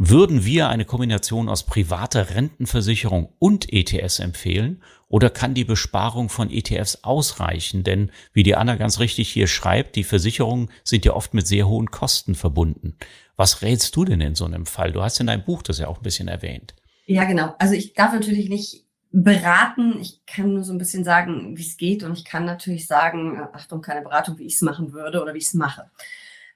Würden 0.00 0.44
wir 0.44 0.68
eine 0.68 0.84
Kombination 0.84 1.48
aus 1.48 1.66
privater 1.66 2.30
Rentenversicherung 2.30 3.32
und 3.40 3.72
ETS 3.72 4.20
empfehlen 4.20 4.80
oder 5.08 5.28
kann 5.28 5.54
die 5.54 5.64
Besparung 5.64 6.28
von 6.28 6.52
ETFs 6.52 7.02
ausreichen? 7.02 7.82
Denn 7.82 8.12
wie 8.32 8.44
die 8.44 8.54
Anna 8.54 8.76
ganz 8.76 9.00
richtig 9.00 9.28
hier 9.28 9.48
schreibt, 9.48 9.96
die 9.96 10.04
Versicherungen 10.04 10.70
sind 10.84 11.04
ja 11.04 11.14
oft 11.14 11.34
mit 11.34 11.48
sehr 11.48 11.66
hohen 11.66 11.90
Kosten 11.90 12.36
verbunden. 12.36 12.96
Was 13.34 13.60
rätst 13.62 13.96
du 13.96 14.04
denn 14.04 14.20
in 14.20 14.36
so 14.36 14.44
einem 14.44 14.66
Fall? 14.66 14.92
Du 14.92 15.02
hast 15.02 15.18
in 15.18 15.26
deinem 15.26 15.42
Buch 15.42 15.64
das 15.64 15.80
ja 15.80 15.88
auch 15.88 15.96
ein 15.96 16.04
bisschen 16.04 16.28
erwähnt. 16.28 16.76
Ja, 17.06 17.24
genau. 17.24 17.56
Also 17.58 17.74
ich 17.74 17.94
darf 17.94 18.12
natürlich 18.12 18.48
nicht 18.48 18.84
beraten. 19.10 19.98
Ich 20.00 20.24
kann 20.26 20.54
nur 20.54 20.62
so 20.62 20.72
ein 20.72 20.78
bisschen 20.78 21.02
sagen, 21.02 21.56
wie 21.56 21.62
es 21.62 21.76
geht 21.76 22.04
und 22.04 22.16
ich 22.16 22.24
kann 22.24 22.44
natürlich 22.44 22.86
sagen, 22.86 23.34
äh, 23.34 23.46
Achtung, 23.52 23.82
keine 23.82 24.02
Beratung, 24.02 24.38
wie 24.38 24.46
ich 24.46 24.54
es 24.54 24.62
machen 24.62 24.92
würde 24.92 25.20
oder 25.20 25.34
wie 25.34 25.38
ich 25.38 25.46
es 25.46 25.54
mache. 25.54 25.90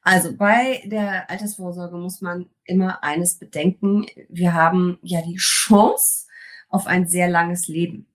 Also 0.03 0.37
bei 0.37 0.83
der 0.85 1.31
Altersvorsorge 1.31 1.97
muss 1.97 2.21
man 2.21 2.47
immer 2.65 3.05
eines 3.05 3.37
bedenken. 3.37 4.07
Wir 4.29 4.53
haben 4.53 4.99
ja 5.03 5.23
die 5.23 5.37
Chance 5.37 6.27
auf 6.69 6.87
ein 6.87 7.07
sehr 7.07 7.29
langes 7.29 7.69
Leben. 7.69 8.07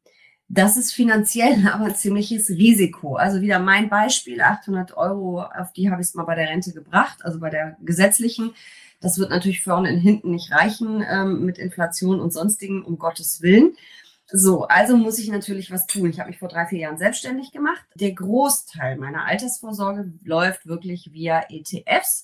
Das 0.49 0.77
ist 0.77 0.93
finanziell 0.93 1.67
aber 1.73 1.85
ein 1.85 1.95
ziemliches 1.95 2.49
Risiko. 2.49 3.15
Also 3.15 3.41
wieder 3.41 3.59
mein 3.59 3.89
Beispiel, 3.89 4.41
800 4.41 4.95
Euro, 4.97 5.41
auf 5.41 5.71
die 5.73 5.89
habe 5.89 6.01
ich 6.01 6.09
es 6.09 6.13
mal 6.13 6.23
bei 6.23 6.35
der 6.35 6.49
Rente 6.49 6.73
gebracht, 6.73 7.19
also 7.23 7.39
bei 7.39 7.49
der 7.49 7.77
gesetzlichen. 7.81 8.51
Das 8.99 9.19
wird 9.19 9.29
natürlich 9.29 9.61
vorne 9.61 9.93
und 9.93 9.99
hinten 9.99 10.31
nicht 10.31 10.51
reichen 10.51 11.05
ähm, 11.07 11.45
mit 11.45 11.57
Inflation 11.57 12.19
und 12.19 12.33
sonstigen, 12.33 12.83
um 12.83 12.97
Gottes 12.97 13.41
Willen. 13.41 13.75
So, 14.29 14.67
also 14.67 14.97
muss 14.97 15.19
ich 15.19 15.29
natürlich 15.29 15.71
was 15.71 15.87
tun. 15.87 16.09
Ich 16.09 16.19
habe 16.19 16.29
mich 16.29 16.39
vor 16.39 16.49
drei, 16.49 16.65
vier 16.65 16.79
Jahren 16.79 16.97
selbstständig 16.97 17.51
gemacht. 17.51 17.85
Der 17.95 18.11
Großteil 18.11 18.97
meiner 18.97 19.25
Altersvorsorge 19.25 20.11
läuft 20.23 20.67
wirklich 20.67 21.13
via 21.13 21.45
ETFs. 21.49 22.23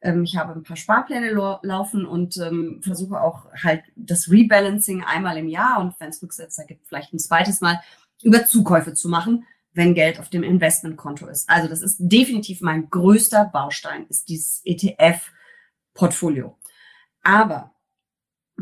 Ähm, 0.00 0.24
ich 0.24 0.36
habe 0.36 0.52
ein 0.52 0.62
paar 0.62 0.76
Sparpläne 0.76 1.30
laufen 1.30 2.06
und 2.06 2.38
ähm, 2.38 2.80
versuche 2.82 3.20
auch 3.20 3.46
halt 3.62 3.84
das 3.96 4.30
Rebalancing 4.30 5.04
einmal 5.04 5.36
im 5.36 5.48
Jahr 5.48 5.80
und 5.80 5.94
wenn 6.00 6.08
es 6.08 6.22
Rücksetzer 6.22 6.64
gibt, 6.64 6.86
vielleicht 6.86 7.12
ein 7.12 7.18
zweites 7.18 7.60
Mal 7.60 7.80
über 8.22 8.46
Zukäufe 8.46 8.94
zu 8.94 9.08
machen, 9.10 9.46
wenn 9.74 9.94
Geld 9.94 10.20
auf 10.20 10.30
dem 10.30 10.42
Investmentkonto 10.42 11.26
ist. 11.26 11.48
Also 11.50 11.68
das 11.68 11.82
ist 11.82 11.98
definitiv 11.98 12.62
mein 12.62 12.88
größter 12.88 13.44
Baustein, 13.44 14.06
ist 14.08 14.28
dieses 14.28 14.62
ETF-Portfolio. 14.64 16.58
Aber 17.22 17.71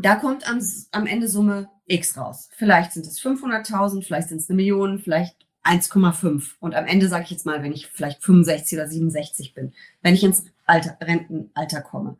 da 0.05 0.15
kommt 0.15 0.47
am, 0.47 0.59
am 0.91 1.07
Ende 1.07 1.27
Summe 1.27 1.69
X 1.85 2.17
raus. 2.17 2.49
Vielleicht 2.55 2.93
sind 2.93 3.05
es 3.05 3.21
500.000, 3.21 4.03
vielleicht 4.03 4.29
sind 4.29 4.41
es 4.41 4.49
eine 4.49 4.55
Million, 4.55 4.99
vielleicht 4.99 5.35
1,5. 5.63 6.53
Und 6.59 6.75
am 6.75 6.87
Ende 6.87 7.07
sage 7.07 7.25
ich 7.25 7.31
jetzt 7.31 7.45
mal, 7.45 7.61
wenn 7.63 7.73
ich 7.73 7.87
vielleicht 7.87 8.23
65 8.23 8.77
oder 8.77 8.87
67 8.87 9.53
bin, 9.53 9.73
wenn 10.01 10.13
ich 10.13 10.23
ins 10.23 10.45
Alter, 10.65 10.97
Rentenalter 11.01 11.81
komme. 11.81 12.17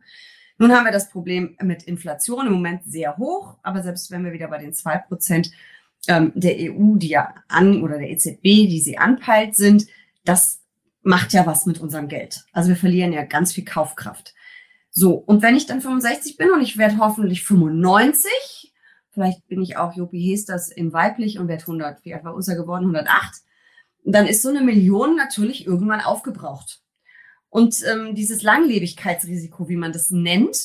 Nun 0.58 0.72
haben 0.72 0.84
wir 0.84 0.92
das 0.92 1.10
Problem 1.10 1.56
mit 1.62 1.84
Inflation 1.84 2.46
im 2.46 2.52
Moment 2.52 2.82
sehr 2.84 3.16
hoch, 3.16 3.56
aber 3.62 3.82
selbst 3.82 4.10
wenn 4.10 4.24
wir 4.24 4.32
wieder 4.32 4.48
bei 4.48 4.58
den 4.58 4.74
2 4.74 4.98
Prozent 4.98 5.50
ähm, 6.06 6.32
der 6.34 6.56
EU, 6.56 6.96
die 6.96 7.08
ja 7.08 7.34
an, 7.48 7.82
oder 7.82 7.98
der 7.98 8.10
EZB, 8.10 8.42
die 8.42 8.80
sie 8.80 8.98
anpeilt 8.98 9.56
sind, 9.56 9.86
das 10.24 10.60
macht 11.02 11.32
ja 11.32 11.46
was 11.46 11.66
mit 11.66 11.80
unserem 11.80 12.08
Geld. 12.08 12.44
Also 12.52 12.68
wir 12.68 12.76
verlieren 12.76 13.12
ja 13.12 13.24
ganz 13.24 13.52
viel 13.52 13.64
Kaufkraft. 13.64 14.34
So, 14.92 15.14
und 15.14 15.42
wenn 15.42 15.56
ich 15.56 15.66
dann 15.66 15.80
65 15.80 16.36
bin 16.36 16.50
und 16.50 16.60
ich 16.60 16.76
werde 16.76 16.98
hoffentlich 16.98 17.44
95, 17.44 18.72
Vielleicht 19.12 19.46
bin 19.46 19.60
ich 19.60 19.76
auch 19.76 19.94
Jopi 19.94 20.20
Hesters 20.20 20.70
in 20.70 20.92
weiblich 20.92 21.38
und 21.38 21.48
werde 21.48 21.62
100, 21.62 22.04
wie 22.04 22.14
alt 22.14 22.24
war 22.24 22.34
Ursa 22.34 22.54
geworden? 22.54 22.84
108. 22.84 23.42
dann 24.04 24.26
ist 24.26 24.42
so 24.42 24.48
eine 24.48 24.62
Million 24.62 25.16
natürlich 25.16 25.66
irgendwann 25.66 26.00
aufgebraucht. 26.00 26.80
Und 27.50 27.76
ähm, 27.86 28.14
dieses 28.14 28.42
Langlebigkeitsrisiko, 28.42 29.68
wie 29.68 29.76
man 29.76 29.92
das 29.92 30.10
nennt, 30.10 30.56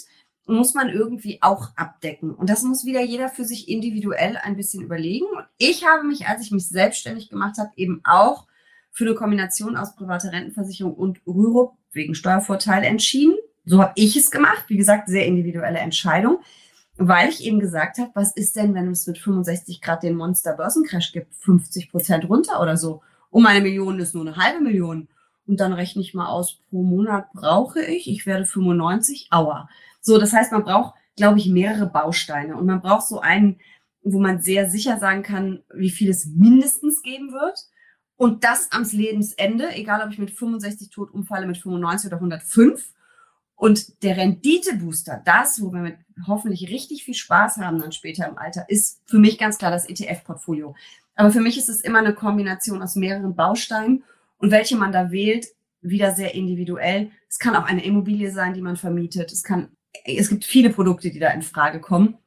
muss 0.46 0.74
man 0.74 0.88
irgendwie 0.88 1.40
auch 1.42 1.76
abdecken. 1.76 2.34
Und 2.34 2.50
das 2.50 2.64
muss 2.64 2.86
wieder 2.86 3.02
jeder 3.02 3.28
für 3.28 3.44
sich 3.44 3.68
individuell 3.68 4.38
ein 4.38 4.56
bisschen 4.56 4.82
überlegen. 4.82 5.26
Und 5.26 5.46
ich 5.58 5.86
habe 5.86 6.08
mich, 6.08 6.26
als 6.26 6.42
ich 6.42 6.52
mich 6.52 6.70
selbstständig 6.70 7.30
gemacht 7.30 7.58
habe, 7.58 7.72
eben 7.76 8.00
auch 8.06 8.48
für 8.92 9.04
eine 9.04 9.16
Kombination 9.16 9.76
aus 9.76 9.96
privater 9.96 10.32
Rentenversicherung 10.32 10.94
und 10.94 11.20
Rürup 11.28 11.78
wegen 11.92 12.16
Steuervorteil 12.16 12.86
entschieden. 12.86 13.37
So 13.68 13.82
habe 13.82 13.94
ich 13.96 14.16
es 14.16 14.32
gemacht. 14.32 14.66
Wie 14.68 14.78
gesagt, 14.78 15.10
sehr 15.10 15.26
individuelle 15.26 15.80
Entscheidung 15.80 16.40
weil 16.98 17.30
ich 17.30 17.44
eben 17.44 17.60
gesagt 17.60 18.00
habe, 18.00 18.12
was 18.16 18.32
ist 18.36 18.56
denn, 18.56 18.74
wenn 18.74 18.90
es 18.90 19.06
mit 19.08 19.18
65 19.20 19.82
Grad 19.82 20.04
den 20.04 20.16
Monster-Börsencrash 20.16 21.12
gibt, 21.12 21.34
50 21.36 21.92
Prozent 21.92 22.28
runter 22.28 22.62
oder 22.62 22.76
so? 22.76 23.02
Um 23.30 23.46
eine 23.46 23.62
Million 23.62 24.00
ist 24.00 24.16
nur 24.16 24.26
eine 24.26 24.36
halbe 24.36 24.64
Million. 24.64 25.08
Und 25.46 25.60
dann 25.60 25.74
rechne 25.74 26.02
ich 26.02 26.14
mal 26.14 26.28
aus, 26.28 26.58
pro 26.70 26.84
Monat 26.84 27.32
brauche 27.34 27.82
ich, 27.82 28.10
ich 28.10 28.26
werde 28.26 28.46
95, 28.46 29.28
aua. 29.30 29.70
So, 30.02 30.18
das 30.18 30.34
heißt, 30.34 30.52
man 30.52 30.64
braucht, 30.64 30.96
glaube 31.16 31.40
ich, 31.40 31.48
mehrere 31.48 31.86
Bausteine 31.86 32.58
und 32.58 32.66
man 32.66 32.82
braucht 32.82 33.08
so 33.08 33.22
einen, 33.22 33.60
wo 34.04 34.20
man 34.20 34.42
sehr 34.42 34.70
sicher 34.70 34.98
sagen 34.98 35.24
kann, 35.24 35.64
wie 35.74 35.90
viel 35.90 36.10
es 36.10 36.26
mindestens 36.26 37.02
geben 37.02 37.32
wird. 37.32 37.60
Und 38.18 38.44
das 38.44 38.72
ans 38.72 38.94
Lebensende, 38.94 39.70
egal 39.76 40.02
ob 40.04 40.12
ich 40.12 40.18
mit 40.18 40.32
65 40.32 40.90
tot 40.90 41.12
umfalle, 41.12 41.46
mit 41.46 41.58
95 41.58 42.08
oder 42.08 42.18
105 42.18 42.94
Und 43.58 44.04
der 44.04 44.18
Renditebooster, 44.18 45.22
das, 45.26 45.60
wo 45.62 45.74
wir 45.74 45.82
mit 45.82 45.98
hoffentlich 46.28 46.70
richtig 46.70 47.04
viel 47.04 47.16
Spaß 47.16 47.58
haben 47.58 47.80
dann 47.80 47.92
später 47.92 48.28
im 48.28 48.38
Alter, 48.38 48.70
ist 48.70 49.02
für 49.06 49.18
mich 49.18 49.40
ganz 49.40 49.58
klar 49.58 49.72
das 49.72 49.90
ETF-Portfolio. 49.90 50.76
Aber 51.16 51.32
für 51.32 51.42
mich 51.42 51.58
ist 51.58 51.68
es 51.68 51.82
immer 51.82 51.98
eine 51.98 52.14
Kombination 52.14 52.84
aus 52.84 52.96
mehreren 52.96 53.36
Bausteinen 53.36 54.04
und 54.38 54.52
welche 54.52 54.78
man 54.78 54.92
da 54.92 55.12
wählt, 55.12 55.48
wieder 55.82 56.14
sehr 56.14 56.36
individuell. 56.36 57.10
Es 57.28 57.40
kann 57.40 57.56
auch 57.56 57.66
eine 57.66 57.84
Immobilie 57.84 58.32
sein, 58.32 58.54
die 58.54 58.62
man 58.62 58.78
vermietet. 58.78 59.32
Es 59.32 59.44
kann, 59.44 59.70
es 60.06 60.30
gibt 60.30 60.46
viele 60.46 60.70
Produkte, 60.70 61.10
die 61.10 61.20
da 61.20 61.32
in 61.32 61.42
Frage 61.42 61.82
kommen. 61.82 62.20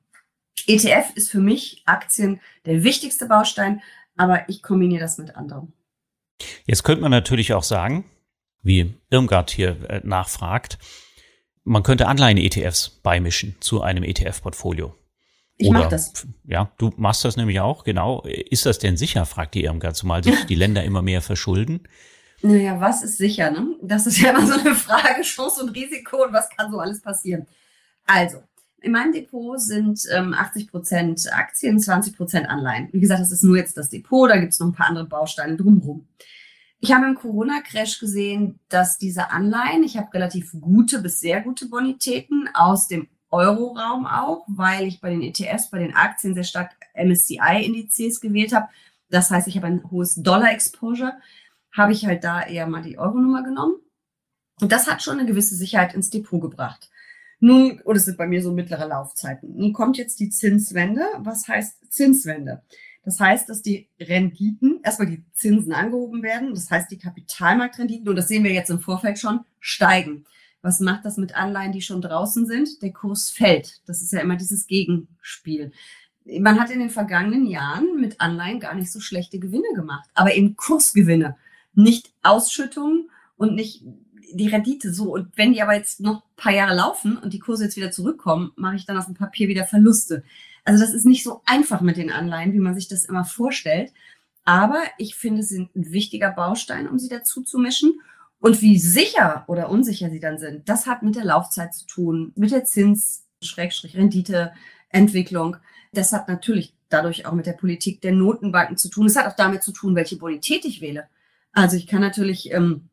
ETF 0.67 1.13
ist 1.15 1.31
für 1.31 1.41
mich 1.41 1.85
Aktien 1.87 2.41
der 2.67 2.83
wichtigste 2.83 3.27
Baustein, 3.27 3.83
aber 4.17 4.49
ich 4.49 4.63
kombiniere 4.63 5.01
das 5.01 5.17
mit 5.17 5.37
anderen. 5.37 5.73
Jetzt 6.67 6.83
könnte 6.83 7.03
man 7.03 7.13
natürlich 7.13 7.53
auch 7.53 7.63
sagen, 7.63 8.05
wie 8.63 8.95
Irmgard 9.11 9.51
hier 9.51 9.89
äh, 9.89 10.01
nachfragt, 10.03 10.79
man 11.71 11.85
könnte 11.85 12.09
Anleihen-ETFs 12.09 12.91
beimischen 13.03 13.55
zu 13.61 13.81
einem 13.81 14.03
ETF-Portfolio. 14.03 14.95
Ich 15.57 15.71
mache 15.71 15.89
das. 15.89 16.27
Ja, 16.45 16.73
du 16.79 16.91
machst 16.97 17.25
das 17.25 17.37
nämlich 17.37 17.61
auch, 17.61 17.85
genau. 17.85 18.23
Ist 18.25 18.67
das 18.67 18.79
denn 18.79 18.97
sicher, 18.97 19.25
fragt 19.25 19.55
die 19.55 19.65
Irmgard, 19.65 19.95
zumal 19.95 20.25
sich 20.25 20.47
die 20.47 20.55
Länder 20.57 20.83
immer 20.83 21.01
mehr 21.01 21.23
verschulden. 21.23 21.83
Naja, 22.43 22.81
was 22.81 23.03
ist 23.03 23.19
sicher, 23.19 23.51
ne? 23.51 23.77
Das 23.83 24.07
ist 24.07 24.19
ja 24.19 24.31
immer 24.31 24.47
so 24.47 24.59
eine 24.59 24.75
Frage, 24.75 25.23
Chance 25.23 25.63
und 25.63 25.69
Risiko 25.69 26.25
und 26.25 26.33
was 26.33 26.49
kann 26.51 26.73
so 26.73 26.79
alles 26.79 27.03
passieren. 27.03 27.47
Also, 28.07 28.39
in 28.81 28.93
meinem 28.93 29.13
Depot 29.13 29.61
sind 29.61 30.01
ähm, 30.13 30.35
80 30.35 30.69
Prozent 30.69 31.23
Aktien, 31.33 31.79
20 31.79 32.17
Prozent 32.17 32.49
Anleihen. 32.49 32.89
Wie 32.93 33.01
gesagt, 33.01 33.21
das 33.21 33.31
ist 33.31 33.45
nur 33.45 33.59
jetzt 33.59 33.77
das 33.77 33.91
Depot, 33.91 34.29
da 34.29 34.39
gibt 34.39 34.55
es 34.55 34.59
noch 34.59 34.69
ein 34.69 34.73
paar 34.73 34.89
andere 34.89 35.07
Bausteine 35.07 35.57
drumherum. 35.57 36.09
Ich 36.83 36.93
habe 36.93 37.07
im 37.07 37.15
Corona-Crash 37.15 37.99
gesehen, 37.99 38.59
dass 38.71 38.97
diese 38.97 39.31
Anleihen, 39.31 39.83
ich 39.83 39.99
habe 39.99 40.13
relativ 40.15 40.53
gute 40.59 41.03
bis 41.03 41.21
sehr 41.21 41.43
gute 41.43 41.67
Bonitäten 41.67 42.49
aus 42.55 42.89
dem 42.89 43.09
Euroraum 43.31 44.07
auch, 44.07 44.45
weil 44.49 44.87
ich 44.87 45.01
bei 45.01 45.11
den 45.11 45.23
ETFs, 45.23 45.71
bei 45.71 45.79
den 45.79 45.95
Aktien 45.95 46.35
sehr 46.35 46.45
stark 46.45 46.75
MSCI-Indizes 46.95 48.21
gewählt 48.21 48.55
habe. 48.55 48.69
Das 49.11 49.31
heißt, 49.31 49.47
ich 49.47 49.57
habe 49.57 49.67
ein 49.67 49.91
hohes 49.91 50.15
Dollar-Exposure, 50.17 51.13
habe 51.73 51.93
ich 51.93 52.07
halt 52.07 52.25
da 52.25 52.43
eher 52.43 52.67
mal 52.67 52.83
die 52.83 52.99
Euro-Nummer 52.99 53.43
genommen. 53.43 53.77
Und 54.61 54.73
das 54.73 54.91
hat 54.91 55.03
schon 55.03 55.19
eine 55.19 55.29
gewisse 55.29 55.55
Sicherheit 55.55 55.95
ins 55.95 56.11
Depot 56.11 56.41
gebracht. 56.41 56.91
Nun, 57.41 57.81
oder 57.85 57.97
es 57.97 58.07
sind 58.07 58.19
bei 58.19 58.27
mir 58.27 58.43
so 58.43 58.53
mittlere 58.53 58.87
Laufzeiten. 58.87 59.57
Nun 59.57 59.73
kommt 59.73 59.97
jetzt 59.97 60.21
die 60.21 60.31
Zinswende. 60.31 61.05
Was 61.19 61.47
heißt 61.47 61.93
Zinswende? 61.93 62.63
Das 63.03 63.19
heißt, 63.19 63.49
dass 63.49 63.63
die 63.63 63.89
Renditen, 63.99 64.81
erstmal 64.83 65.09
die 65.09 65.25
Zinsen 65.33 65.73
angehoben 65.73 66.23
werden. 66.23 66.55
Das 66.55 66.71
heißt, 66.71 66.91
die 66.91 66.99
Kapitalmarktrenditen, 66.99 68.09
und 68.09 68.17
das 68.17 68.29
sehen 68.29 68.45
wir 68.45 68.53
jetzt 68.53 68.71
im 68.71 68.81
Vorfeld 68.81 69.19
schon, 69.19 69.41
steigen. 69.59 70.25
Was 70.63 70.81
macht 70.81 71.07
das 71.07 71.17
mit 71.17 71.35
Anleihen, 71.35 71.73
die 71.73 71.81
schon 71.81 72.03
draußen 72.03 72.47
sind? 72.47 72.83
Der 72.83 72.93
Kurs 72.93 73.31
fällt. 73.31 73.81
Das 73.87 74.03
ist 74.03 74.13
ja 74.13 74.21
immer 74.21 74.37
dieses 74.37 74.67
Gegenspiel. 74.67 75.73
Man 76.39 76.61
hat 76.61 76.71
in 76.71 76.81
den 76.81 76.91
vergangenen 76.91 77.47
Jahren 77.47 77.99
mit 77.99 78.21
Anleihen 78.21 78.61
gar 78.61 78.75
nicht 78.75 78.93
so 78.93 79.01
schlechte 79.01 79.39
Gewinne 79.39 79.73
gemacht, 79.75 80.09
aber 80.13 80.35
eben 80.35 80.55
Kursgewinne, 80.57 81.37
nicht 81.75 82.13
Ausschüttungen 82.23 83.11
und 83.37 83.55
nicht 83.55 83.83
die 84.33 84.49
Rendite 84.49 84.93
so. 84.93 85.15
Und 85.15 85.29
wenn 85.37 85.55
die 85.55 85.63
aber 85.63 85.75
jetzt 85.75 86.01
noch 86.01 86.23
ein 86.23 86.37
paar 86.37 86.53
Jahre 86.53 86.75
laufen 86.75 87.17
und 87.17 87.33
die 87.33 87.39
Kurse 87.39 87.65
jetzt 87.65 87.77
wieder 87.77 87.91
zurückkommen, 87.91 88.53
mache 88.57 88.77
ich 88.77 88.85
dann 88.85 88.99
auf 88.99 89.07
dem 89.07 89.15
Papier 89.15 89.49
wieder 89.49 89.65
Verluste. 89.65 90.23
Also 90.65 90.85
das 90.85 90.93
ist 90.93 91.07
nicht 91.07 91.25
so 91.25 91.43
einfach 91.47 91.81
mit 91.81 91.97
den 91.97 92.11
Anleihen, 92.11 92.53
wie 92.53 92.59
man 92.59 92.75
sich 92.75 92.89
das 92.89 93.05
immer 93.05 93.25
vorstellt. 93.25 93.93
Aber 94.45 94.83
ich 94.99 95.15
finde, 95.15 95.43
sie 95.43 95.57
sind 95.57 95.75
ein 95.77 95.93
wichtiger 95.93 96.31
Baustein, 96.31 96.89
um 96.89 96.99
sie 96.99 97.09
dazu 97.09 97.43
zu 97.43 97.59
mischen. 97.59 98.01
Und 98.39 98.63
wie 98.63 98.79
sicher 98.79 99.45
oder 99.49 99.69
unsicher 99.69 100.11
sie 100.11 100.21
dann 100.21 100.39
sind, 100.39 100.69
das 100.69 100.87
hat 100.87 101.03
mit 101.03 101.15
der 101.15 101.25
Laufzeit 101.25 101.75
zu 101.75 101.87
tun, 101.87 102.33
mit 102.37 102.51
der 102.51 102.65
Zins, 102.65 103.27
Schrägstrich, 103.43 103.97
Rendite, 103.97 104.53
Entwicklung. 104.89 105.59
Das 105.93 106.13
hat 106.13 106.29
natürlich 106.29 106.75
dadurch 106.89 107.27
auch 107.27 107.33
mit 107.33 107.47
der 107.47 107.53
Politik 107.53 108.01
der 108.01 108.13
Notenbanken 108.13 108.77
zu 108.77 108.89
tun. 108.89 109.07
Es 109.07 109.17
hat 109.17 109.27
auch 109.27 109.37
damit 109.37 109.63
zu 109.63 109.73
tun, 109.73 109.95
welche 109.95 110.17
Bonität 110.17 110.65
ich 110.65 110.81
wähle. 110.81 111.09
Also 111.53 111.77
ich 111.77 111.87
kann 111.87 112.01
natürlich 112.01 112.51
ähm, 112.53 112.89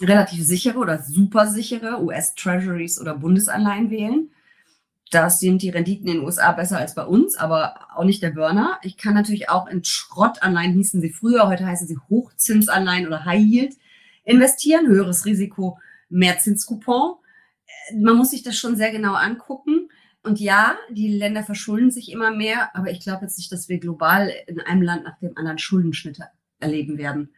relativ 0.00 0.44
sichere 0.44 0.78
oder 0.78 1.02
super 1.02 1.46
sichere 1.46 2.02
US-Treasuries 2.02 3.00
oder 3.00 3.14
Bundesanleihen 3.16 3.90
wählen. 3.90 4.30
Das 5.10 5.40
sind 5.40 5.62
die 5.62 5.70
Renditen 5.70 6.06
in 6.06 6.18
den 6.18 6.24
USA 6.24 6.52
besser 6.52 6.78
als 6.78 6.94
bei 6.94 7.04
uns, 7.04 7.36
aber 7.36 7.88
auch 7.94 8.04
nicht 8.04 8.22
der 8.22 8.30
Burner. 8.30 8.78
Ich 8.82 8.98
kann 8.98 9.14
natürlich 9.14 9.48
auch 9.48 9.66
in 9.66 9.82
Schrottanleihen, 9.82 10.74
hießen 10.74 11.00
sie 11.00 11.10
früher, 11.10 11.48
heute 11.48 11.66
heißen 11.66 11.86
sie 11.86 11.98
Hochzinsanleihen 12.10 13.06
oder 13.06 13.24
High 13.24 13.42
Yield, 13.42 13.74
investieren. 14.24 14.86
Höheres 14.86 15.24
Risiko, 15.24 15.78
mehr 16.10 16.38
Zinscoupon. 16.38 17.14
Man 17.94 18.16
muss 18.16 18.30
sich 18.30 18.42
das 18.42 18.58
schon 18.58 18.76
sehr 18.76 18.90
genau 18.90 19.14
angucken. 19.14 19.88
Und 20.22 20.40
ja, 20.40 20.76
die 20.90 21.08
Länder 21.08 21.42
verschulden 21.42 21.90
sich 21.90 22.12
immer 22.12 22.30
mehr, 22.30 22.74
aber 22.76 22.90
ich 22.90 23.00
glaube 23.00 23.22
jetzt 23.22 23.38
nicht, 23.38 23.50
dass 23.50 23.70
wir 23.70 23.78
global 23.78 24.30
in 24.46 24.60
einem 24.60 24.82
Land 24.82 25.04
nach 25.04 25.18
dem 25.20 25.36
anderen 25.38 25.58
Schuldenschnitte 25.58 26.24
erleben 26.60 26.98
werden. 26.98 27.30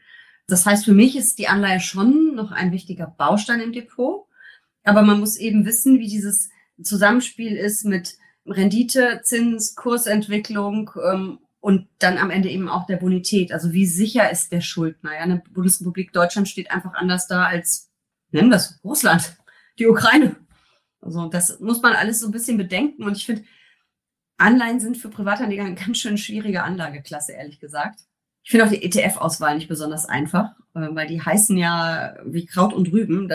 Das 0.48 0.66
heißt, 0.66 0.84
für 0.84 0.94
mich 0.94 1.16
ist 1.16 1.38
die 1.38 1.46
Anleihe 1.46 1.78
schon 1.78 2.34
noch 2.34 2.50
ein 2.50 2.72
wichtiger 2.72 3.06
Baustein 3.06 3.60
im 3.60 3.72
Depot. 3.72 4.26
Aber 4.82 5.02
man 5.02 5.20
muss 5.20 5.36
eben 5.36 5.66
wissen, 5.66 6.00
wie 6.00 6.08
dieses 6.08 6.50
Zusammenspiel 6.82 7.56
ist 7.56 7.84
mit 7.84 8.16
Rendite, 8.46 9.20
Zins, 9.22 9.74
Kursentwicklung 9.74 10.90
ähm, 11.02 11.38
und 11.60 11.88
dann 11.98 12.18
am 12.18 12.30
Ende 12.30 12.48
eben 12.48 12.68
auch 12.68 12.86
der 12.86 12.96
Bonität. 12.96 13.52
Also 13.52 13.72
wie 13.72 13.86
sicher 13.86 14.30
ist 14.30 14.52
der 14.52 14.60
Schuldner? 14.60 15.14
Ja, 15.14 15.20
eine 15.20 15.42
Bundesrepublik 15.50 16.12
Deutschland 16.12 16.48
steht 16.48 16.70
einfach 16.70 16.94
anders 16.94 17.26
da 17.26 17.44
als, 17.44 17.90
nennen 18.30 18.48
wir 18.48 18.56
es, 18.56 18.80
Russland, 18.82 19.36
die 19.78 19.86
Ukraine. 19.86 20.36
Also 21.00 21.28
das 21.28 21.60
muss 21.60 21.82
man 21.82 21.94
alles 21.94 22.20
so 22.20 22.28
ein 22.28 22.32
bisschen 22.32 22.56
bedenken. 22.56 23.04
Und 23.04 23.16
ich 23.16 23.26
finde, 23.26 23.44
Anleihen 24.38 24.80
sind 24.80 24.96
für 24.96 25.08
Privatanleger 25.08 25.64
eine 25.64 25.74
ganz 25.74 25.98
schön 25.98 26.18
schwierige 26.18 26.62
Anlageklasse, 26.62 27.32
ehrlich 27.32 27.60
gesagt. 27.60 28.00
Ich 28.42 28.50
finde 28.50 28.66
auch 28.66 28.70
die 28.70 28.82
ETF-Auswahl 28.82 29.54
nicht 29.54 29.68
besonders 29.68 30.06
einfach, 30.06 30.52
äh, 30.74 30.88
weil 30.92 31.06
die 31.06 31.20
heißen 31.20 31.56
ja 31.58 32.16
wie 32.24 32.46
Kraut 32.46 32.72
und 32.72 32.90
Rüben. 32.90 33.28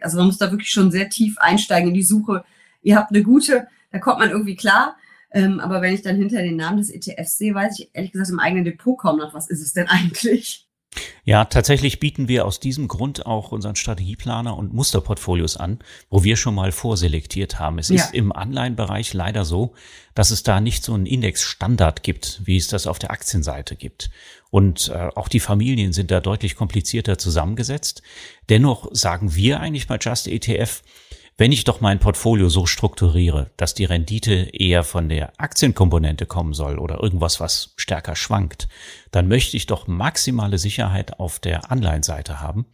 Also 0.00 0.16
man 0.16 0.26
muss 0.26 0.38
da 0.38 0.50
wirklich 0.50 0.70
schon 0.70 0.90
sehr 0.90 1.10
tief 1.10 1.36
einsteigen 1.38 1.88
in 1.88 1.94
die 1.94 2.02
Suche. 2.02 2.44
Ihr 2.86 2.94
habt 2.94 3.10
eine 3.10 3.24
gute, 3.24 3.66
da 3.90 3.98
kommt 3.98 4.20
man 4.20 4.30
irgendwie 4.30 4.54
klar. 4.54 4.96
Ähm, 5.32 5.58
aber 5.58 5.82
wenn 5.82 5.92
ich 5.92 6.02
dann 6.02 6.14
hinter 6.14 6.40
den 6.40 6.54
Namen 6.54 6.78
des 6.78 6.88
ETFs 6.88 7.36
sehe, 7.36 7.52
weiß 7.52 7.80
ich 7.80 7.90
ehrlich 7.92 8.12
gesagt 8.12 8.30
im 8.30 8.38
eigenen 8.38 8.64
Depot 8.64 8.96
kaum 8.96 9.18
noch, 9.18 9.34
was 9.34 9.50
ist 9.50 9.60
es 9.60 9.72
denn 9.72 9.88
eigentlich? 9.88 10.68
Ja, 11.24 11.44
tatsächlich 11.44 11.98
bieten 11.98 12.28
wir 12.28 12.46
aus 12.46 12.60
diesem 12.60 12.86
Grund 12.86 13.26
auch 13.26 13.50
unseren 13.50 13.74
Strategieplaner 13.74 14.56
und 14.56 14.72
Musterportfolios 14.72 15.56
an, 15.56 15.80
wo 16.10 16.22
wir 16.22 16.36
schon 16.36 16.54
mal 16.54 16.70
vorselektiert 16.70 17.58
haben. 17.58 17.80
Es 17.80 17.88
ja. 17.88 17.96
ist 17.96 18.14
im 18.14 18.30
Anleihenbereich 18.30 19.12
leider 19.12 19.44
so, 19.44 19.74
dass 20.14 20.30
es 20.30 20.44
da 20.44 20.60
nicht 20.60 20.84
so 20.84 20.94
einen 20.94 21.06
Indexstandard 21.06 22.04
gibt, 22.04 22.40
wie 22.44 22.56
es 22.56 22.68
das 22.68 22.86
auf 22.86 23.00
der 23.00 23.10
Aktienseite 23.10 23.74
gibt. 23.74 24.10
Und 24.50 24.88
äh, 24.88 25.08
auch 25.16 25.26
die 25.26 25.40
Familien 25.40 25.92
sind 25.92 26.12
da 26.12 26.20
deutlich 26.20 26.54
komplizierter 26.54 27.18
zusammengesetzt. 27.18 28.02
Dennoch 28.48 28.88
sagen 28.92 29.34
wir 29.34 29.58
eigentlich 29.58 29.88
bei 29.88 29.98
Just 30.00 30.28
ETF, 30.28 30.82
wenn 31.38 31.52
ich 31.52 31.64
doch 31.64 31.82
mein 31.82 31.98
Portfolio 31.98 32.48
so 32.48 32.64
strukturiere, 32.64 33.50
dass 33.58 33.74
die 33.74 33.84
Rendite 33.84 34.48
eher 34.54 34.84
von 34.84 35.10
der 35.10 35.38
Aktienkomponente 35.38 36.24
kommen 36.24 36.54
soll 36.54 36.78
oder 36.78 37.02
irgendwas, 37.02 37.40
was 37.40 37.74
stärker 37.76 38.16
schwankt, 38.16 38.68
dann 39.10 39.28
möchte 39.28 39.56
ich 39.56 39.66
doch 39.66 39.86
maximale 39.86 40.56
Sicherheit 40.56 41.20
auf 41.20 41.38
der 41.38 41.70
Anleihenseite 41.70 42.40
haben. 42.40 42.66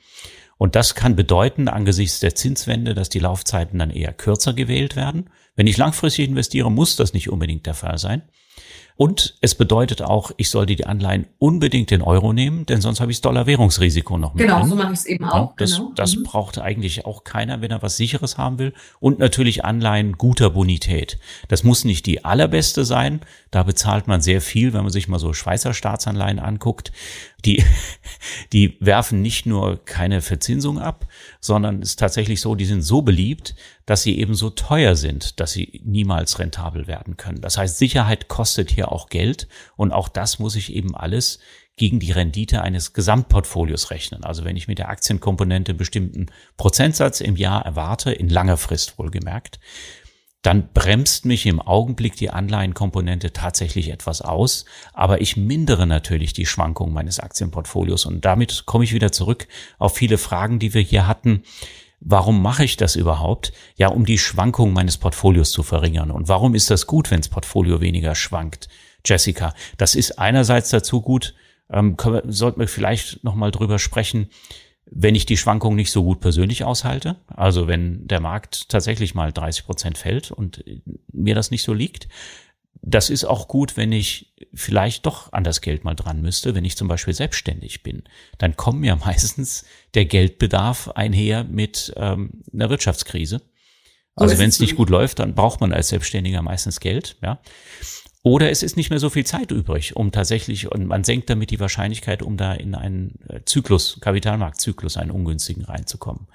Und 0.58 0.76
das 0.76 0.94
kann 0.94 1.16
bedeuten, 1.16 1.66
angesichts 1.66 2.20
der 2.20 2.36
Zinswende, 2.36 2.94
dass 2.94 3.08
die 3.08 3.18
Laufzeiten 3.18 3.80
dann 3.80 3.90
eher 3.90 4.12
kürzer 4.12 4.54
gewählt 4.54 4.94
werden. 4.94 5.28
Wenn 5.56 5.66
ich 5.66 5.76
langfristig 5.76 6.28
investiere, 6.28 6.70
muss 6.70 6.94
das 6.94 7.14
nicht 7.14 7.30
unbedingt 7.30 7.66
der 7.66 7.74
Fall 7.74 7.98
sein. 7.98 8.22
Und 8.96 9.36
es 9.40 9.54
bedeutet 9.54 10.02
auch, 10.02 10.32
ich 10.36 10.50
sollte 10.50 10.76
die 10.76 10.86
Anleihen 10.86 11.26
unbedingt 11.38 11.90
in 11.92 12.02
Euro 12.02 12.32
nehmen, 12.32 12.66
denn 12.66 12.80
sonst 12.80 13.00
habe 13.00 13.10
ich 13.10 13.18
das 13.18 13.22
Dollarwährungsrisiko 13.22 14.18
noch 14.18 14.34
mit. 14.34 14.44
Genau, 14.44 14.60
drin. 14.60 14.68
so 14.68 14.76
mache 14.76 14.92
ich 14.92 14.98
es 14.98 15.06
eben 15.06 15.24
auch. 15.24 15.50
Ja, 15.50 15.54
das 15.56 15.76
genau. 15.76 15.92
das 15.94 16.16
mhm. 16.16 16.22
braucht 16.24 16.58
eigentlich 16.58 17.06
auch 17.06 17.24
keiner, 17.24 17.60
wenn 17.60 17.70
er 17.70 17.82
was 17.82 17.96
Sicheres 17.96 18.38
haben 18.38 18.58
will. 18.58 18.74
Und 19.00 19.18
natürlich 19.18 19.64
Anleihen 19.64 20.18
guter 20.18 20.50
Bonität. 20.50 21.18
Das 21.48 21.64
muss 21.64 21.84
nicht 21.84 22.06
die 22.06 22.24
allerbeste 22.24 22.84
sein. 22.84 23.20
Da 23.50 23.62
bezahlt 23.62 24.08
man 24.08 24.20
sehr 24.20 24.40
viel, 24.40 24.72
wenn 24.72 24.82
man 24.82 24.92
sich 24.92 25.08
mal 25.08 25.18
so 25.18 25.32
Schweizer 25.32 25.74
Staatsanleihen 25.74 26.38
anguckt. 26.38 26.92
Die, 27.44 27.64
die 28.52 28.76
werfen 28.80 29.22
nicht 29.22 29.46
nur 29.46 29.84
keine 29.84 30.20
Verzinsung 30.20 30.78
ab, 30.78 31.06
sondern 31.44 31.82
es 31.82 31.90
ist 31.90 31.98
tatsächlich 31.98 32.40
so, 32.40 32.54
die 32.54 32.64
sind 32.64 32.82
so 32.82 33.02
beliebt, 33.02 33.56
dass 33.84 34.02
sie 34.02 34.16
eben 34.18 34.34
so 34.34 34.48
teuer 34.48 34.94
sind, 34.94 35.40
dass 35.40 35.50
sie 35.52 35.82
niemals 35.84 36.38
rentabel 36.38 36.86
werden 36.86 37.16
können. 37.16 37.40
Das 37.40 37.58
heißt, 37.58 37.76
Sicherheit 37.76 38.28
kostet 38.28 38.70
hier 38.70 38.92
auch 38.92 39.08
Geld 39.08 39.48
und 39.76 39.92
auch 39.92 40.08
das 40.08 40.38
muss 40.38 40.54
ich 40.54 40.72
eben 40.72 40.96
alles 40.96 41.40
gegen 41.76 41.98
die 41.98 42.12
Rendite 42.12 42.62
eines 42.62 42.92
Gesamtportfolios 42.92 43.90
rechnen. 43.90 44.24
Also 44.24 44.44
wenn 44.44 44.56
ich 44.56 44.68
mit 44.68 44.78
der 44.78 44.88
Aktienkomponente 44.88 45.74
bestimmten 45.74 46.26
Prozentsatz 46.56 47.20
im 47.20 47.34
Jahr 47.34 47.64
erwarte, 47.64 48.12
in 48.12 48.28
langer 48.28 48.56
Frist 48.56 48.98
wohlgemerkt, 48.98 49.58
dann 50.42 50.68
bremst 50.74 51.24
mich 51.24 51.46
im 51.46 51.60
Augenblick 51.60 52.16
die 52.16 52.30
Anleihenkomponente 52.30 53.32
tatsächlich 53.32 53.90
etwas 53.90 54.22
aus, 54.22 54.64
aber 54.92 55.20
ich 55.20 55.36
mindere 55.36 55.86
natürlich 55.86 56.32
die 56.32 56.46
Schwankungen 56.46 56.92
meines 56.92 57.20
Aktienportfolios 57.20 58.06
und 58.06 58.24
damit 58.24 58.66
komme 58.66 58.84
ich 58.84 58.92
wieder 58.92 59.12
zurück 59.12 59.46
auf 59.78 59.94
viele 59.94 60.18
Fragen, 60.18 60.58
die 60.58 60.74
wir 60.74 60.82
hier 60.82 61.06
hatten. 61.06 61.44
Warum 62.00 62.42
mache 62.42 62.64
ich 62.64 62.76
das 62.76 62.96
überhaupt? 62.96 63.52
Ja, 63.76 63.88
um 63.88 64.04
die 64.04 64.18
Schwankungen 64.18 64.74
meines 64.74 64.98
Portfolios 64.98 65.52
zu 65.52 65.62
verringern. 65.62 66.10
Und 66.10 66.26
warum 66.26 66.56
ist 66.56 66.68
das 66.68 66.88
gut, 66.88 67.12
wenn 67.12 67.20
das 67.20 67.28
Portfolio 67.28 67.80
weniger 67.80 68.16
schwankt? 68.16 68.68
Jessica, 69.04 69.54
das 69.78 69.94
ist 69.94 70.18
einerseits 70.18 70.70
dazu 70.70 71.00
gut, 71.00 71.34
ähm, 71.70 71.96
sollten 72.24 72.58
wir 72.58 72.66
vielleicht 72.66 73.22
nochmal 73.22 73.52
drüber 73.52 73.78
sprechen, 73.78 74.30
wenn 74.94 75.14
ich 75.14 75.26
die 75.26 75.36
Schwankungen 75.36 75.76
nicht 75.76 75.90
so 75.90 76.04
gut 76.04 76.20
persönlich 76.20 76.64
aushalte, 76.64 77.16
also 77.28 77.66
wenn 77.66 78.06
der 78.06 78.20
Markt 78.20 78.68
tatsächlich 78.68 79.14
mal 79.14 79.32
30 79.32 79.64
Prozent 79.64 79.98
fällt 79.98 80.30
und 80.30 80.64
mir 81.12 81.34
das 81.34 81.50
nicht 81.50 81.62
so 81.62 81.72
liegt, 81.72 82.08
das 82.82 83.10
ist 83.10 83.24
auch 83.24 83.48
gut, 83.48 83.76
wenn 83.76 83.92
ich 83.92 84.34
vielleicht 84.52 85.06
doch 85.06 85.32
an 85.32 85.44
das 85.44 85.60
Geld 85.60 85.84
mal 85.84 85.94
dran 85.94 86.20
müsste, 86.20 86.54
wenn 86.54 86.64
ich 86.64 86.76
zum 86.76 86.88
Beispiel 86.88 87.14
selbstständig 87.14 87.82
bin. 87.82 88.02
Dann 88.38 88.56
kommt 88.56 88.84
ja 88.84 88.96
meistens 89.04 89.64
der 89.94 90.04
Geldbedarf 90.04 90.88
einher 90.88 91.44
mit 91.44 91.92
ähm, 91.96 92.42
einer 92.52 92.68
Wirtschaftskrise. 92.68 93.40
Also 94.14 94.38
wenn 94.38 94.50
es 94.50 94.60
nicht 94.60 94.76
gut 94.76 94.90
läuft, 94.90 95.20
dann 95.20 95.34
braucht 95.34 95.62
man 95.62 95.72
als 95.72 95.88
Selbstständiger 95.88 96.42
meistens 96.42 96.80
Geld, 96.80 97.16
ja. 97.22 97.40
Oder 98.24 98.50
es 98.50 98.62
ist 98.62 98.76
nicht 98.76 98.90
mehr 98.90 99.00
so 99.00 99.10
viel 99.10 99.26
Zeit 99.26 99.50
übrig, 99.50 99.96
um 99.96 100.12
tatsächlich, 100.12 100.70
und 100.70 100.86
man 100.86 101.02
senkt 101.02 101.28
damit 101.28 101.50
die 101.50 101.58
Wahrscheinlichkeit, 101.58 102.22
um 102.22 102.36
da 102.36 102.52
in 102.52 102.76
einen 102.76 103.18
äh, 103.28 103.40
Zyklus, 103.44 103.98
Kapitalmarktzyklus, 104.00 104.96
einen 104.96 105.10
ungünstigen 105.10 105.64
reinzukommen. 105.64 106.28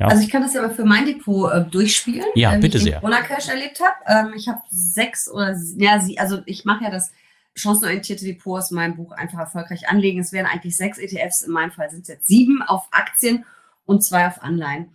Ja. 0.00 0.06
Also 0.06 0.22
ich 0.22 0.30
kann 0.30 0.40
das 0.40 0.54
ja 0.54 0.62
mal 0.62 0.74
für 0.74 0.86
mein 0.86 1.04
Depot 1.04 1.52
äh, 1.52 1.62
durchspielen, 1.64 2.24
ja, 2.34 2.54
äh, 2.54 2.60
bitte 2.60 2.78
ich 2.78 2.84
sehr. 2.84 3.00
Corona 3.00 3.20
Cash 3.20 3.48
erlebt 3.48 3.78
habe. 3.80 4.28
Ähm, 4.28 4.34
ich 4.34 4.48
habe 4.48 4.62
sechs 4.70 5.30
oder 5.30 5.54
ja, 5.76 6.00
sie, 6.00 6.18
also 6.18 6.40
ich 6.46 6.64
mache 6.64 6.84
ja 6.84 6.90
das 6.90 7.12
chancenorientierte 7.54 8.24
Depot 8.24 8.58
aus 8.58 8.70
meinem 8.70 8.96
Buch 8.96 9.12
einfach 9.12 9.38
erfolgreich 9.38 9.86
anlegen. 9.86 10.20
Es 10.20 10.32
wären 10.32 10.46
eigentlich 10.46 10.76
sechs 10.76 10.96
ETFs, 10.96 11.42
in 11.42 11.52
meinem 11.52 11.72
Fall 11.72 11.90
sind 11.90 12.02
es 12.02 12.08
jetzt 12.08 12.26
sieben 12.26 12.62
auf 12.62 12.88
Aktien 12.90 13.44
und 13.84 14.02
zwei 14.02 14.26
auf 14.26 14.42
Anleihen. 14.42 14.88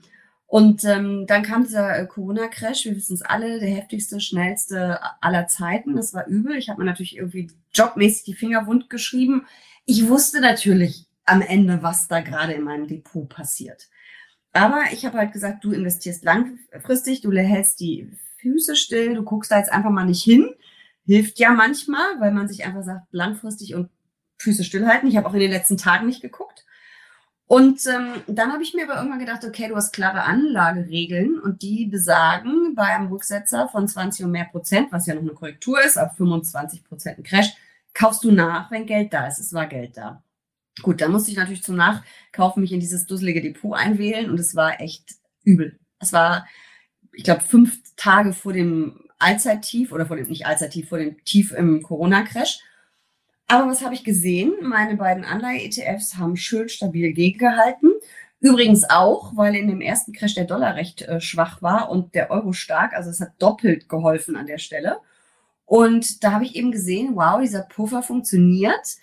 Und 0.50 0.84
ähm, 0.84 1.28
dann 1.28 1.44
kam 1.44 1.64
dieser 1.64 1.96
äh, 1.96 2.08
Corona-Crash, 2.08 2.86
wir 2.86 2.96
wissen 2.96 3.14
es 3.14 3.22
alle, 3.22 3.60
der 3.60 3.70
heftigste, 3.70 4.20
schnellste 4.20 5.00
aller 5.22 5.46
Zeiten. 5.46 5.96
Das 5.96 6.16
war 6.16 6.26
übel. 6.26 6.58
Ich 6.58 6.70
habe 6.70 6.80
mir 6.80 6.86
natürlich 6.86 7.18
irgendwie 7.18 7.52
jobmäßig 7.72 8.24
die 8.24 8.34
Finger 8.34 8.66
wund 8.66 8.90
geschrieben. 8.90 9.46
Ich 9.86 10.08
wusste 10.08 10.42
natürlich 10.42 11.06
am 11.26 11.44
Ende, 11.44 11.84
was 11.84 12.08
da 12.08 12.22
gerade 12.22 12.54
in 12.54 12.64
meinem 12.64 12.88
Depot 12.88 13.30
passiert. 13.30 13.90
Aber 14.52 14.86
ich 14.92 15.06
habe 15.06 15.20
halt 15.20 15.34
gesagt, 15.34 15.64
du 15.64 15.72
investierst 15.72 16.24
langfristig, 16.24 17.22
du 17.22 17.32
hältst 17.32 17.80
die 17.80 18.12
Füße 18.38 18.76
still, 18.76 19.14
du 19.14 19.24
guckst 19.24 19.52
da 19.52 19.60
jetzt 19.60 19.72
einfach 19.72 19.92
mal 19.92 20.06
nicht 20.06 20.24
hin. 20.24 20.50
Hilft 21.06 21.38
ja 21.38 21.52
manchmal, 21.52 22.20
weil 22.20 22.32
man 22.32 22.48
sich 22.48 22.66
einfach 22.66 22.82
sagt, 22.82 23.06
langfristig 23.12 23.76
und 23.76 23.92
Füße 24.40 24.64
stillhalten. 24.64 25.08
Ich 25.10 25.16
habe 25.16 25.28
auch 25.30 25.36
in 25.36 25.42
den 25.42 25.52
letzten 25.52 25.78
Tagen 25.78 26.08
nicht 26.08 26.22
geguckt. 26.22 26.66
Und 27.50 27.84
ähm, 27.88 28.22
dann 28.28 28.54
habe 28.54 28.62
ich 28.62 28.76
mir 28.76 28.84
aber 28.84 28.98
irgendwann 28.98 29.18
gedacht, 29.18 29.44
okay, 29.44 29.68
du 29.70 29.76
hast 29.76 29.92
klare 29.92 30.22
Anlageregeln 30.22 31.40
und 31.40 31.64
die 31.64 31.88
besagen 31.88 32.76
bei 32.76 32.84
einem 32.84 33.08
Rücksetzer 33.08 33.68
von 33.68 33.88
20 33.88 34.26
und 34.26 34.32
mehr 34.32 34.46
Prozent, 34.46 34.92
was 34.92 35.08
ja 35.08 35.16
noch 35.16 35.24
eine 35.24 35.34
Korrektur 35.34 35.84
ist, 35.84 35.98
ab 35.98 36.16
25 36.16 36.84
Prozent 36.84 37.18
ein 37.18 37.24
Crash, 37.24 37.56
kaufst 37.96 38.24
du 38.24 38.32
nach, 38.32 38.70
wenn 38.70 38.86
Geld 38.86 39.12
da 39.14 39.26
ist. 39.26 39.40
Es 39.40 39.52
war 39.52 39.66
Geld 39.66 39.98
da. 39.98 40.22
Gut, 40.84 41.02
dann 41.02 41.12
musste 41.12 41.32
ich 41.32 41.38
natürlich 41.38 41.64
zum 41.64 41.76
Nachkaufen 41.76 42.62
mich 42.62 42.72
in 42.72 42.80
dieses 42.80 43.08
dusselige 43.08 43.42
Depot 43.42 43.76
einwählen 43.76 44.30
und 44.30 44.40
es 44.40 44.56
war 44.56 44.80
echt 44.80 45.16
übel. 45.44 45.80
Es 45.98 46.14
war, 46.14 46.46
ich 47.14 47.24
glaube, 47.24 47.42
fünf 47.42 47.80
Tage 47.96 48.32
vor 48.32 48.54
dem 48.54 49.06
Allzeittief 49.18 49.92
oder 49.92 50.06
vor 50.06 50.18
dem, 50.18 50.28
nicht 50.28 50.46
Allzeittief, 50.46 50.88
vor 50.90 51.00
dem 51.00 51.18
Tief 51.26 51.52
im 51.54 51.82
Corona-Crash. 51.82 52.60
Aber 53.52 53.68
was 53.68 53.84
habe 53.84 53.96
ich 53.96 54.04
gesehen? 54.04 54.54
Meine 54.62 54.96
beiden 54.96 55.26
Anleihe-ETFs 55.26 56.18
haben 56.18 56.38
schön 56.38 56.70
stabil 56.70 57.14
gegengehalten. 57.14 57.92
Übrigens 58.40 58.88
auch, 58.88 59.36
weil 59.36 59.56
in 59.56 59.68
dem 59.68 59.82
ersten 59.82 60.14
Crash 60.14 60.36
der 60.36 60.46
Dollar 60.46 60.76
recht 60.76 61.02
äh, 61.02 61.20
schwach 61.20 61.60
war 61.64 61.90
und 61.90 62.14
der 62.14 62.30
Euro 62.30 62.54
stark. 62.54 62.94
Also 62.94 63.10
es 63.10 63.20
hat 63.20 63.32
doppelt 63.40 63.90
geholfen 63.90 64.36
an 64.36 64.46
der 64.46 64.60
Stelle. 64.60 65.00
Und 65.66 66.24
da 66.24 66.34
habe 66.34 66.46
ich 66.46 66.56
eben 66.56 66.72
gesehen, 66.72 67.16
wow, 67.16 67.42
dieser 67.42 67.64
Puffer 67.64 68.04
funktioniert. 68.04 68.98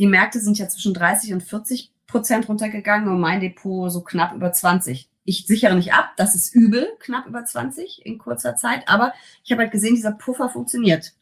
Die 0.00 0.08
Märkte 0.08 0.40
sind 0.40 0.58
ja 0.58 0.68
zwischen 0.68 0.94
30 0.94 1.34
und 1.34 1.42
40 1.44 1.92
Prozent 2.08 2.48
runtergegangen 2.48 3.08
und 3.08 3.20
mein 3.20 3.40
Depot 3.40 3.90
so 3.90 4.02
knapp 4.02 4.34
über 4.34 4.52
20. 4.52 5.08
Ich 5.24 5.46
sichere 5.46 5.76
nicht 5.76 5.94
ab, 5.94 6.10
das 6.16 6.34
ist 6.34 6.52
übel, 6.52 6.88
knapp 6.98 7.28
über 7.28 7.44
20 7.44 8.04
in 8.04 8.18
kurzer 8.18 8.56
Zeit. 8.56 8.88
Aber 8.88 9.14
ich 9.44 9.52
habe 9.52 9.62
halt 9.62 9.70
gesehen, 9.70 9.94
dieser 9.94 10.10
Puffer 10.10 10.48
funktioniert. 10.48 11.12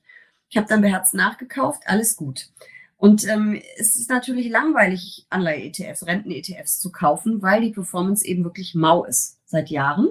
Ich 0.50 0.56
habe 0.56 0.66
dann 0.68 0.82
beherzt 0.82 1.14
nachgekauft, 1.14 1.84
alles 1.86 2.16
gut. 2.16 2.50
Und 2.96 3.26
ähm, 3.26 3.60
es 3.78 3.96
ist 3.96 4.10
natürlich 4.10 4.50
langweilig, 4.50 5.26
Anleihe-ETFs, 5.30 6.06
Renten-ETFs 6.06 6.80
zu 6.80 6.92
kaufen, 6.92 7.40
weil 7.40 7.62
die 7.62 7.70
Performance 7.70 8.26
eben 8.26 8.44
wirklich 8.44 8.74
mau 8.74 9.04
ist 9.04 9.38
seit 9.46 9.70
Jahren. 9.70 10.10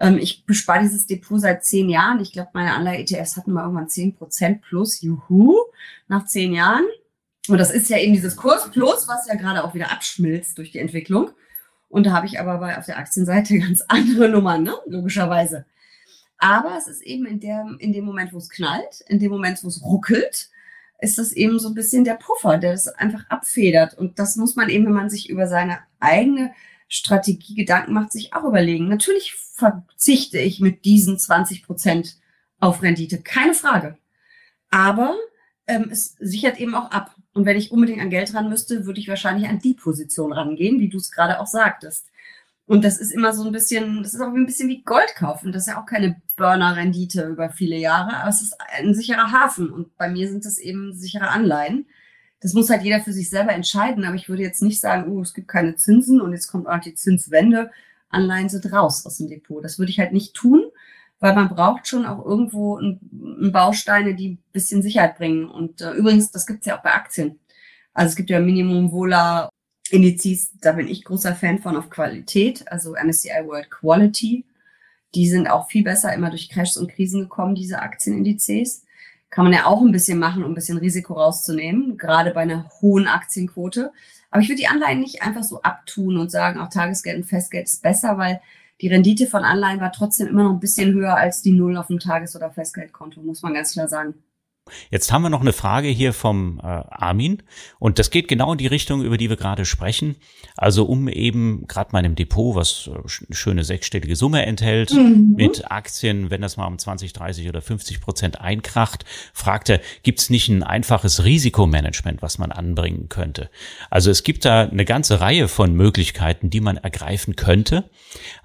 Ähm, 0.00 0.18
ich 0.18 0.44
bespare 0.44 0.82
dieses 0.82 1.06
Depot 1.06 1.40
seit 1.40 1.64
zehn 1.64 1.88
Jahren. 1.88 2.18
Ich 2.20 2.32
glaube, 2.32 2.50
meine 2.54 2.74
Anleihe-ETFs 2.74 3.36
hatten 3.36 3.52
mal 3.52 3.62
irgendwann 3.62 3.88
zehn 3.88 4.14
Prozent 4.14 4.62
plus. 4.62 5.00
Juhu, 5.00 5.56
nach 6.08 6.24
zehn 6.26 6.52
Jahren. 6.54 6.84
Und 7.46 7.58
das 7.58 7.70
ist 7.70 7.88
ja 7.88 7.98
eben 7.98 8.14
dieses 8.14 8.36
Kurs 8.36 8.70
plus, 8.70 9.06
was 9.06 9.28
ja 9.28 9.34
gerade 9.34 9.62
auch 9.62 9.74
wieder 9.74 9.92
abschmilzt 9.92 10.58
durch 10.58 10.72
die 10.72 10.78
Entwicklung. 10.78 11.30
Und 11.88 12.06
da 12.06 12.12
habe 12.12 12.26
ich 12.26 12.40
aber 12.40 12.58
bei, 12.58 12.76
auf 12.78 12.86
der 12.86 12.98
Aktienseite 12.98 13.58
ganz 13.60 13.82
andere 13.88 14.28
Nummern, 14.28 14.62
ne? 14.62 14.74
logischerweise. 14.86 15.66
Aber 16.38 16.76
es 16.78 16.86
ist 16.86 17.02
eben 17.02 17.26
in, 17.26 17.40
der, 17.40 17.66
in 17.78 17.92
dem 17.92 18.04
Moment, 18.04 18.32
wo 18.32 18.38
es 18.38 18.48
knallt, 18.48 19.02
in 19.08 19.18
dem 19.18 19.30
Moment, 19.30 19.62
wo 19.62 19.68
es 19.68 19.82
ruckelt, 19.82 20.50
ist 21.00 21.18
das 21.18 21.32
eben 21.32 21.58
so 21.58 21.68
ein 21.68 21.74
bisschen 21.74 22.04
der 22.04 22.14
Puffer, 22.14 22.58
der 22.58 22.72
das 22.72 22.88
einfach 22.88 23.28
abfedert. 23.28 23.94
Und 23.94 24.18
das 24.18 24.36
muss 24.36 24.56
man 24.56 24.68
eben, 24.68 24.86
wenn 24.86 24.92
man 24.92 25.10
sich 25.10 25.28
über 25.28 25.46
seine 25.46 25.80
eigene 26.00 26.52
Strategie 26.88 27.54
Gedanken 27.54 27.92
macht, 27.92 28.12
sich 28.12 28.32
auch 28.32 28.44
überlegen. 28.44 28.88
Natürlich 28.88 29.34
verzichte 29.34 30.38
ich 30.38 30.60
mit 30.60 30.84
diesen 30.84 31.18
20 31.18 31.64
Prozent 31.64 32.16
auf 32.60 32.82
Rendite, 32.82 33.20
keine 33.20 33.54
Frage. 33.54 33.98
Aber 34.70 35.16
ähm, 35.66 35.88
es 35.90 36.16
sichert 36.18 36.58
eben 36.58 36.74
auch 36.74 36.90
ab. 36.90 37.14
Und 37.34 37.46
wenn 37.46 37.56
ich 37.56 37.70
unbedingt 37.70 38.00
an 38.00 38.10
Geld 38.10 38.34
ran 38.34 38.48
müsste, 38.48 38.86
würde 38.86 39.00
ich 39.00 39.08
wahrscheinlich 39.08 39.48
an 39.48 39.60
die 39.60 39.74
Position 39.74 40.32
rangehen, 40.32 40.80
wie 40.80 40.88
du 40.88 40.96
es 40.96 41.12
gerade 41.12 41.40
auch 41.40 41.46
sagtest. 41.46 42.06
Und 42.68 42.84
das 42.84 42.98
ist 42.98 43.12
immer 43.12 43.32
so 43.32 43.44
ein 43.44 43.50
bisschen, 43.50 44.02
das 44.02 44.12
ist 44.12 44.20
auch 44.20 44.26
ein 44.26 44.44
bisschen 44.44 44.68
wie 44.68 44.82
Gold 44.82 45.14
kaufen. 45.16 45.52
Das 45.52 45.62
ist 45.62 45.68
ja 45.68 45.80
auch 45.80 45.86
keine 45.86 46.20
Burner-Rendite 46.36 47.26
über 47.26 47.48
viele 47.48 47.76
Jahre, 47.76 48.14
aber 48.18 48.28
es 48.28 48.42
ist 48.42 48.54
ein 48.76 48.94
sicherer 48.94 49.32
Hafen. 49.32 49.70
Und 49.70 49.96
bei 49.96 50.10
mir 50.10 50.28
sind 50.28 50.44
das 50.44 50.58
eben 50.58 50.92
sichere 50.92 51.30
Anleihen. 51.30 51.86
Das 52.40 52.52
muss 52.52 52.68
halt 52.68 52.82
jeder 52.82 53.00
für 53.00 53.14
sich 53.14 53.30
selber 53.30 53.52
entscheiden. 53.54 54.04
Aber 54.04 54.16
ich 54.16 54.28
würde 54.28 54.42
jetzt 54.42 54.60
nicht 54.60 54.80
sagen, 54.80 55.10
oh, 55.10 55.22
es 55.22 55.32
gibt 55.32 55.48
keine 55.48 55.76
Zinsen 55.76 56.20
und 56.20 56.32
jetzt 56.32 56.48
kommt 56.48 56.68
auch 56.68 56.78
die 56.78 56.94
Zinswende. 56.94 57.70
Anleihen 58.10 58.50
sind 58.50 58.70
raus 58.70 59.06
aus 59.06 59.16
dem 59.16 59.28
Depot. 59.28 59.64
Das 59.64 59.78
würde 59.78 59.90
ich 59.90 59.98
halt 59.98 60.12
nicht 60.12 60.34
tun, 60.34 60.62
weil 61.20 61.34
man 61.34 61.48
braucht 61.48 61.88
schon 61.88 62.04
auch 62.04 62.22
irgendwo 62.22 62.76
ein, 62.76 63.00
ein 63.40 63.50
Bausteine, 63.50 64.14
die 64.14 64.32
ein 64.32 64.42
bisschen 64.52 64.82
Sicherheit 64.82 65.16
bringen. 65.16 65.48
Und 65.48 65.80
äh, 65.80 65.92
übrigens, 65.92 66.32
das 66.32 66.46
gibt's 66.46 66.66
ja 66.66 66.76
auch 66.76 66.82
bei 66.82 66.92
Aktien. 66.92 67.38
Also 67.94 68.10
es 68.10 68.16
gibt 68.16 68.28
ja 68.28 68.40
Minimum 68.40 68.92
Vola 68.92 69.48
Indizes, 69.90 70.52
da 70.60 70.72
bin 70.72 70.88
ich 70.88 71.04
großer 71.04 71.34
Fan 71.34 71.58
von 71.58 71.76
auf 71.76 71.90
Qualität, 71.90 72.70
also 72.70 72.94
MSCI 72.94 73.46
World 73.46 73.70
Quality. 73.70 74.44
Die 75.14 75.28
sind 75.28 75.48
auch 75.48 75.68
viel 75.68 75.84
besser 75.84 76.12
immer 76.12 76.30
durch 76.30 76.50
Crashs 76.50 76.76
und 76.76 76.90
Krisen 76.90 77.22
gekommen, 77.22 77.54
diese 77.54 77.80
Aktienindizes. 77.80 78.84
Kann 79.30 79.44
man 79.44 79.54
ja 79.54 79.66
auch 79.66 79.80
ein 79.82 79.92
bisschen 79.92 80.18
machen, 80.18 80.44
um 80.44 80.52
ein 80.52 80.54
bisschen 80.54 80.78
Risiko 80.78 81.14
rauszunehmen, 81.14 81.96
gerade 81.96 82.32
bei 82.32 82.40
einer 82.40 82.70
hohen 82.80 83.06
Aktienquote. 83.06 83.92
Aber 84.30 84.42
ich 84.42 84.48
würde 84.48 84.60
die 84.60 84.68
Anleihen 84.68 85.00
nicht 85.00 85.22
einfach 85.22 85.42
so 85.42 85.62
abtun 85.62 86.18
und 86.18 86.30
sagen, 86.30 86.60
auch 86.60 86.68
Tagesgeld 86.68 87.16
und 87.18 87.24
Festgeld 87.24 87.66
ist 87.66 87.82
besser, 87.82 88.18
weil 88.18 88.40
die 88.80 88.88
Rendite 88.88 89.26
von 89.26 89.44
Anleihen 89.44 89.80
war 89.80 89.92
trotzdem 89.92 90.28
immer 90.28 90.44
noch 90.44 90.52
ein 90.52 90.60
bisschen 90.60 90.92
höher 90.92 91.16
als 91.16 91.42
die 91.42 91.52
Null 91.52 91.76
auf 91.76 91.88
dem 91.88 91.98
Tages- 91.98 92.36
oder 92.36 92.50
Festgeldkonto, 92.50 93.20
muss 93.22 93.42
man 93.42 93.54
ganz 93.54 93.72
klar 93.72 93.88
sagen. 93.88 94.14
Jetzt 94.90 95.12
haben 95.12 95.22
wir 95.22 95.30
noch 95.30 95.40
eine 95.40 95.52
Frage 95.52 95.88
hier 95.88 96.12
vom 96.12 96.58
äh, 96.58 96.66
Armin 96.66 97.42
und 97.78 97.98
das 97.98 98.10
geht 98.10 98.28
genau 98.28 98.52
in 98.52 98.58
die 98.58 98.66
Richtung, 98.66 99.02
über 99.02 99.16
die 99.16 99.28
wir 99.28 99.36
gerade 99.36 99.64
sprechen. 99.64 100.16
Also 100.56 100.84
um 100.84 101.08
eben 101.08 101.66
gerade 101.66 101.90
meinem 101.92 102.14
Depot, 102.14 102.54
was 102.54 102.88
äh, 102.88 102.96
eine 102.96 103.36
schöne 103.36 103.64
sechsstellige 103.64 104.16
Summe 104.16 104.44
enthält, 104.46 104.92
mhm. 104.92 105.34
mit 105.36 105.70
Aktien, 105.70 106.30
wenn 106.30 106.40
das 106.40 106.56
mal 106.56 106.66
um 106.66 106.78
20, 106.78 107.12
30 107.12 107.48
oder 107.48 107.60
50 107.60 108.00
Prozent 108.00 108.40
einkracht, 108.40 109.04
fragt 109.32 109.68
er, 109.68 109.80
gibt 110.02 110.20
es 110.20 110.30
nicht 110.30 110.48
ein 110.48 110.62
einfaches 110.62 111.24
Risikomanagement, 111.24 112.22
was 112.22 112.38
man 112.38 112.52
anbringen 112.52 113.08
könnte? 113.08 113.50
Also 113.90 114.10
es 114.10 114.22
gibt 114.22 114.44
da 114.44 114.62
eine 114.62 114.84
ganze 114.84 115.20
Reihe 115.20 115.48
von 115.48 115.74
Möglichkeiten, 115.74 116.50
die 116.50 116.60
man 116.60 116.76
ergreifen 116.76 117.36
könnte. 117.36 117.90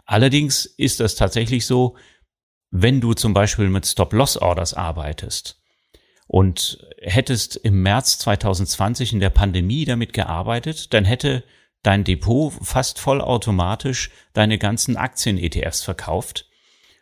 Allerdings 0.05 0.65
ist 0.65 0.99
das 0.99 1.15
tatsächlich 1.15 1.65
so, 1.65 1.95
wenn 2.71 3.01
du 3.01 3.13
zum 3.13 3.33
Beispiel 3.33 3.69
mit 3.69 3.85
Stop-Loss-Orders 3.85 4.73
arbeitest, 4.73 5.62
und 6.27 6.85
hättest 7.01 7.55
im 7.57 7.81
März 7.81 8.19
2020 8.19 9.13
in 9.13 9.19
der 9.19 9.29
Pandemie 9.29 9.85
damit 9.85 10.13
gearbeitet, 10.13 10.93
dann 10.93 11.05
hätte 11.05 11.43
dein 11.83 12.03
Depot 12.03 12.53
fast 12.61 12.99
vollautomatisch 12.99 14.09
deine 14.33 14.57
ganzen 14.57 14.97
Aktien-ETFs 14.97 15.83
verkauft. 15.83 16.47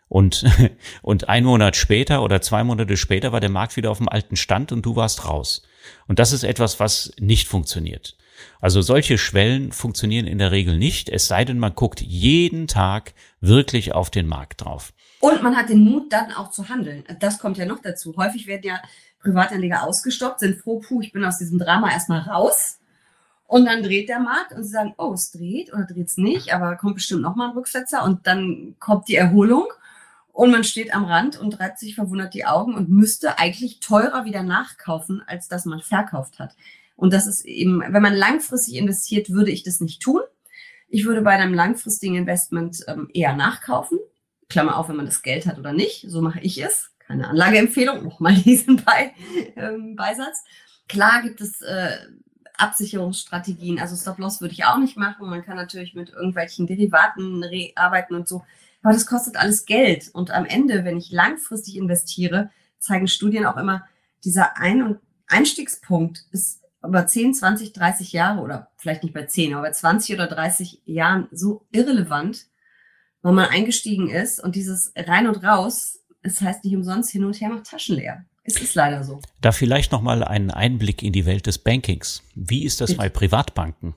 Und, 0.08 0.46
und 1.02 1.30
ein 1.30 1.46
Monat 1.46 1.76
später 1.76 2.24
oder 2.24 2.42
zwei 2.42 2.64
Monate 2.64 2.98
später 2.98 3.32
war 3.32 3.40
der 3.40 3.50
Markt 3.50 3.78
wieder 3.78 3.92
auf 3.92 4.00
dem 4.00 4.10
alten 4.10 4.36
Stand 4.36 4.72
und 4.72 4.86
du 4.86 4.96
warst 4.96 5.28
raus. 5.28 5.62
Und 6.08 6.20
das 6.20 6.34
ist 6.34 6.44
etwas, 6.44 6.80
was 6.80 7.14
nicht 7.20 7.48
funktioniert. 7.48 8.18
Also 8.60 8.82
solche 8.82 9.18
Schwellen 9.18 9.72
funktionieren 9.72 10.28
in 10.28 10.40
der 10.40 10.52
Regel 10.52 10.78
nicht, 10.78 11.10
es 11.10 11.28
sei 11.28 11.46
denn, 11.46 11.60
man 11.60 11.76
guckt 11.76 12.02
jeden 12.02 12.68
Tag 12.68 13.14
wirklich 13.40 13.94
auf 13.94 14.10
den 14.10 14.28
Markt 14.28 14.62
drauf. 14.62 14.94
Und 15.20 15.44
man 15.44 15.56
hat 15.56 15.70
den 15.70 15.84
Mut, 15.84 16.12
dann 16.12 16.32
auch 16.32 16.50
zu 16.50 16.68
handeln. 16.68 17.04
Das 17.20 17.38
kommt 17.38 17.58
ja 17.58 17.66
noch 17.66 17.82
dazu. 17.82 18.16
Häufig 18.18 18.48
werden 18.48 18.64
ja 18.64 18.82
Privatanleger 19.22 19.84
ausgestoppt, 19.84 20.40
sind 20.40 20.60
froh, 20.60 20.80
puh, 20.80 21.02
ich 21.02 21.12
bin 21.12 21.24
aus 21.26 21.38
diesem 21.38 21.60
Drama 21.60 21.92
erstmal 21.92 22.22
raus. 22.22 22.80
Und 23.48 23.66
dann 23.66 23.84
dreht 23.84 24.08
der 24.08 24.20
Markt 24.20 24.54
und 24.54 24.64
sie 24.64 24.70
sagen, 24.70 24.94
oh, 24.98 25.14
es 25.14 25.32
dreht 25.32 25.74
oder 25.74 25.84
dreht 25.84 26.08
es 26.08 26.18
nicht, 26.18 26.54
aber 26.54 26.78
kommt 26.78 26.96
bestimmt 26.96 27.22
nochmal 27.22 27.50
ein 27.50 27.58
Rücksetzer 27.58 28.04
und 28.04 28.26
dann 28.26 28.76
kommt 28.80 29.10
die 29.10 29.16
Erholung 29.16 29.66
und 30.32 30.52
man 30.52 30.64
steht 30.64 30.94
am 30.94 31.06
Rand 31.06 31.40
und 31.40 31.60
reibt 31.60 31.78
sich 31.78 31.96
verwundert 31.96 32.34
die 32.34 32.46
Augen 32.46 32.76
und 32.76 32.90
müsste 32.90 33.38
eigentlich 33.40 33.82
teurer 33.82 34.24
wieder 34.24 34.44
nachkaufen, 34.44 35.22
als 35.28 35.50
dass 35.50 35.66
man 35.66 35.82
verkauft 35.82 36.40
hat. 36.40 36.56
Und 36.96 37.14
das 37.14 37.28
ist 37.28 37.46
eben, 37.46 37.82
wenn 37.82 38.02
man 38.02 38.14
langfristig 38.14 38.76
investiert, 38.76 39.32
würde 39.32 39.52
ich 39.52 39.64
das 39.64 39.82
nicht 39.82 40.02
tun. 40.02 40.22
Ich 40.88 41.06
würde 41.06 41.22
bei 41.22 41.32
einem 41.32 41.54
langfristigen 41.54 42.16
Investment 42.16 42.84
ähm, 42.88 43.10
eher 43.14 43.36
nachkaufen. 43.36 44.00
Klammer 44.50 44.78
auf, 44.78 44.90
wenn 44.90 44.98
man 44.98 45.06
das 45.06 45.24
Geld 45.24 45.46
hat 45.46 45.58
oder 45.58 45.74
nicht. 45.74 46.06
So 46.08 46.22
mache 46.22 46.40
ich 46.42 46.62
es. 46.64 46.92
Keine 47.12 47.28
Anlageempfehlung. 47.28 48.04
Nochmal 48.06 48.36
diesen 48.36 48.78
Be 48.78 49.12
ähm, 49.58 49.96
Beisatz. 49.96 50.44
Klar 50.88 51.22
gibt 51.22 51.42
es 51.42 51.62
äh, 51.62 51.98
Absicherungsstrategien. 52.58 53.80
Also 53.80 53.96
Stop-Loss 53.96 54.40
würde 54.40 54.54
ich 54.54 54.66
auch 54.66 54.78
nicht 54.78 54.98
machen. 54.98 55.30
Man 55.30 55.44
kann 55.44 55.58
natürlich 55.58 55.94
mit 55.94 56.10
irgendwelchen 56.10 56.68
Derivaten 56.68 57.44
arbeiten 57.76 58.16
und 58.16 58.28
so. 58.28 58.44
Aber 58.82 58.94
das 58.94 59.06
kostet 59.06 59.36
alles 59.36 59.66
Geld. 59.66 60.10
Und 60.14 60.32
am 60.32 60.46
Ende, 60.46 60.86
wenn 60.86 60.98
ich 60.98 61.12
langfristig 61.12 61.76
investiere, 61.76 62.50
zeigen 62.80 63.08
Studien 63.08 63.46
auch 63.46 63.58
immer, 63.58 63.86
dieser 64.24 64.58
Ein- 64.58 64.84
und 64.84 65.00
Einstiegspunkt 65.28 66.26
ist 66.32 66.62
über 66.84 67.06
10, 67.06 67.34
20, 67.34 67.74
30 67.74 68.12
Jahre 68.12 68.42
oder 68.42 68.72
vielleicht 68.78 69.04
nicht 69.04 69.14
bei 69.14 69.26
10, 69.26 69.54
aber 69.54 69.64
bei 69.64 69.72
20 69.72 70.16
oder 70.16 70.28
30 70.28 70.82
Jahren 70.86 71.28
so 71.32 71.66
irrelevant, 71.72 72.48
weil 73.22 73.34
man 73.34 73.50
eingestiegen 73.50 74.10
ist 74.10 74.44
und 74.44 74.56
dieses 74.56 74.94
rein 74.96 75.28
und 75.28 75.44
raus, 75.44 76.01
es 76.22 76.42
heißt 76.42 76.64
nicht 76.64 76.76
umsonst 76.76 77.12
hin 77.12 77.24
und 77.24 77.40
her 77.40 77.50
macht 77.50 77.66
Taschen 77.66 77.96
leer. 77.96 78.26
Es 78.44 78.60
ist 78.60 78.76
leider 78.76 79.04
so. 79.04 79.22
Da 79.40 79.52
vielleicht 79.52 79.92
noch 79.92 80.02
mal 80.02 80.24
einen 80.24 80.52
Einblick 80.52 81.04
in 81.04 81.14
die 81.14 81.26
Welt 81.26 81.46
des 81.46 81.60
Bankings. 81.60 82.24
Wie 82.34 82.64
ist 82.64 82.82
das 82.82 82.92
Bitte? 82.92 82.98
bei 82.98 83.10
Privatbanken? 83.10 83.96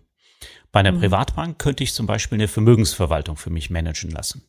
Bei 0.70 0.81
einer 0.81 0.93
mhm. 0.93 1.01
Privatbank 1.01 1.59
könnte 1.59 1.85
ich 1.85 1.95
zum 1.95 2.07
Beispiel 2.07 2.37
eine 2.37 2.49
Vermögensverwaltung 2.49 3.37
für 3.37 3.51
mich 3.51 3.70
managen 3.70 4.11
lassen. 4.11 4.43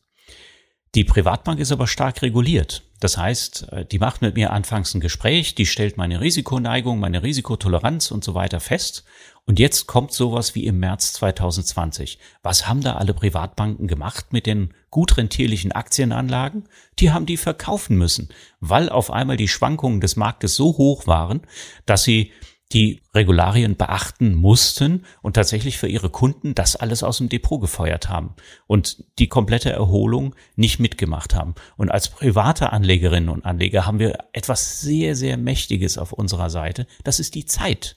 Die 0.94 1.04
Privatbank 1.04 1.60
ist 1.60 1.72
aber 1.72 1.86
stark 1.86 2.22
reguliert. 2.22 2.82
Das 3.00 3.18
heißt, 3.18 3.72
äh, 3.72 3.84
die 3.84 3.98
macht 3.98 4.22
mit 4.22 4.36
mir 4.36 4.52
anfangs 4.52 4.94
ein 4.94 5.00
Gespräch, 5.00 5.54
die 5.54 5.66
stellt 5.66 5.96
meine 5.96 6.20
Risikoneigung, 6.20 6.98
meine 6.98 7.22
Risikotoleranz 7.22 8.10
und 8.10 8.24
so 8.24 8.34
weiter 8.34 8.60
fest. 8.60 9.04
Und 9.44 9.60
jetzt 9.60 9.86
kommt 9.86 10.12
sowas 10.12 10.56
wie 10.56 10.66
im 10.66 10.80
März 10.80 11.12
2020. 11.14 12.18
Was 12.42 12.66
haben 12.66 12.80
da 12.80 12.96
alle 12.96 13.14
Privatbanken 13.14 13.86
gemacht 13.86 14.32
mit 14.32 14.46
den 14.46 14.74
gut 14.90 15.16
rentierlichen 15.16 15.70
Aktienanlagen? 15.70 16.64
Die 16.98 17.12
haben 17.12 17.26
die 17.26 17.36
verkaufen 17.36 17.96
müssen, 17.96 18.28
weil 18.58 18.88
auf 18.88 19.10
einmal 19.10 19.36
die 19.36 19.46
Schwankungen 19.46 20.00
des 20.00 20.16
Marktes 20.16 20.56
so 20.56 20.76
hoch 20.76 21.06
waren, 21.06 21.42
dass 21.84 22.02
sie 22.02 22.32
die 22.72 23.02
Regularien 23.14 23.76
beachten 23.76 24.34
mussten 24.34 25.04
und 25.22 25.34
tatsächlich 25.34 25.78
für 25.78 25.86
ihre 25.86 26.10
Kunden 26.10 26.54
das 26.54 26.74
alles 26.74 27.02
aus 27.02 27.18
dem 27.18 27.28
Depot 27.28 27.60
gefeuert 27.60 28.08
haben 28.08 28.34
und 28.66 29.04
die 29.18 29.28
komplette 29.28 29.70
Erholung 29.70 30.34
nicht 30.56 30.80
mitgemacht 30.80 31.34
haben. 31.34 31.54
Und 31.76 31.90
als 31.90 32.08
private 32.08 32.72
Anlegerinnen 32.72 33.28
und 33.28 33.44
Anleger 33.44 33.86
haben 33.86 34.00
wir 34.00 34.18
etwas 34.32 34.80
sehr, 34.80 35.14
sehr 35.14 35.36
Mächtiges 35.36 35.96
auf 35.96 36.12
unserer 36.12 36.50
Seite. 36.50 36.86
Das 37.04 37.20
ist 37.20 37.36
die 37.36 37.46
Zeit. 37.46 37.96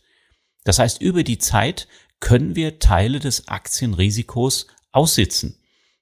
Das 0.64 0.78
heißt, 0.78 1.02
über 1.02 1.24
die 1.24 1.40
Zeit 1.40 1.88
können 2.20 2.56
wir 2.56 2.80
Teile 2.80 3.20
des 3.20 3.48
Aktienrisikos 3.48 4.68
aussitzen. 4.92 5.59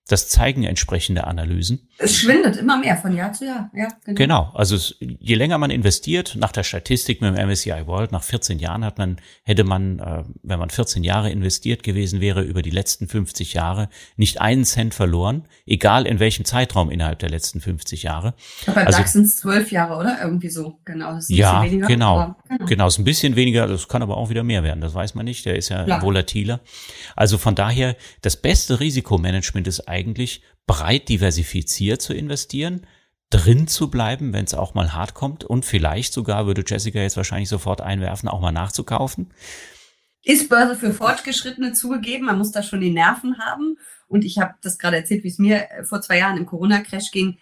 Das 0.07 0.29
zeigen 0.29 0.63
entsprechende 0.63 1.27
Analysen. 1.27 1.87
Es 1.97 2.15
schwindet 2.15 2.55
immer 2.57 2.77
mehr 2.77 2.95
von 2.97 3.15
Jahr 3.15 3.33
zu 3.33 3.45
Jahr. 3.45 3.69
Ja, 3.73 3.89
genau. 4.05 4.15
genau. 4.17 4.51
Also 4.53 4.75
es, 4.75 4.95
je 4.99 5.35
länger 5.35 5.57
man 5.57 5.69
investiert, 5.69 6.35
nach 6.37 6.51
der 6.51 6.63
Statistik 6.63 7.21
mit 7.21 7.35
dem 7.35 7.49
MSCI 7.49 7.87
World, 7.87 8.11
nach 8.11 8.23
14 8.23 8.59
Jahren 8.59 8.85
hat 8.85 8.97
man, 8.97 9.17
hätte 9.43 9.63
man, 9.63 9.99
äh, 9.99 10.23
wenn 10.43 10.59
man 10.59 10.69
14 10.69 11.03
Jahre 11.03 11.29
investiert 11.29 11.83
gewesen 11.83 12.21
wäre, 12.21 12.41
über 12.41 12.61
die 12.61 12.69
letzten 12.69 13.07
50 13.07 13.53
Jahre 13.53 13.89
nicht 14.15 14.39
einen 14.39 14.63
Cent 14.63 14.93
verloren, 14.93 15.45
egal 15.65 16.05
in 16.05 16.19
welchem 16.19 16.45
Zeitraum 16.45 16.89
innerhalb 16.89 17.19
der 17.19 17.29
letzten 17.29 17.59
50 17.59 18.03
Jahre. 18.03 18.33
Bei 18.65 18.85
also, 18.85 18.99
DAX 18.99 19.13
sind 19.13 19.23
es 19.23 19.37
zwölf 19.37 19.71
Jahre, 19.71 19.97
oder? 19.97 20.19
Irgendwie 20.21 20.49
so. 20.49 20.79
Genau. 20.85 21.15
Das 21.15 21.29
ist 21.29 21.35
ja, 21.35 21.63
weniger, 21.63 21.87
genau. 21.87 22.19
Aber, 22.19 22.35
genau. 22.47 22.65
Genau, 22.65 22.87
ist 22.87 22.97
ein 22.97 23.03
bisschen 23.03 23.35
weniger, 23.35 23.67
das 23.67 23.87
kann 23.87 24.01
aber 24.01 24.15
auch 24.17 24.29
wieder 24.29 24.43
mehr 24.43 24.63
werden. 24.63 24.79
Das 24.79 24.93
weiß 24.93 25.15
man 25.15 25.25
nicht. 25.25 25.45
Der 25.45 25.57
ist 25.57 25.69
ja 25.69 25.83
Klar. 25.83 26.01
volatiler. 26.01 26.61
Also 27.15 27.37
von 27.37 27.55
daher, 27.55 27.95
das 28.21 28.37
beste 28.37 28.79
Risikomanagement 28.79 29.67
ist 29.67 29.87
eigentlich 29.87 29.96
breit 30.65 31.09
diversifiziert 31.09 32.01
zu 32.01 32.13
investieren, 32.13 32.85
drin 33.29 33.67
zu 33.67 33.89
bleiben, 33.89 34.33
wenn 34.33 34.45
es 34.45 34.53
auch 34.53 34.73
mal 34.73 34.93
hart 34.93 35.13
kommt 35.13 35.43
und 35.43 35.65
vielleicht 35.65 36.13
sogar, 36.13 36.45
würde 36.45 36.63
Jessica 36.65 36.99
jetzt 36.99 37.17
wahrscheinlich 37.17 37.49
sofort 37.49 37.81
einwerfen, 37.81 38.29
auch 38.29 38.41
mal 38.41 38.51
nachzukaufen. 38.51 39.33
Ist 40.23 40.49
Börse 40.49 40.75
für 40.75 40.93
Fortgeschrittene 40.93 41.73
zugegeben, 41.73 42.25
man 42.25 42.37
muss 42.37 42.51
da 42.51 42.61
schon 42.61 42.81
die 42.81 42.91
Nerven 42.91 43.39
haben. 43.39 43.77
Und 44.07 44.23
ich 44.23 44.39
habe 44.39 44.55
das 44.61 44.77
gerade 44.77 44.97
erzählt, 44.97 45.23
wie 45.23 45.29
es 45.29 45.37
mir 45.37 45.67
vor 45.83 46.01
zwei 46.01 46.17
Jahren 46.17 46.37
im 46.37 46.45
Corona-Crash 46.45 47.11
ging. 47.11 47.37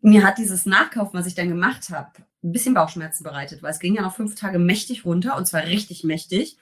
Mir 0.00 0.24
hat 0.24 0.38
dieses 0.38 0.66
Nachkaufen, 0.66 1.18
was 1.18 1.26
ich 1.26 1.34
dann 1.34 1.48
gemacht 1.48 1.90
habe, 1.90 2.10
ein 2.42 2.52
bisschen 2.52 2.74
Bauchschmerzen 2.74 3.22
bereitet, 3.22 3.62
weil 3.62 3.72
es 3.72 3.80
ging 3.80 3.94
ja 3.94 4.02
noch 4.02 4.16
fünf 4.16 4.34
Tage 4.34 4.58
mächtig 4.58 5.04
runter 5.04 5.36
und 5.36 5.46
zwar 5.46 5.64
richtig 5.64 6.04
mächtig. 6.04 6.56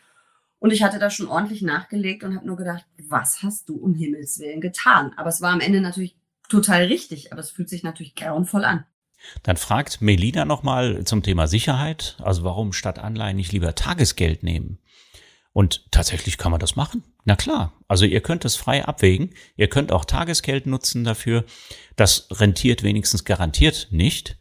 Und 0.58 0.72
ich 0.72 0.82
hatte 0.82 0.98
da 0.98 1.08
schon 1.10 1.28
ordentlich 1.28 1.62
nachgelegt 1.62 2.24
und 2.24 2.34
habe 2.34 2.46
nur 2.46 2.56
gedacht, 2.56 2.84
was 3.08 3.42
hast 3.42 3.68
du 3.68 3.76
um 3.76 3.94
Himmels 3.94 4.38
Willen 4.40 4.60
getan? 4.60 5.12
Aber 5.16 5.28
es 5.28 5.40
war 5.40 5.52
am 5.52 5.60
Ende 5.60 5.80
natürlich 5.80 6.16
total 6.48 6.84
richtig, 6.84 7.32
aber 7.32 7.40
es 7.40 7.50
fühlt 7.50 7.68
sich 7.68 7.82
natürlich 7.82 8.14
grauenvoll 8.14 8.64
an. 8.64 8.84
Dann 9.42 9.56
fragt 9.56 10.00
Melina 10.00 10.44
nochmal 10.44 11.04
zum 11.04 11.22
Thema 11.22 11.48
Sicherheit, 11.48 12.16
also 12.20 12.44
warum 12.44 12.72
statt 12.72 12.98
Anleihen 12.98 13.36
nicht 13.36 13.52
lieber 13.52 13.74
Tagesgeld 13.74 14.42
nehmen? 14.42 14.78
Und 15.52 15.90
tatsächlich 15.90 16.38
kann 16.38 16.52
man 16.52 16.60
das 16.60 16.76
machen. 16.76 17.02
Na 17.24 17.34
klar, 17.34 17.72
also 17.88 18.04
ihr 18.04 18.20
könnt 18.20 18.44
es 18.44 18.54
frei 18.54 18.84
abwägen. 18.84 19.34
Ihr 19.56 19.68
könnt 19.68 19.90
auch 19.90 20.04
Tagesgeld 20.04 20.66
nutzen 20.66 21.02
dafür. 21.02 21.44
Das 21.96 22.28
rentiert 22.30 22.84
wenigstens 22.84 23.24
garantiert 23.24 23.88
nicht. 23.90 24.38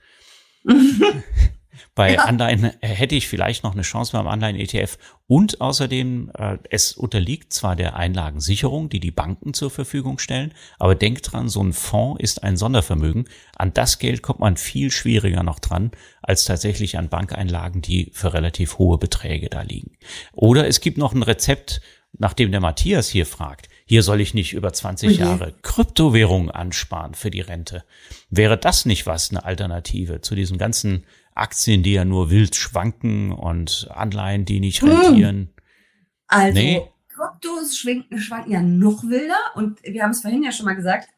Bei 1.95 2.13
ja. 2.13 2.23
Anleihen 2.23 2.65
äh, 2.65 2.88
hätte 2.88 3.15
ich 3.15 3.28
vielleicht 3.28 3.63
noch 3.63 3.73
eine 3.73 3.82
Chance 3.82 4.13
beim 4.13 4.28
Anleihen-ETF. 4.28 4.97
Und 5.28 5.61
außerdem, 5.61 6.32
äh, 6.38 6.57
es 6.69 6.93
unterliegt 6.93 7.51
zwar 7.51 7.75
der 7.75 7.95
Einlagensicherung, 7.95 8.89
die 8.89 8.99
die 8.99 9.11
Banken 9.11 9.53
zur 9.53 9.69
Verfügung 9.69 10.19
stellen, 10.19 10.53
aber 10.80 10.95
denkt 10.95 11.32
dran, 11.32 11.49
so 11.49 11.61
ein 11.61 11.73
Fonds 11.73 12.21
ist 12.21 12.43
ein 12.43 12.57
Sondervermögen. 12.57 13.28
An 13.55 13.73
das 13.73 13.99
Geld 13.99 14.21
kommt 14.21 14.39
man 14.39 14.57
viel 14.57 14.91
schwieriger 14.91 15.43
noch 15.43 15.59
dran, 15.59 15.91
als 16.21 16.45
tatsächlich 16.45 16.97
an 16.97 17.09
Bankeinlagen, 17.09 17.82
die 17.82 18.11
für 18.13 18.34
relativ 18.34 18.78
hohe 18.78 18.97
Beträge 18.97 19.49
da 19.49 19.61
liegen. 19.61 19.97
Oder 20.34 20.67
es 20.67 20.80
gibt 20.80 20.97
noch 20.97 21.13
ein 21.13 21.23
Rezept, 21.23 21.82
nachdem 22.17 22.51
der 22.51 22.61
Matthias 22.61 23.09
hier 23.09 23.25
fragt. 23.25 23.69
Hier 23.86 24.03
soll 24.03 24.21
ich 24.21 24.34
nicht 24.34 24.53
über 24.53 24.73
20 24.73 25.11
okay. 25.11 25.19
Jahre 25.19 25.53
Kryptowährungen 25.61 26.51
ansparen 26.51 27.13
für 27.13 27.32
die 27.32 27.41
Rente. 27.41 27.84
Wäre 28.30 28.57
das 28.57 28.86
nicht 28.86 29.05
was, 29.05 29.30
eine 29.30 29.45
Alternative 29.45 30.21
zu 30.21 30.36
diesen 30.36 30.57
ganzen 30.57 31.05
Aktien, 31.38 31.83
die 31.83 31.93
ja 31.93 32.05
nur 32.05 32.29
wild 32.29 32.55
schwanken 32.55 33.31
und 33.31 33.88
Anleihen, 33.91 34.45
die 34.45 34.59
nicht 34.59 34.81
hm. 34.81 34.89
rentieren. 34.89 35.49
Also, 36.27 36.59
nee. 36.59 36.81
Kryptos 37.07 37.77
schwanken, 37.77 38.19
schwanken 38.19 38.51
ja 38.51 38.61
noch 38.61 39.03
wilder 39.03 39.39
und 39.55 39.81
wir 39.83 40.03
haben 40.03 40.11
es 40.11 40.21
vorhin 40.21 40.43
ja 40.43 40.51
schon 40.51 40.65
mal 40.65 40.75
gesagt, 40.75 41.09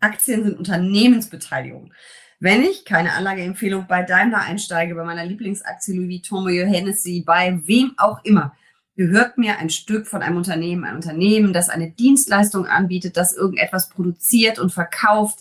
Aktien 0.00 0.44
sind 0.44 0.58
Unternehmensbeteiligung. 0.58 1.92
Wenn 2.38 2.62
ich 2.62 2.86
keine 2.86 3.12
Anlageempfehlung 3.12 3.86
bei 3.86 4.02
Daimler 4.02 4.40
einsteige, 4.40 4.94
bei 4.94 5.04
meiner 5.04 5.26
Lieblingsaktie 5.26 5.94
Louis 5.94 6.30
Vuitton, 6.30 6.48
Hennessy, 6.48 7.22
bei 7.24 7.60
wem 7.66 7.92
auch 7.98 8.24
immer, 8.24 8.56
gehört 8.96 9.36
mir 9.36 9.58
ein 9.58 9.68
Stück 9.68 10.06
von 10.06 10.22
einem 10.22 10.38
Unternehmen, 10.38 10.84
ein 10.84 10.96
Unternehmen, 10.96 11.52
das 11.52 11.68
eine 11.68 11.90
Dienstleistung 11.90 12.66
anbietet, 12.66 13.18
das 13.18 13.36
irgendetwas 13.36 13.90
produziert 13.90 14.58
und 14.58 14.72
verkauft. 14.72 15.40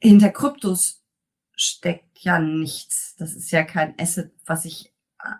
Hinter 0.00 0.30
Kryptos 0.30 1.00
steckt 1.56 2.03
ja 2.20 2.38
nichts. 2.38 3.14
Das 3.16 3.34
ist 3.34 3.50
ja 3.50 3.62
kein 3.62 3.94
Asset, 3.98 4.32
was 4.46 4.64
ich 4.64 4.92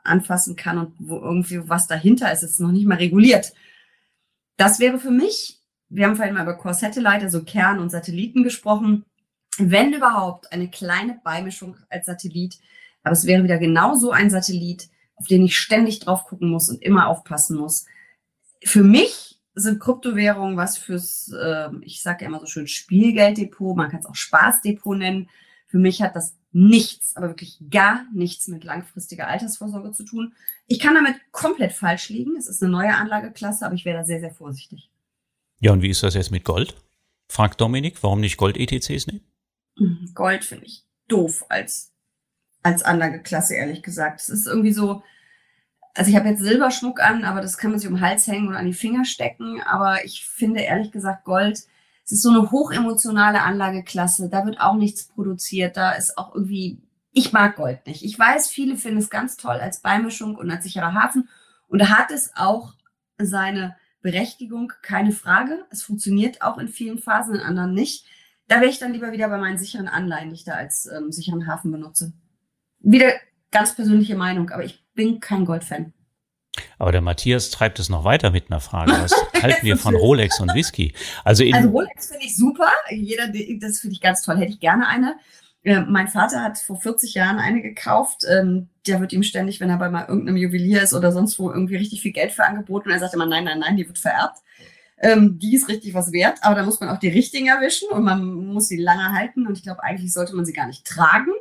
anfassen 0.03 0.57
kann 0.57 0.79
und 0.79 0.95
wo 0.99 1.16
irgendwie 1.18 1.68
was 1.68 1.87
dahinter 1.87 2.33
ist. 2.33 2.43
Es 2.43 2.53
ist 2.53 2.61
noch 2.61 2.72
nicht 2.72 2.87
mal 2.87 2.97
reguliert. 2.97 3.53
Das 4.57 4.79
wäre 4.79 4.99
für 4.99 5.11
mich, 5.11 5.61
wir 5.89 6.07
haben 6.07 6.16
vorhin 6.16 6.35
mal 6.35 6.43
über 6.43 6.57
Core 6.57 6.75
Satellite, 6.75 7.25
also 7.25 7.45
Kern 7.45 7.81
und 7.81 7.91
Satelliten 7.91 8.43
gesprochen, 8.43 9.05
wenn 9.59 9.93
überhaupt 9.93 10.53
eine 10.53 10.68
kleine 10.68 11.20
Beimischung 11.22 11.77
als 11.89 12.07
Satellit. 12.07 12.59
Aber 13.03 13.12
es 13.12 13.27
wäre 13.27 13.45
wieder 13.45 13.59
genau 13.59 13.95
so 13.95 14.11
ein 14.11 14.31
Satellit, 14.31 14.89
auf 15.16 15.27
den 15.27 15.45
ich 15.45 15.57
ständig 15.57 16.01
drauf 16.01 16.25
gucken 16.25 16.49
muss 16.49 16.68
und 16.68 16.83
immer 16.83 17.09
aufpassen 17.09 17.57
muss. 17.59 17.87
Für 18.64 18.83
mich 18.83 19.39
sind 19.55 19.81
Kryptowährungen 19.81 20.57
was 20.57 20.79
fürs, 20.79 21.31
äh, 21.33 21.68
ich 21.83 22.03
sage 22.03 22.25
ja 22.25 22.29
immer 22.29 22.41
so 22.41 22.47
schön, 22.47 22.66
Spielgelddepot, 22.66 23.77
man 23.77 23.91
kann 23.91 24.01
es 24.01 24.07
auch 24.07 24.14
Spaßdepot 24.14 24.99
nennen. 24.99 25.29
Für 25.75 25.81
mich 25.81 26.03
hat 26.03 26.14
das 26.14 26.37
nichts, 26.53 27.16
aber 27.16 27.31
wirklich 27.31 27.59
gar 27.68 28.07
nichts 28.14 28.47
mit 28.47 28.62
langfristiger 28.62 29.27
Altersvorsorge 29.27 29.91
zu 29.91 30.05
tun. 30.05 30.33
Ich 30.68 30.79
kann 30.79 30.95
damit 30.95 31.16
komplett 31.33 31.72
falsch 31.72 32.11
liegen. 32.11 32.37
Es 32.37 32.47
ist 32.47 32.62
eine 32.62 32.70
neue 32.70 32.95
Anlageklasse, 32.95 33.66
aber 33.66 33.75
ich 33.75 33.85
wäre 33.85 33.99
da 33.99 34.05
sehr, 34.05 34.20
sehr 34.20 34.31
vorsichtig. 34.31 34.89
Ja, 35.59 35.72
und 35.72 35.83
wie 35.83 35.91
ist 35.91 36.05
das 36.05 36.14
jetzt 36.14 36.31
mit 36.31 36.45
Gold? 36.45 36.77
Fragt 37.29 37.61
Dominik, 37.61 38.01
warum 38.05 38.20
nicht 38.20 38.37
Gold-ETCs 38.37 39.09
nehmen? 39.09 39.25
Mhm, 39.77 40.12
Gold 40.14 40.45
finde 40.45 40.66
ich 40.66 40.85
doof 41.09 41.45
als, 41.49 41.93
als 42.62 42.85
Anlageklasse, 42.85 43.57
ehrlich 43.57 43.83
gesagt. 43.83 44.20
Es 44.20 44.29
ist 44.29 44.47
irgendwie 44.47 44.72
so, 44.72 45.03
also 45.95 46.09
ich 46.09 46.14
habe 46.16 46.29
jetzt 46.29 46.41
Silberschmuck 46.41 47.01
an, 47.01 47.25
aber 47.25 47.41
das 47.41 47.59
kann 47.59 47.72
man 47.72 47.81
sich 47.81 47.89
um 47.89 47.97
den 47.97 48.01
Hals 48.01 48.29
hängen 48.29 48.47
oder 48.47 48.59
an 48.59 48.66
die 48.66 48.75
Finger 48.75 49.05
stecken. 49.05 49.61
Aber 49.62 50.05
ich 50.05 50.25
finde 50.25 50.61
ehrlich 50.61 50.93
gesagt 50.93 51.25
Gold, 51.25 51.66
es 52.05 52.12
ist 52.12 52.22
so 52.22 52.30
eine 52.30 52.50
hochemotionale 52.50 53.42
Anlageklasse. 53.42 54.28
Da 54.28 54.44
wird 54.44 54.61
auch 54.61 54.74
nichts 54.74 55.07
produziert. 55.09 55.76
Da 55.76 55.92
ist 55.92 56.18
auch 56.18 56.34
irgendwie, 56.34 56.82
ich 57.12 57.32
mag 57.32 57.57
Gold 57.57 57.86
nicht. 57.86 58.05
Ich 58.05 58.18
weiß, 58.18 58.50
viele 58.50 58.76
finden 58.76 58.98
es 58.98 59.09
ganz 59.09 59.36
toll 59.36 59.57
als 59.57 59.80
Beimischung 59.80 60.36
und 60.36 60.50
als 60.50 60.64
sicherer 60.64 60.94
Hafen. 60.94 61.28
Und 61.66 61.80
da 61.80 61.88
hat 61.88 62.11
es 62.11 62.32
auch 62.36 62.74
seine 63.18 63.76
Berechtigung, 64.02 64.72
keine 64.82 65.12
Frage. 65.12 65.64
Es 65.70 65.82
funktioniert 65.82 66.42
auch 66.42 66.59
in 66.59 66.68
vielen 66.68 66.98
Phasen, 66.98 67.36
in 67.36 67.40
anderen 67.40 67.72
nicht. 67.72 68.07
Da 68.48 68.57
wäre 68.57 68.70
ich 68.70 68.78
dann 68.78 68.92
lieber 68.92 69.12
wieder 69.12 69.28
bei 69.30 69.38
meinen 69.38 69.57
sicheren 69.57 69.88
Anleihen, 69.88 70.28
die 70.28 70.34
ich 70.34 70.44
da 70.44 70.52
als 70.52 70.86
ähm, 70.86 71.11
sicheren 71.11 71.46
Hafen 71.46 71.72
benutze. 71.72 72.12
Wieder 72.80 73.14
ganz 73.50 73.74
persönliche 73.74 74.14
Meinung, 74.14 74.50
aber 74.50 74.64
ich 74.64 74.84
bin 74.92 75.20
kein 75.20 75.46
Goldfan. 75.46 75.94
Aber 76.79 76.93
der 76.93 77.01
Matthias 77.01 77.51
treibt 77.51 77.79
es 77.79 77.89
noch 77.89 78.05
weiter 78.05 78.31
mit 78.31 78.51
einer 78.51 78.61
Frage. 78.61 78.93
Was 78.93 79.12
halten 79.43 79.64
wir 79.64 79.77
von 79.77 79.95
Rolex 79.95 80.41
und 80.41 80.55
Whisky? 80.55 80.93
Also, 81.25 81.45
also 81.53 81.68
Rolex 81.68 82.09
finde 82.09 82.27
ich 82.27 82.37
super. 82.37 82.70
Jeder, 82.91 83.29
das 83.61 83.81
finde 83.81 83.95
ich 83.95 84.01
ganz 84.01 84.22
toll. 84.22 84.37
Hätte 84.37 84.53
ich 84.53 84.61
gerne 84.61 84.87
eine. 84.89 85.16
Äh, 85.64 85.81
mein 85.81 86.09
Vater 86.09 86.43
hat 86.43 86.59
vor 86.59 86.81
40 86.81 87.14
Jahren 87.14 87.39
eine 87.39 87.62
gekauft. 87.62 88.25
Ähm, 88.29 88.68
der 88.87 89.01
wird 89.01 89.12
ihm 89.12 89.22
ständig, 89.22 89.61
wenn 89.61 89.70
er 89.70 89.79
bei 89.79 89.89
mal 89.89 90.07
irgendeinem 90.07 90.37
Juwelier 90.37 90.83
ist 90.83 90.93
oder 90.93 91.11
sonst 91.11 91.39
wo, 91.39 91.51
irgendwie 91.51 91.77
richtig 91.77 92.03
viel 92.03 92.12
Geld 92.12 92.33
für 92.33 92.45
angeboten. 92.45 92.89
Und 92.89 92.95
er 92.95 93.01
sagt 93.01 93.14
immer, 93.14 93.27
nein, 93.27 93.45
nein, 93.45 93.61
nein, 93.61 93.77
die 93.77 93.87
wird 93.87 93.99
vererbt. 93.99 94.39
Ähm, 94.99 95.39
die 95.39 95.57
ist 95.57 95.68
richtig 95.68 95.95
was 95.95 96.12
wert, 96.12 96.39
aber 96.43 96.55
da 96.55 96.62
muss 96.62 96.81
man 96.81 96.89
auch 96.89 96.99
die 96.99 97.09
richtigen 97.09 97.49
erwischen 97.49 97.89
und 97.89 98.05
man 98.05 98.25
muss 98.25 98.68
sie 98.68 98.77
lange 98.77 99.12
halten. 99.12 99.47
Und 99.47 99.57
ich 99.57 99.64
glaube, 99.64 99.83
eigentlich 99.83 100.12
sollte 100.12 100.37
man 100.37 100.45
sie 100.45 100.53
gar 100.53 100.66
nicht 100.66 100.87
tragen. 100.87 101.33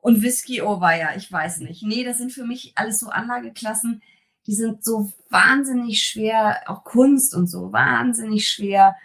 Und 0.00 0.22
Whisky, 0.22 0.62
oh 0.62 0.80
weia, 0.80 1.16
ich 1.16 1.30
weiß 1.30 1.60
nicht. 1.60 1.84
Nee, 1.84 2.04
das 2.04 2.18
sind 2.18 2.32
für 2.32 2.44
mich 2.44 2.72
alles 2.74 2.98
so 2.98 3.08
Anlageklassen, 3.08 4.02
die 4.46 4.54
sind 4.54 4.84
so 4.84 5.12
wahnsinnig 5.30 6.02
schwer, 6.02 6.62
auch 6.66 6.84
Kunst 6.84 7.34
und 7.34 7.46
so, 7.46 7.72
wahnsinnig 7.72 8.48
schwer. 8.48 8.96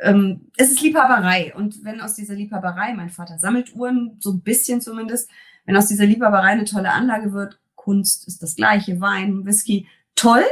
Ähm, 0.00 0.50
es 0.56 0.70
ist 0.70 0.82
Liebhaberei. 0.82 1.54
Und 1.54 1.84
wenn 1.84 2.00
aus 2.00 2.14
dieser 2.14 2.34
Liebhaberei, 2.34 2.94
mein 2.94 3.10
Vater 3.10 3.38
sammelt 3.38 3.74
Uhren, 3.74 4.16
so 4.20 4.32
ein 4.32 4.40
bisschen 4.40 4.80
zumindest, 4.80 5.30
wenn 5.64 5.76
aus 5.76 5.86
dieser 5.86 6.06
Liebhaberei 6.06 6.48
eine 6.48 6.64
tolle 6.64 6.92
Anlage 6.92 7.32
wird, 7.32 7.58
Kunst 7.76 8.26
ist 8.28 8.42
das 8.42 8.56
gleiche, 8.56 9.00
Wein, 9.00 9.44
Whisky, 9.44 9.88
toll. 10.14 10.44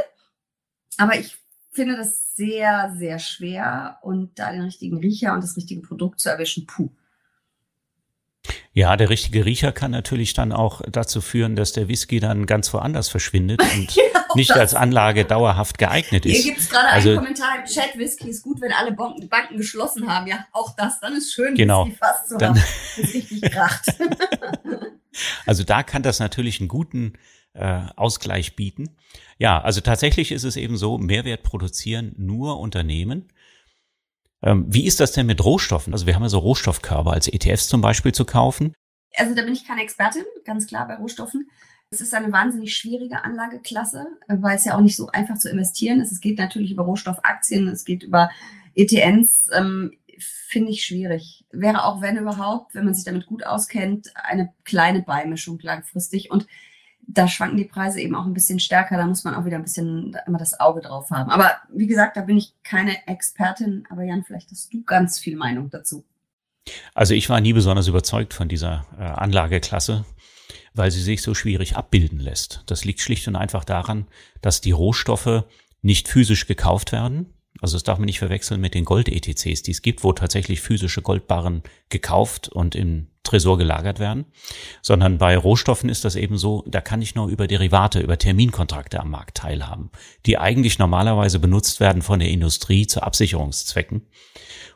Aber 0.97 1.17
ich 1.17 1.37
finde 1.71 1.95
das 1.95 2.35
sehr, 2.35 2.93
sehr 2.97 3.19
schwer 3.19 3.97
und 4.01 4.37
da 4.39 4.51
den 4.51 4.61
richtigen 4.61 4.97
Riecher 4.97 5.33
und 5.33 5.43
das 5.43 5.55
richtige 5.55 5.81
Produkt 5.81 6.19
zu 6.19 6.29
erwischen, 6.29 6.65
puh. 6.65 6.89
Ja, 8.73 8.95
der 8.97 9.09
richtige 9.09 9.45
Riecher 9.45 9.71
kann 9.71 9.91
natürlich 9.91 10.33
dann 10.33 10.51
auch 10.51 10.81
dazu 10.89 11.21
führen, 11.21 11.55
dass 11.55 11.73
der 11.73 11.87
Whisky 11.87 12.19
dann 12.19 12.45
ganz 12.45 12.73
woanders 12.73 13.09
verschwindet 13.09 13.61
und 13.75 13.93
genau 13.93 14.21
nicht 14.35 14.51
als 14.51 14.73
Anlage 14.73 15.25
dauerhaft 15.25 15.77
geeignet 15.77 16.25
ist. 16.25 16.37
Hier 16.37 16.51
gibt 16.51 16.59
es 16.59 16.69
gerade 16.69 16.87
also, 16.89 17.09
einen 17.09 17.19
Kommentar 17.19 17.59
im 17.59 17.65
Chat, 17.65 17.97
Whisky 17.97 18.29
ist 18.29 18.43
gut, 18.43 18.61
wenn 18.61 18.71
alle 18.71 18.91
Banken, 18.91 19.27
Banken 19.29 19.57
geschlossen 19.57 20.07
haben. 20.07 20.27
Ja, 20.27 20.45
auch 20.51 20.75
das, 20.75 20.99
dann 20.99 21.15
ist 21.15 21.33
schön, 21.33 21.55
genau, 21.55 21.85
Whisky 21.85 21.97
fast 21.97 22.29
zu 22.29 22.37
dann, 22.37 22.55
haben. 22.55 22.63
Richtig 22.97 23.41
kracht. 23.41 23.85
also 25.45 25.63
da 25.63 25.83
kann 25.83 26.03
das 26.03 26.19
natürlich 26.19 26.59
einen 26.59 26.69
guten 26.69 27.13
äh, 27.53 27.81
Ausgleich 27.95 28.55
bieten. 28.55 28.95
Ja, 29.37 29.61
also 29.61 29.81
tatsächlich 29.81 30.31
ist 30.31 30.43
es 30.43 30.55
eben 30.55 30.77
so, 30.77 30.97
Mehrwert 30.97 31.43
produzieren 31.43 32.13
nur 32.17 32.59
Unternehmen, 32.59 33.27
wie 34.43 34.85
ist 34.85 34.99
das 34.99 35.11
denn 35.11 35.27
mit 35.27 35.43
Rohstoffen? 35.43 35.93
Also 35.93 36.07
wir 36.07 36.15
haben 36.15 36.23
ja 36.23 36.29
so 36.29 36.39
Rohstoffkörper 36.39 37.11
als 37.11 37.27
ETFs 37.27 37.67
zum 37.67 37.81
Beispiel 37.81 38.11
zu 38.11 38.25
kaufen. 38.25 38.73
Also 39.15 39.35
da 39.35 39.43
bin 39.43 39.53
ich 39.53 39.67
keine 39.67 39.83
Expertin, 39.83 40.23
ganz 40.45 40.67
klar 40.67 40.87
bei 40.87 40.95
Rohstoffen. 40.95 41.49
Es 41.91 41.99
ist 41.99 42.13
eine 42.13 42.31
wahnsinnig 42.31 42.75
schwierige 42.75 43.23
Anlageklasse, 43.23 44.07
weil 44.27 44.55
es 44.55 44.65
ja 44.65 44.75
auch 44.75 44.81
nicht 44.81 44.95
so 44.95 45.07
einfach 45.07 45.37
zu 45.37 45.49
investieren 45.49 45.99
ist. 45.99 46.11
Es 46.11 46.21
geht 46.21 46.37
natürlich 46.37 46.71
über 46.71 46.83
Rohstoffaktien, 46.83 47.67
es 47.67 47.83
geht 47.83 48.03
über 48.03 48.31
ETNs. 48.75 49.49
Ähm, 49.53 49.91
Finde 50.17 50.71
ich 50.71 50.85
schwierig. 50.85 51.45
Wäre 51.51 51.83
auch, 51.83 52.01
wenn 52.01 52.17
überhaupt, 52.17 52.75
wenn 52.75 52.85
man 52.85 52.93
sich 52.93 53.03
damit 53.03 53.25
gut 53.25 53.45
auskennt, 53.45 54.11
eine 54.15 54.53
kleine 54.63 55.01
Beimischung 55.01 55.59
langfristig. 55.61 56.31
Und 56.31 56.47
da 57.07 57.27
schwanken 57.27 57.57
die 57.57 57.65
Preise 57.65 57.99
eben 58.01 58.15
auch 58.15 58.25
ein 58.25 58.33
bisschen 58.33 58.59
stärker. 58.59 58.97
Da 58.97 59.05
muss 59.05 59.23
man 59.23 59.35
auch 59.35 59.45
wieder 59.45 59.57
ein 59.57 59.63
bisschen 59.63 60.15
immer 60.25 60.37
das 60.37 60.59
Auge 60.59 60.81
drauf 60.81 61.09
haben. 61.11 61.29
Aber 61.29 61.51
wie 61.73 61.87
gesagt, 61.87 62.17
da 62.17 62.21
bin 62.21 62.37
ich 62.37 62.53
keine 62.63 63.07
Expertin. 63.07 63.85
Aber 63.89 64.03
Jan, 64.03 64.23
vielleicht 64.23 64.51
hast 64.51 64.73
du 64.73 64.83
ganz 64.83 65.19
viel 65.19 65.35
Meinung 65.35 65.69
dazu. 65.69 66.05
Also 66.93 67.13
ich 67.13 67.29
war 67.29 67.41
nie 67.41 67.53
besonders 67.53 67.87
überzeugt 67.87 68.33
von 68.33 68.47
dieser 68.47 68.85
äh, 68.97 69.03
Anlageklasse, 69.03 70.05
weil 70.73 70.91
sie 70.91 71.01
sich 71.01 71.21
so 71.21 71.33
schwierig 71.33 71.75
abbilden 71.75 72.19
lässt. 72.19 72.63
Das 72.67 72.85
liegt 72.85 73.01
schlicht 73.01 73.27
und 73.27 73.35
einfach 73.35 73.65
daran, 73.65 74.07
dass 74.41 74.61
die 74.61 74.71
Rohstoffe 74.71 75.45
nicht 75.81 76.07
physisch 76.07 76.45
gekauft 76.47 76.91
werden. 76.91 77.33
Also 77.59 77.75
das 77.75 77.83
darf 77.83 77.97
man 77.97 78.05
nicht 78.05 78.19
verwechseln 78.19 78.61
mit 78.61 78.73
den 78.73 78.85
Gold-ETCs, 78.85 79.63
die 79.63 79.71
es 79.71 79.81
gibt, 79.81 80.03
wo 80.03 80.13
tatsächlich 80.13 80.61
physische 80.61 81.01
Goldbarren 81.01 81.63
gekauft 81.89 82.47
und 82.47 82.75
im 82.75 83.07
Tresor 83.23 83.57
gelagert 83.57 83.99
werden, 83.99 84.25
sondern 84.81 85.17
bei 85.17 85.37
Rohstoffen 85.37 85.89
ist 85.89 86.05
das 86.05 86.15
eben 86.15 86.37
so, 86.37 86.63
da 86.67 86.81
kann 86.81 87.01
ich 87.01 87.15
nur 87.15 87.27
über 87.27 87.47
Derivate, 87.47 87.99
über 87.99 88.17
Terminkontrakte 88.17 88.99
am 88.99 89.11
Markt 89.11 89.37
teilhaben, 89.37 89.91
die 90.25 90.37
eigentlich 90.37 90.79
normalerweise 90.79 91.39
benutzt 91.39 91.79
werden 91.79 92.01
von 92.01 92.19
der 92.19 92.29
Industrie 92.29 92.87
zu 92.87 93.03
Absicherungszwecken. 93.03 94.07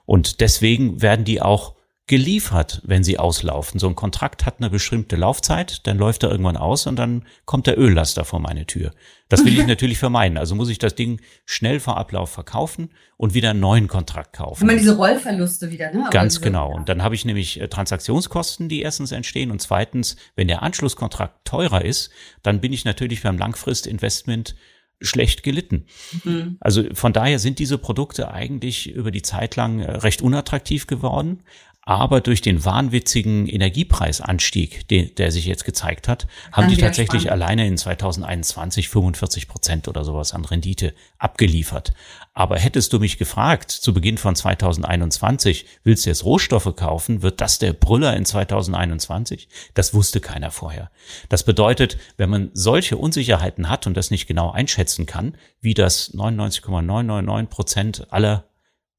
Und 0.06 0.41
deswegen 0.41 1.02
werden 1.02 1.26
die 1.26 1.41
auch 1.41 1.76
geliefert, 2.08 2.82
wenn 2.86 3.03
sie 3.03 3.18
auslaufen. 3.18 3.80
So 3.80 3.88
ein 3.88 3.95
Kontrakt 3.95 4.45
hat 4.45 4.60
eine 4.60 4.70
bestimmte 4.70 5.16
Laufzeit, 5.16 5.88
dann 5.88 5.97
läuft 5.97 6.22
er 6.22 6.30
irgendwann 6.30 6.58
aus 6.58 6.86
und 6.86 6.97
dann 6.97 7.26
kommt 7.45 7.66
der 7.66 7.80
Öllaster 7.80 8.26
vor 8.26 8.39
meine 8.39 8.68
Tür. 8.68 8.91
Das 9.28 9.43
will 9.43 9.58
ich 9.58 9.66
natürlich 9.68 9.97
vermeiden. 9.97 10.38
Also 10.38 10.53
muss 10.53 10.70
ich 10.70 10.78
das 10.78 10.93
Ding 10.93 11.20
schnell 11.45 11.80
vor 11.80 11.97
Ablauf 11.97 12.30
verkaufen 12.30 12.91
und 13.18 13.34
wieder 13.34 13.49
einen 13.49 13.60
neuen 13.60 13.88
Kontrakt 13.88 14.34
kaufen. 14.34 14.62
Wenn 14.62 14.68
man 14.68 14.78
diese 14.78 14.95
Rollverluste 14.95 15.72
wieder, 15.72 15.91
ne? 15.91 16.08
Ganz 16.12 16.41
genau. 16.41 16.72
Und 16.76 16.89
dann 16.89 17.01
habe 17.01 17.16
ich 17.16 17.26
nämlich 17.26 17.60
äh, 17.60 17.68
Transaktionskosten, 17.68 18.70
die 18.70 18.82
erstens 18.82 19.12
entstehen 19.12 19.49
und 19.49 19.60
zweitens, 19.62 20.16
wenn 20.36 20.47
der 20.47 20.62
Anschlusskontrakt 20.62 21.45
teurer 21.45 21.84
ist, 21.84 22.12
dann 22.43 22.62
bin 22.62 22.72
ich 22.72 22.86
natürlich 22.86 23.24
beim 23.24 23.39
Langfristinvestment 23.39 24.56
schlecht 25.01 25.43
gelitten. 25.43 25.86
Mhm. 26.24 26.58
Also 26.60 26.84
von 26.93 27.14
daher 27.14 27.39
sind 27.39 27.60
diese 27.60 27.78
Produkte 27.78 28.32
eigentlich 28.32 28.89
über 28.91 29.12
die 29.12 29.22
Zeit 29.22 29.56
lang 29.56 29.80
äh, 29.80 29.91
recht 29.91 30.22
unattraktiv 30.22 30.88
geworden. 30.88 31.43
Aber 31.88 32.20
durch 32.20 32.42
den 32.42 32.66
wahnwitzigen 32.66 33.46
Energiepreisanstieg, 33.46 34.88
den, 34.88 35.14
der 35.16 35.32
sich 35.32 35.46
jetzt 35.46 35.66
gezeigt 35.66 36.08
hat, 36.08 36.26
haben 36.52 36.68
die 36.68 36.78
tatsächlich 36.78 37.24
spannend. 37.24 37.44
alleine 37.44 37.68
in 37.68 37.78
2021 37.78 38.90
45 38.90 39.48
Prozent 39.48 39.88
oder 39.88 40.04
sowas 40.04 40.34
an 40.34 40.46
Rendite 40.46 40.96
abgeliefert. 41.20 41.94
Aber 42.34 42.58
hättest 42.58 42.92
du 42.92 43.00
mich 43.00 43.20
gefragt, 43.20 43.70
zu 43.70 43.94
Beginn 43.94 44.18
von 44.18 44.36
2021, 44.36 45.68
willst 45.84 46.06
du 46.06 46.10
jetzt 46.10 46.26
Rohstoffe 46.26 46.76
kaufen, 46.76 47.22
wird 47.22 47.40
das 47.40 47.60
der 47.60 47.74
Brüller 47.74 48.18
in 48.18 48.26
2021? 48.26 49.48
Das 49.76 49.94
wusste 49.94 50.22
keiner 50.22 50.50
vorher. 50.50 50.90
Das 51.30 51.44
bedeutet, 51.44 52.00
wenn 52.18 52.32
man 52.32 52.50
solche 52.54 52.98
Unsicherheiten 52.98 53.70
hat 53.70 53.86
und 53.86 53.96
das 53.96 54.10
nicht 54.10 54.26
genau 54.26 54.50
einschätzen 54.50 55.06
kann, 55.06 55.38
wie 55.62 55.76
das 55.76 56.16
99,999 56.16 57.50
Prozent 57.50 58.08
aller 58.12 58.46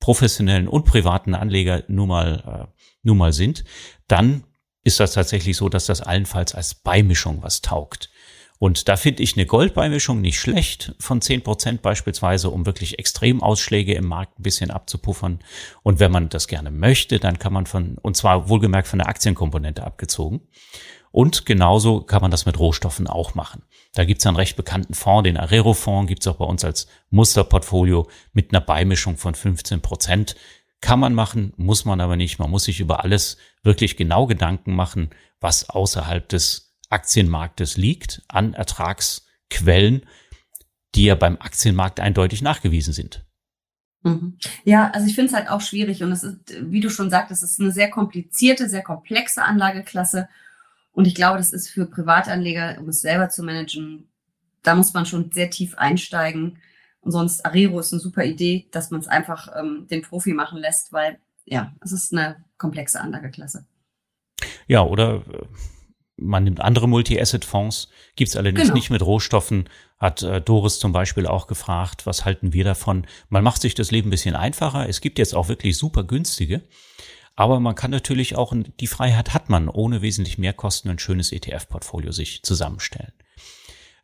professionellen 0.01 0.69
und 0.69 0.85
privaten 0.85 1.35
Anleger 1.35 1.85
nun 1.89 2.09
mal, 2.09 2.69
äh, 2.71 2.81
nun 3.03 3.19
mal 3.19 3.33
sind, 3.33 3.65
dann 4.09 4.45
ist 4.85 5.01
das 5.01 5.15
tatsächlich 5.15 5.57
so, 5.57 5.69
dass 5.69 5.87
das 5.87 6.01
allenfalls 6.01 6.55
als 6.55 6.75
Beimischung 6.75 7.43
was 7.43 7.61
taugt. 7.61 8.11
Und 8.59 8.89
da 8.89 8.97
finde 8.97 9.23
ich 9.23 9.37
eine 9.37 9.45
Goldbeimischung 9.45 10.21
nicht 10.21 10.41
schlecht 10.41 10.95
von 10.99 11.21
zehn 11.21 11.43
Prozent 11.43 11.83
beispielsweise, 11.83 12.49
um 12.49 12.65
wirklich 12.65 12.99
Extremausschläge 12.99 13.95
im 13.95 14.07
Markt 14.07 14.39
ein 14.39 14.43
bisschen 14.43 14.71
abzupuffern. 14.71 15.41
Und 15.83 16.01
wenn 16.01 16.11
man 16.11 16.31
das 16.31 16.49
gerne 16.49 16.71
möchte, 16.71 17.19
dann 17.19 17.39
kann 17.39 17.53
man 17.53 17.67
von, 17.67 17.99
und 17.99 18.17
zwar 18.17 18.49
wohlgemerkt 18.49 18.89
von 18.89 18.99
der 18.99 19.09
Aktienkomponente 19.09 19.85
abgezogen. 19.85 20.41
Und 21.17 21.47
genauso 21.47 22.03
kann 22.03 22.21
man 22.21 22.31
das 22.31 22.45
mit 22.45 22.59
Rohstoffen 22.59 23.07
auch 23.07 23.35
machen. 23.35 23.63
Da 23.95 24.05
gibt 24.05 24.21
es 24.21 24.27
einen 24.27 24.37
recht 24.37 24.55
bekannten 24.55 24.93
Fonds, 24.93 25.25
den 25.25 25.39
Arero-Fonds, 25.39 26.11
gibt 26.11 26.21
es 26.21 26.27
auch 26.27 26.37
bei 26.37 26.45
uns 26.45 26.63
als 26.63 26.89
Musterportfolio 27.09 28.11
mit 28.35 28.53
einer 28.53 28.61
Beimischung 28.61 29.17
von 29.17 29.35
15 29.35 29.81
Prozent. 29.81 30.37
Kann 30.83 31.01
man 31.01 31.15
machen, 31.15 31.55
muss 31.57 31.87
man 31.87 32.03
aber 32.03 32.17
nicht. 32.17 32.39
Man 32.39 32.51
muss 32.51 32.65
sich 32.65 32.81
über 32.81 33.03
alles 33.03 33.39
wirklich 33.63 33.97
genau 33.97 34.27
Gedanken 34.27 34.75
machen, 34.75 35.09
was 35.41 35.71
außerhalb 35.71 36.29
des 36.29 36.77
Aktienmarktes 36.91 37.79
liegt, 37.79 38.21
an 38.29 38.53
Ertragsquellen, 38.53 40.03
die 40.95 41.05
ja 41.05 41.15
beim 41.15 41.39
Aktienmarkt 41.41 41.99
eindeutig 41.99 42.43
nachgewiesen 42.43 42.93
sind. 42.93 43.25
Mhm. 44.03 44.37
Ja, 44.65 44.91
also 44.91 45.07
ich 45.07 45.15
finde 45.15 45.31
es 45.31 45.35
halt 45.35 45.49
auch 45.49 45.63
schwierig 45.63 46.03
und 46.03 46.13
es 46.13 46.23
ist, 46.23 46.41
wie 46.61 46.81
du 46.81 46.91
schon 46.91 47.09
sagtest, 47.09 47.43
es 47.43 47.53
ist 47.53 47.61
eine 47.61 47.73
sehr 47.73 47.89
komplizierte, 47.89 48.69
sehr 48.69 48.83
komplexe 48.83 49.43
Anlageklasse 49.43 50.29
und 50.97 51.07
ich 51.07 51.15
glaube, 51.15 51.37
das 51.37 51.53
ist 51.53 51.69
für 51.69 51.85
Privatanleger, 51.85 52.79
um 52.81 52.89
es 52.89 53.03
selber 53.03 53.29
zu 53.29 53.43
managen, 53.43 54.09
da 54.63 54.75
muss 54.75 54.95
man 54.95 55.05
schon 55.05 55.31
sehr 55.31 55.51
tief 55.51 55.77
einsteigen. 55.77 56.57
Und 57.01 57.13
sonst 57.13 57.45
Arero 57.45 57.79
ist 57.81 57.93
eine 57.93 58.01
super 58.01 58.25
Idee, 58.25 58.67
dass 58.71 58.91
man 58.91 59.01
es 59.01 59.07
einfach 59.07 59.49
ähm, 59.61 59.87
den 59.91 60.01
Profi 60.01 60.33
machen 60.33 60.59
lässt, 60.59 60.95
weil 60.95 61.19
ja, 61.45 61.75
es 61.83 61.93
ist 61.93 62.15
eine 62.15 62.43
komplexe 62.57 62.99
Anlageklasse. 62.99 63.67
Ja, 64.69 64.85
oder 64.85 65.17
äh, 65.17 65.45
man 66.17 66.45
nimmt 66.45 66.63
andere 66.63 66.89
Multi-Asset-Fonds, 66.89 67.91
gibt's 68.17 68.35
allerdings 68.35 68.63
genau. 68.63 68.75
nicht 68.75 68.89
mit 68.89 69.03
Rohstoffen, 69.03 69.69
hat 69.99 70.23
äh, 70.23 70.41
Doris 70.41 70.79
zum 70.79 70.93
Beispiel 70.93 71.27
auch 71.27 71.47
gefragt, 71.47 72.07
was 72.07 72.25
halten 72.25 72.55
wir 72.55 72.65
davon? 72.65 73.07
Man 73.29 73.45
macht 73.45 73.61
sich 73.61 73.75
das 73.75 73.91
Leben 73.91 74.09
ein 74.09 74.13
bisschen 74.13 74.35
einfacher. 74.35 74.89
Es 74.89 75.03
gibt 75.03 75.19
jetzt 75.19 75.35
auch 75.35 75.51
wirklich 75.51 75.77
super 75.77 76.05
günstige. 76.05 76.63
Aber 77.37 77.61
man 77.61 77.75
kann 77.75 77.91
natürlich 77.91 78.35
auch, 78.35 78.55
die 78.81 78.87
Freiheit 78.87 79.35
hat 79.35 79.51
man, 79.51 79.69
ohne 79.69 80.01
wesentlich 80.01 80.39
mehr 80.39 80.55
Kosten 80.55 80.89
ein 80.89 80.99
schönes 80.99 81.33
ETF-Portfolio 81.33 82.11
sich 82.11 82.43
zusammenstellen. 82.43 83.13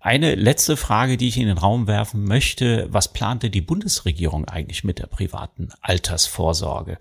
Eine 0.01 0.35
letzte 0.35 0.77
Frage, 0.77 1.17
die 1.17 1.29
ich 1.29 1.39
in 1.39 1.47
den 1.47 1.59
Raum 1.59 1.87
werfen 1.87 2.25
möchte. 2.25 2.89
Was 2.91 3.13
plante 3.13 3.51
die 3.51 3.61
Bundesregierung 3.61 4.47
eigentlich 4.47 4.85
mit 4.85 4.99
der 4.99 5.07
privaten 5.07 5.71
Altersvorsorge? 5.81 6.99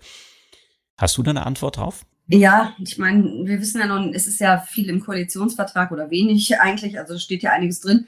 Hast 0.96 1.18
du 1.18 1.22
da 1.22 1.30
eine 1.30 1.44
Antwort 1.44 1.76
drauf? 1.76 2.06
Ja, 2.28 2.74
ich 2.78 2.96
meine, 2.98 3.24
wir 3.44 3.60
wissen 3.60 3.80
ja 3.80 3.86
nun, 3.86 4.14
es 4.14 4.26
ist 4.26 4.40
ja 4.40 4.58
viel 4.58 4.88
im 4.88 5.00
Koalitionsvertrag 5.00 5.90
oder 5.90 6.10
wenig 6.10 6.60
eigentlich, 6.60 6.98
also 6.98 7.18
steht 7.18 7.42
ja 7.42 7.50
einiges 7.50 7.80
drin. 7.80 8.06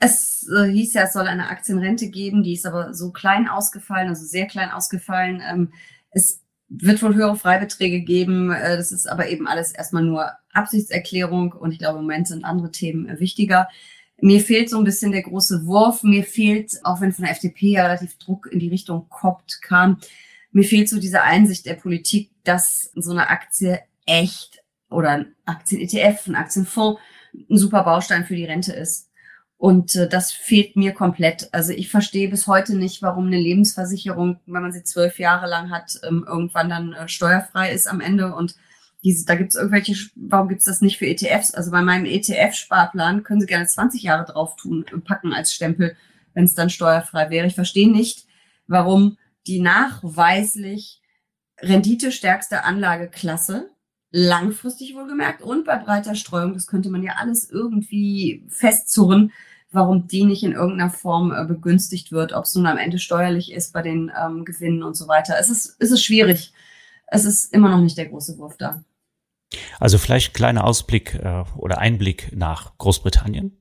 Es 0.00 0.48
äh, 0.48 0.70
hieß 0.72 0.94
ja, 0.94 1.02
es 1.02 1.12
soll 1.12 1.28
eine 1.28 1.50
Aktienrente 1.50 2.08
geben, 2.08 2.42
die 2.42 2.54
ist 2.54 2.66
aber 2.66 2.94
so 2.94 3.12
klein 3.12 3.46
ausgefallen, 3.46 4.08
also 4.08 4.24
sehr 4.24 4.46
klein 4.46 4.70
ausgefallen. 4.70 5.42
Ähm, 5.46 5.72
wird 6.68 7.02
wohl 7.02 7.14
höhere 7.14 7.36
Freibeträge 7.36 8.00
geben. 8.00 8.50
Äh, 8.50 8.76
das 8.76 8.92
ist 8.92 9.06
aber 9.06 9.28
eben 9.28 9.46
alles 9.46 9.72
erstmal 9.72 10.02
nur 10.02 10.30
Absichtserklärung 10.52 11.52
und 11.52 11.72
ich 11.72 11.78
glaube, 11.78 11.98
im 11.98 12.04
Moment 12.04 12.28
sind 12.28 12.44
andere 12.44 12.70
Themen 12.70 13.08
äh, 13.08 13.20
wichtiger. 13.20 13.68
Mir 14.20 14.40
fehlt 14.40 14.70
so 14.70 14.78
ein 14.78 14.84
bisschen 14.84 15.12
der 15.12 15.22
große 15.22 15.66
Wurf. 15.66 16.02
Mir 16.02 16.24
fehlt, 16.24 16.78
auch 16.84 17.00
wenn 17.00 17.12
von 17.12 17.24
der 17.24 17.32
FDP 17.32 17.72
ja 17.72 17.84
relativ 17.84 18.16
Druck 18.18 18.48
in 18.50 18.58
die 18.58 18.68
Richtung 18.68 19.08
kommt, 19.08 19.60
kam, 19.60 19.98
mir 20.52 20.64
fehlt 20.64 20.88
so 20.88 21.00
diese 21.00 21.22
Einsicht 21.22 21.66
der 21.66 21.74
Politik, 21.74 22.30
dass 22.44 22.92
so 22.94 23.10
eine 23.10 23.28
Aktie 23.28 23.80
echt 24.06 24.62
oder 24.88 25.10
ein 25.10 25.34
Aktien-ETF, 25.44 26.28
ein 26.28 26.36
Aktienfonds 26.36 27.00
ein 27.50 27.58
super 27.58 27.82
Baustein 27.82 28.24
für 28.24 28.36
die 28.36 28.44
Rente 28.44 28.72
ist. 28.72 29.10
Und 29.56 29.94
äh, 29.94 30.08
das 30.08 30.32
fehlt 30.32 30.76
mir 30.76 30.92
komplett. 30.92 31.48
Also 31.52 31.72
ich 31.72 31.90
verstehe 31.90 32.28
bis 32.28 32.46
heute 32.46 32.76
nicht, 32.76 33.02
warum 33.02 33.26
eine 33.26 33.38
Lebensversicherung, 33.38 34.40
wenn 34.46 34.62
man 34.62 34.72
sie 34.72 34.82
zwölf 34.82 35.18
Jahre 35.18 35.48
lang 35.48 35.70
hat, 35.70 36.00
ähm, 36.06 36.24
irgendwann 36.26 36.68
dann 36.68 36.92
äh, 36.92 37.08
steuerfrei 37.08 37.72
ist 37.72 37.86
am 37.86 38.00
Ende. 38.00 38.34
Und 38.34 38.56
diese, 39.04 39.26
da 39.26 39.34
gibt 39.34 39.50
es 39.50 39.56
irgendwelche, 39.56 39.94
warum 40.16 40.48
gibt 40.48 40.60
es 40.60 40.66
das 40.66 40.80
nicht 40.80 40.98
für 40.98 41.06
ETFs? 41.06 41.54
Also 41.54 41.70
bei 41.70 41.82
meinem 41.82 42.06
ETF-Sparplan 42.06 43.22
können 43.22 43.40
Sie 43.40 43.46
gerne 43.46 43.66
20 43.66 44.02
Jahre 44.02 44.30
drauf 44.30 44.56
tun, 44.56 44.84
äh, 44.92 44.98
packen 44.98 45.32
als 45.32 45.54
Stempel, 45.54 45.96
wenn 46.34 46.44
es 46.44 46.54
dann 46.54 46.70
steuerfrei 46.70 47.30
wäre. 47.30 47.46
Ich 47.46 47.54
verstehe 47.54 47.90
nicht, 47.90 48.26
warum 48.66 49.18
die 49.46 49.60
nachweislich 49.60 51.00
renditestärkste 51.60 52.64
Anlageklasse 52.64 53.70
langfristig 54.16 54.94
wohlgemerkt 54.94 55.42
und 55.42 55.64
bei 55.64 55.76
breiter 55.76 56.14
Streuung, 56.14 56.54
das 56.54 56.68
könnte 56.68 56.88
man 56.88 57.02
ja 57.02 57.14
alles 57.18 57.50
irgendwie 57.50 58.44
festzurren, 58.48 59.32
warum 59.72 60.06
die 60.06 60.22
nicht 60.22 60.44
in 60.44 60.52
irgendeiner 60.52 60.90
Form 60.90 61.32
äh, 61.32 61.44
begünstigt 61.44 62.12
wird, 62.12 62.32
ob 62.32 62.44
es 62.44 62.54
nun 62.54 62.66
am 62.66 62.78
Ende 62.78 63.00
steuerlich 63.00 63.50
ist 63.50 63.72
bei 63.72 63.82
den 63.82 64.12
ähm, 64.16 64.44
Gewinnen 64.44 64.84
und 64.84 64.94
so 64.94 65.08
weiter. 65.08 65.34
Es 65.40 65.50
ist, 65.50 65.76
es 65.80 65.90
ist 65.90 66.04
schwierig. 66.04 66.52
Es 67.08 67.24
ist 67.24 67.52
immer 67.52 67.68
noch 67.68 67.80
nicht 67.80 67.98
der 67.98 68.06
große 68.06 68.38
Wurf 68.38 68.56
da. 68.56 68.84
Also 69.80 69.98
vielleicht 69.98 70.32
kleiner 70.32 70.62
Ausblick 70.62 71.16
äh, 71.16 71.42
oder 71.56 71.78
Einblick 71.78 72.30
nach 72.36 72.78
Großbritannien. 72.78 73.60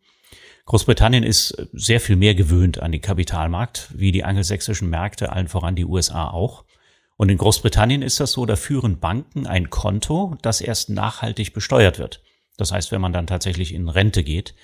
Großbritannien 0.65 1.23
ist 1.23 1.67
sehr 1.73 1.99
viel 1.99 2.15
mehr 2.15 2.35
gewöhnt 2.35 2.77
an 2.77 2.91
den 2.91 3.01
Kapitalmarkt, 3.01 3.89
wie 3.95 4.11
die 4.11 4.23
angelsächsischen 4.23 4.87
Märkte, 4.87 5.31
allen 5.31 5.47
voran 5.47 5.75
die 5.75 5.85
USA 5.85 6.27
auch. 6.27 6.63
Und 7.23 7.29
in 7.29 7.37
Großbritannien 7.37 8.01
ist 8.01 8.19
das 8.19 8.33
so, 8.33 8.45
da 8.45 8.57
führen 8.57 8.99
Banken 8.99 9.47
ein 9.47 9.69
Konto, 9.69 10.35
das 10.41 10.59
erst 10.59 10.89
nachhaltig 10.89 11.53
besteuert 11.53 11.97
wird. 11.97 12.21
Das 12.57 12.73
heißt, 12.73 12.91
wenn 12.91 12.99
man 12.99 13.13
dann 13.13 13.27
tatsächlich 13.27 13.73
in 13.73 13.87
Rente 13.87 14.25
geht, 14.25 14.55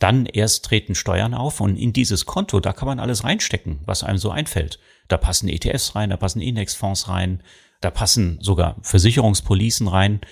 dann 0.00 0.26
erst 0.26 0.64
treten 0.64 0.96
Steuern 0.96 1.32
auf 1.32 1.60
und 1.60 1.76
in 1.76 1.92
dieses 1.92 2.26
Konto, 2.26 2.58
da 2.58 2.72
kann 2.72 2.88
man 2.88 2.98
alles 2.98 3.22
reinstecken, 3.22 3.82
was 3.86 4.02
einem 4.02 4.18
so 4.18 4.32
einfällt. 4.32 4.80
Da 5.06 5.16
passen 5.16 5.48
ETFs 5.48 5.94
rein, 5.94 6.10
da 6.10 6.16
passen 6.16 6.40
Indexfonds 6.40 7.06
rein, 7.06 7.44
da 7.80 7.92
passen 7.92 8.38
sogar 8.40 8.78
Versicherungspolicen 8.82 9.86
rein. 9.86 10.22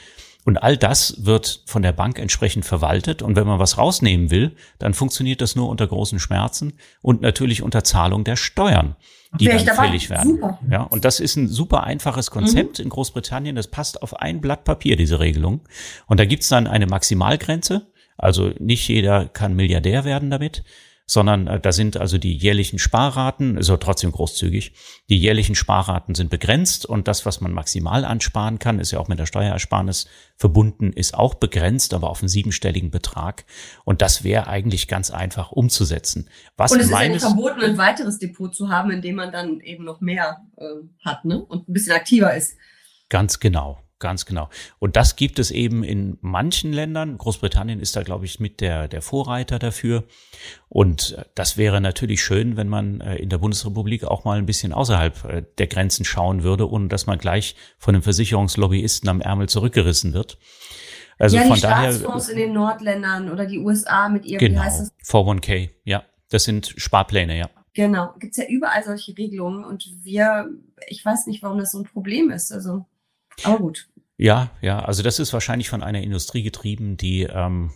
Und 0.45 0.62
all 0.62 0.76
das 0.76 1.26
wird 1.26 1.62
von 1.66 1.82
der 1.82 1.93
Bank 1.93 2.18
entsprechend 2.18 2.64
verwaltet. 2.64 3.22
Und 3.22 3.36
wenn 3.36 3.47
man 3.47 3.59
was 3.59 3.76
rausnehmen 3.78 4.30
will, 4.30 4.57
dann 4.78 4.95
funktioniert 4.95 5.41
das 5.41 5.55
nur 5.55 5.68
unter 5.68 5.86
großen 5.86 6.18
Schmerzen 6.18 6.74
und 7.03 7.20
natürlich 7.20 7.62
unter 7.62 7.84
Zahlung 7.84 8.24
der 8.24 8.36
Steuern, 8.36 8.97
die 9.38 9.47
dann 9.47 9.59
fällig 9.59 10.09
werden. 10.09 10.36
Super. 10.36 10.59
Ja, 10.70 10.82
und 10.82 11.05
das 11.05 11.20
ist 11.20 11.36
ein 11.36 11.49
super 11.49 11.84
einfaches 11.84 12.30
Konzept 12.30 12.78
mhm. 12.78 12.84
in 12.84 12.88
Großbritannien. 12.91 13.57
Das 13.57 13.68
passt 13.68 14.03
auf 14.03 14.18
ein 14.18 14.41
Blatt 14.41 14.64
Papier, 14.64 14.97
diese 14.97 15.20
Regelung. 15.20 15.61
Und 16.07 16.18
da 16.20 16.24
gibt's 16.24 16.49
dann 16.49 16.66
eine 16.66 16.86
Maximalgrenze. 16.86 17.86
Also 18.16 18.53
nicht 18.59 18.88
jeder 18.88 19.28
kann 19.28 19.55
Milliardär 19.55 20.05
werden 20.05 20.30
damit 20.30 20.62
sondern 21.11 21.48
äh, 21.48 21.58
da 21.58 21.72
sind 21.72 21.96
also 21.96 22.18
die 22.18 22.36
jährlichen 22.36 22.78
Sparraten, 22.78 23.56
ist 23.56 23.68
aber 23.68 23.80
trotzdem 23.80 24.12
großzügig, 24.12 24.74
die 25.08 25.18
jährlichen 25.18 25.56
Sparraten 25.56 26.14
sind 26.14 26.30
begrenzt 26.30 26.86
und 26.86 27.08
das, 27.08 27.26
was 27.26 27.40
man 27.40 27.52
maximal 27.52 28.04
ansparen 28.04 28.61
kann, 28.61 28.78
ist 28.78 28.92
ja 28.92 29.00
auch 29.00 29.08
mit 29.08 29.18
der 29.18 29.26
Steuerersparnis 29.26 30.06
verbunden, 30.36 30.92
ist 30.92 31.14
auch 31.14 31.34
begrenzt, 31.34 31.94
aber 31.94 32.11
auf 32.11 32.22
einen 32.22 32.28
siebenstelligen 32.28 32.92
Betrag. 32.92 33.44
Und 33.84 34.02
das 34.02 34.22
wäre 34.22 34.46
eigentlich 34.46 34.86
ganz 34.86 35.11
einfach 35.11 35.50
umzusetzen. 35.50 36.30
Was 36.56 36.70
und 36.70 36.78
es 36.78 36.86
ist 36.86 36.92
ja 36.92 37.08
nicht 37.08 37.22
verboten, 37.22 37.61
ein 37.61 37.76
weiteres 37.76 38.20
Depot 38.20 38.54
zu 38.54 38.68
haben, 38.68 38.92
in 38.92 39.02
dem 39.02 39.16
man 39.16 39.32
dann 39.32 39.58
eben 39.58 39.82
noch 39.82 40.00
mehr 40.00 40.42
äh, 40.58 40.64
hat 41.04 41.24
ne? 41.24 41.42
und 41.42 41.68
ein 41.68 41.72
bisschen 41.72 41.92
aktiver 41.92 42.36
ist. 42.36 42.56
Ganz 43.08 43.40
genau. 43.40 43.80
Ganz 44.01 44.26
genau. 44.26 44.48
Und 44.78 44.96
das 44.96 45.14
gibt 45.14 45.38
es 45.38 45.51
eben 45.51 45.84
in 45.84 46.18
manchen 46.22 46.72
Ländern. 46.72 47.18
Großbritannien 47.18 47.80
ist 47.80 47.94
da, 47.94 48.03
glaube 48.03 48.24
ich, 48.24 48.40
mit 48.40 48.61
der, 48.61 48.88
der 48.88 49.03
Vorreiter 49.03 49.59
dafür. 49.59 50.05
Und 50.68 51.16
äh, 51.16 51.24
das 51.34 51.57
wäre 51.57 51.80
natürlich 51.80 52.22
schön, 52.22 52.57
wenn 52.57 52.68
man 52.68 53.01
äh, 53.03 53.16
in 53.16 53.28
der 53.28 53.38
Bundesrepublik 53.38 54.05
auch 54.05 54.24
mal 54.24 54.38
ein 54.38 54.46
bisschen 54.46 54.72
außerhalb 54.72 55.24
äh, 55.24 55.42
der 55.59 55.66
Grenzen 55.66 56.05
schauen 56.05 56.42
würde, 56.42 56.68
ohne 56.68 56.88
dass 56.88 57.07
man 57.07 57.18
gleich 57.18 57.55
von 57.78 57.94
einem 57.94 58.03
Versicherungslobbyisten 58.03 59.09
am 59.09 59.20
Ärmel 59.20 59.48
zurückgerissen 59.48 60.14
wird. 60.14 60.38
Also 61.18 61.36
ja, 61.36 61.42
von 61.42 61.57
die 61.57 61.61
daher. 61.61 61.92
Staatsfonds 61.92 62.30
in 62.30 62.38
den 62.38 62.53
Nordländern 62.55 63.30
oder 63.30 63.44
die 63.44 63.59
USA 63.59 64.09
mit 64.09 64.24
ihr, 64.24 64.38
genau, 64.38 64.62
wie 64.62 64.64
heißt 64.64 64.80
es? 64.80 64.92
401k, 65.07 65.68
ja. 65.84 66.03
Das 66.30 66.44
sind 66.44 66.72
Sparpläne, 66.76 67.36
ja. 67.36 67.51
Genau, 67.74 68.14
gibt's 68.18 68.38
ja 68.38 68.46
überall 68.48 68.82
solche 68.82 69.16
Regelungen 69.16 69.64
und 69.64 69.86
wir, 70.03 70.48
ich 70.88 71.05
weiß 71.05 71.26
nicht, 71.26 71.42
warum 71.42 71.59
das 71.59 71.72
so 71.72 71.78
ein 71.78 71.84
Problem 71.84 72.30
ist. 72.30 72.51
Also, 72.53 72.86
aber 73.44 73.59
gut. 73.59 73.89
Ja, 74.20 74.50
ja, 74.60 74.80
also 74.80 75.02
das 75.02 75.18
ist 75.18 75.32
wahrscheinlich 75.32 75.70
von 75.70 75.82
einer 75.82 76.02
Industrie 76.02 76.42
getrieben, 76.42 76.98
die 76.98 77.22
ähm, 77.22 77.70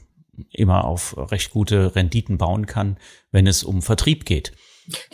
immer 0.50 0.84
auf 0.84 1.16
recht 1.16 1.50
gute 1.50 1.96
Renditen 1.96 2.36
bauen 2.36 2.66
kann, 2.66 2.98
wenn 3.30 3.46
es 3.46 3.64
um 3.64 3.80
Vertrieb 3.80 4.26
geht. 4.26 4.52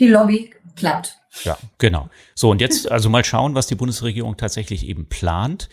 Die 0.01 0.09
Lobby 0.09 0.53
klappt. 0.75 1.19
Ja, 1.45 1.57
genau. 1.79 2.11
So, 2.35 2.51
und 2.51 2.61
jetzt 2.61 2.91
also 2.91 3.09
mal 3.09 3.25
schauen, 3.25 3.55
was 3.55 3.69
die 3.69 3.77
Bundesregierung 3.77 4.37
tatsächlich 4.39 4.85
eben 4.85 5.09
plant. 5.09 5.69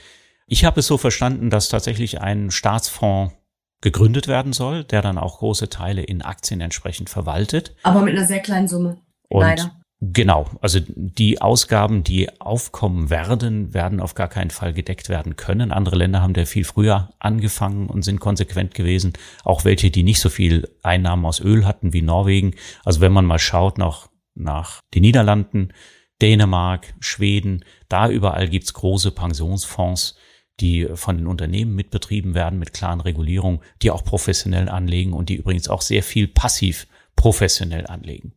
Ich 0.46 0.64
habe 0.64 0.82
es 0.82 0.86
so 0.86 1.00
verstanden, 1.00 1.50
dass 1.50 1.70
tatsächlich 1.70 2.22
ein 2.22 2.52
Staatsfonds 2.52 3.34
gegründet 3.82 4.28
werden 4.28 4.54
soll, 4.54 4.84
der 4.84 5.02
dann 5.02 5.18
auch 5.18 5.40
große 5.40 5.70
Teile 5.70 6.04
in 6.04 6.22
Aktien 6.22 6.62
entsprechend 6.62 7.10
verwaltet. 7.10 7.76
Aber 7.82 8.04
mit 8.04 8.16
einer 8.16 8.28
sehr 8.28 8.42
kleinen 8.42 8.68
Summe. 8.68 9.02
Und 9.28 9.42
leider. 9.42 9.72
Genau, 10.00 10.46
also 10.62 10.80
die 10.88 11.42
Ausgaben, 11.42 12.04
die 12.04 12.30
aufkommen 12.40 13.10
werden, 13.10 13.74
werden 13.74 14.00
auf 14.00 14.14
gar 14.14 14.28
keinen 14.28 14.52
Fall 14.52 14.72
gedeckt 14.72 15.10
werden 15.10 15.38
können. 15.38 15.72
Andere 15.72 15.96
Länder 15.96 16.22
haben 16.22 16.36
da 16.36 16.46
viel 16.46 16.66
früher 16.66 17.10
angefangen 17.18 17.88
und 17.88 18.04
sind 18.04 18.20
konsequent 18.20 18.76
gewesen. 18.76 19.14
Auch 19.44 19.66
welche, 19.66 19.90
die 19.90 20.04
nicht 20.04 20.20
so 20.20 20.30
viel 20.30 20.70
Einnahmen 20.84 21.26
aus 21.26 21.40
Öl 21.40 21.66
hatten 21.66 21.94
wie 21.94 22.04
Norwegen. 22.04 22.54
Also 22.86 23.02
wenn 23.02 23.12
man 23.12 23.26
mal 23.26 23.40
schaut 23.40 23.80
nach, 23.80 24.08
nach 24.36 24.82
den 24.94 25.02
Niederlanden, 25.02 25.74
Dänemark, 26.22 26.94
Schweden, 27.00 27.66
da 27.90 28.08
überall 28.08 28.50
gibt's 28.50 28.76
große 28.76 29.12
Pensionsfonds, 29.12 30.16
die 30.60 30.88
von 30.94 31.18
den 31.18 31.26
Unternehmen 31.26 31.74
mitbetrieben 31.74 32.36
werden 32.36 32.60
mit 32.60 32.72
klaren 32.72 33.02
Regulierungen, 33.02 33.62
die 33.82 33.90
auch 33.90 34.04
professionell 34.04 34.70
anlegen 34.70 35.14
und 35.14 35.30
die 35.30 35.36
übrigens 35.38 35.70
auch 35.70 35.82
sehr 35.82 36.04
viel 36.04 36.28
passiv 36.28 36.86
professionell 37.16 37.88
anlegen. 37.88 38.34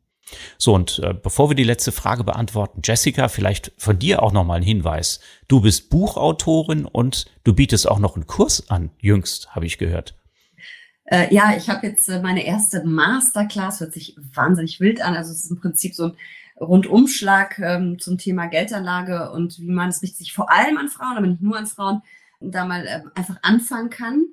So, 0.59 0.75
und 0.75 1.01
äh, 1.03 1.15
bevor 1.15 1.51
wir 1.51 1.55
die 1.55 1.65
letzte 1.65 1.93
Frage 1.93 2.25
beantworten, 2.25 2.81
Jessica, 2.85 3.29
vielleicht 3.29 3.73
von 3.77 3.99
dir 3.99 4.23
auch 4.23 4.33
nochmal 4.33 4.59
ein 4.59 4.63
Hinweis. 4.63 5.21
Du 5.49 5.61
bist 5.61 5.91
Buchautorin 5.91 6.85
und 6.85 7.27
du 7.45 7.55
bietest 7.55 7.89
auch 7.89 7.99
noch 7.99 8.17
einen 8.17 8.27
Kurs 8.27 8.69
an, 8.71 8.91
jüngst, 9.01 9.55
habe 9.55 9.67
ich 9.67 9.79
gehört. 9.79 10.15
Äh, 11.05 11.35
ja, 11.35 11.57
ich 11.57 11.69
habe 11.69 11.87
jetzt 11.87 12.09
äh, 12.09 12.21
meine 12.21 12.45
erste 12.45 12.85
Masterclass, 12.85 13.81
hört 13.81 13.93
sich 13.93 14.17
wahnsinnig 14.35 14.79
wild 14.79 15.03
an. 15.03 15.17
Also 15.17 15.33
es 15.33 15.45
ist 15.45 15.51
im 15.51 15.61
Prinzip 15.61 15.95
so 15.95 16.05
ein 16.05 16.17
Rundumschlag 16.61 17.59
ähm, 17.59 17.99
zum 17.99 18.19
Thema 18.19 18.47
Geldanlage 18.47 19.31
und 19.33 19.59
wie 19.59 19.71
man 19.71 19.89
es 19.89 20.03
richtig 20.03 20.33
vor 20.33 20.51
allem 20.53 20.77
an 20.79 20.89
Frauen, 20.89 21.17
aber 21.17 21.27
nicht 21.27 21.43
nur 21.43 21.57
an 21.57 21.67
Frauen, 21.67 22.03
da 22.41 22.65
mal 22.65 22.87
äh, 22.87 23.03
einfach 23.15 23.37
anfangen 23.43 23.91
kann. 23.91 24.25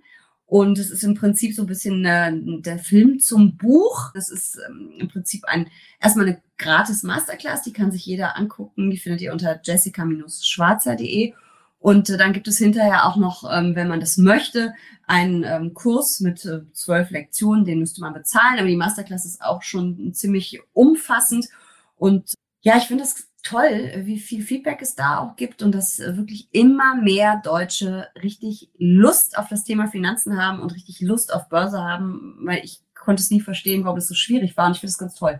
Und 0.47 0.79
es 0.79 0.89
ist 0.89 1.03
im 1.03 1.13
Prinzip 1.13 1.53
so 1.53 1.63
ein 1.63 1.67
bisschen 1.67 2.05
äh, 2.05 2.31
der 2.61 2.79
Film 2.79 3.19
zum 3.19 3.57
Buch. 3.57 4.11
Das 4.13 4.29
ist 4.29 4.57
ähm, 4.67 4.93
im 4.97 5.09
Prinzip 5.09 5.43
ein 5.43 5.67
erstmal 6.01 6.25
eine 6.25 6.41
gratis 6.57 7.03
Masterclass, 7.03 7.63
die 7.63 7.73
kann 7.73 7.91
sich 7.91 8.05
jeder 8.05 8.37
angucken. 8.37 8.89
Die 8.89 8.97
findet 8.97 9.21
ihr 9.21 9.33
unter 9.33 9.59
jessica-schwarzer.de. 9.61 11.33
Und 11.79 12.09
äh, 12.09 12.17
dann 12.17 12.31
gibt 12.31 12.47
es 12.47 12.57
hinterher 12.57 13.05
auch 13.05 13.17
noch, 13.17 13.43
ähm, 13.51 13.75
wenn 13.75 13.89
man 13.89 13.99
das 13.99 14.17
möchte, 14.17 14.73
einen 15.05 15.43
ähm, 15.43 15.73
Kurs 15.73 16.21
mit 16.21 16.45
äh, 16.45 16.61
zwölf 16.71 17.11
Lektionen, 17.11 17.65
den 17.65 17.79
müsste 17.79 17.99
man 17.99 18.13
bezahlen. 18.13 18.57
Aber 18.57 18.67
die 18.67 18.77
Masterclass 18.77 19.25
ist 19.25 19.41
auch 19.41 19.63
schon 19.63 20.13
ziemlich 20.13 20.61
umfassend. 20.71 21.49
Und 21.97 22.35
ja, 22.61 22.77
ich 22.77 22.85
finde 22.85 23.03
das 23.03 23.26
toll, 23.47 24.03
wie 24.05 24.19
viel 24.19 24.43
Feedback 24.43 24.81
es 24.81 24.95
da 24.95 25.19
auch 25.19 25.35
gibt 25.35 25.61
und 25.61 25.73
dass 25.73 25.99
wirklich 25.99 26.49
immer 26.51 26.95
mehr 26.95 27.41
Deutsche 27.43 28.07
richtig 28.21 28.69
Lust 28.77 29.37
auf 29.37 29.47
das 29.49 29.63
Thema 29.63 29.87
Finanzen 29.87 30.41
haben 30.41 30.59
und 30.59 30.73
richtig 30.73 31.01
Lust 31.01 31.33
auf 31.33 31.49
Börse 31.49 31.81
haben, 31.81 32.37
weil 32.43 32.63
ich 32.63 32.81
konnte 32.95 33.21
es 33.21 33.31
nie 33.31 33.41
verstehen, 33.41 33.85
warum 33.85 33.97
es 33.97 34.07
so 34.07 34.15
schwierig 34.15 34.57
war 34.57 34.67
und 34.67 34.73
ich 34.73 34.79
finde 34.79 34.91
es 34.91 34.97
ganz 34.97 35.15
toll. 35.15 35.39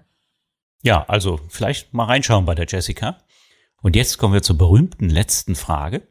Ja, 0.84 1.04
also 1.08 1.40
vielleicht 1.50 1.94
mal 1.94 2.06
reinschauen 2.06 2.46
bei 2.46 2.56
der 2.56 2.68
Jessica. 2.68 3.18
Und 3.82 3.96
jetzt 3.96 4.18
kommen 4.18 4.34
wir 4.34 4.42
zur 4.42 4.58
berühmten 4.58 5.10
letzten 5.10 5.56
Frage. 5.56 6.08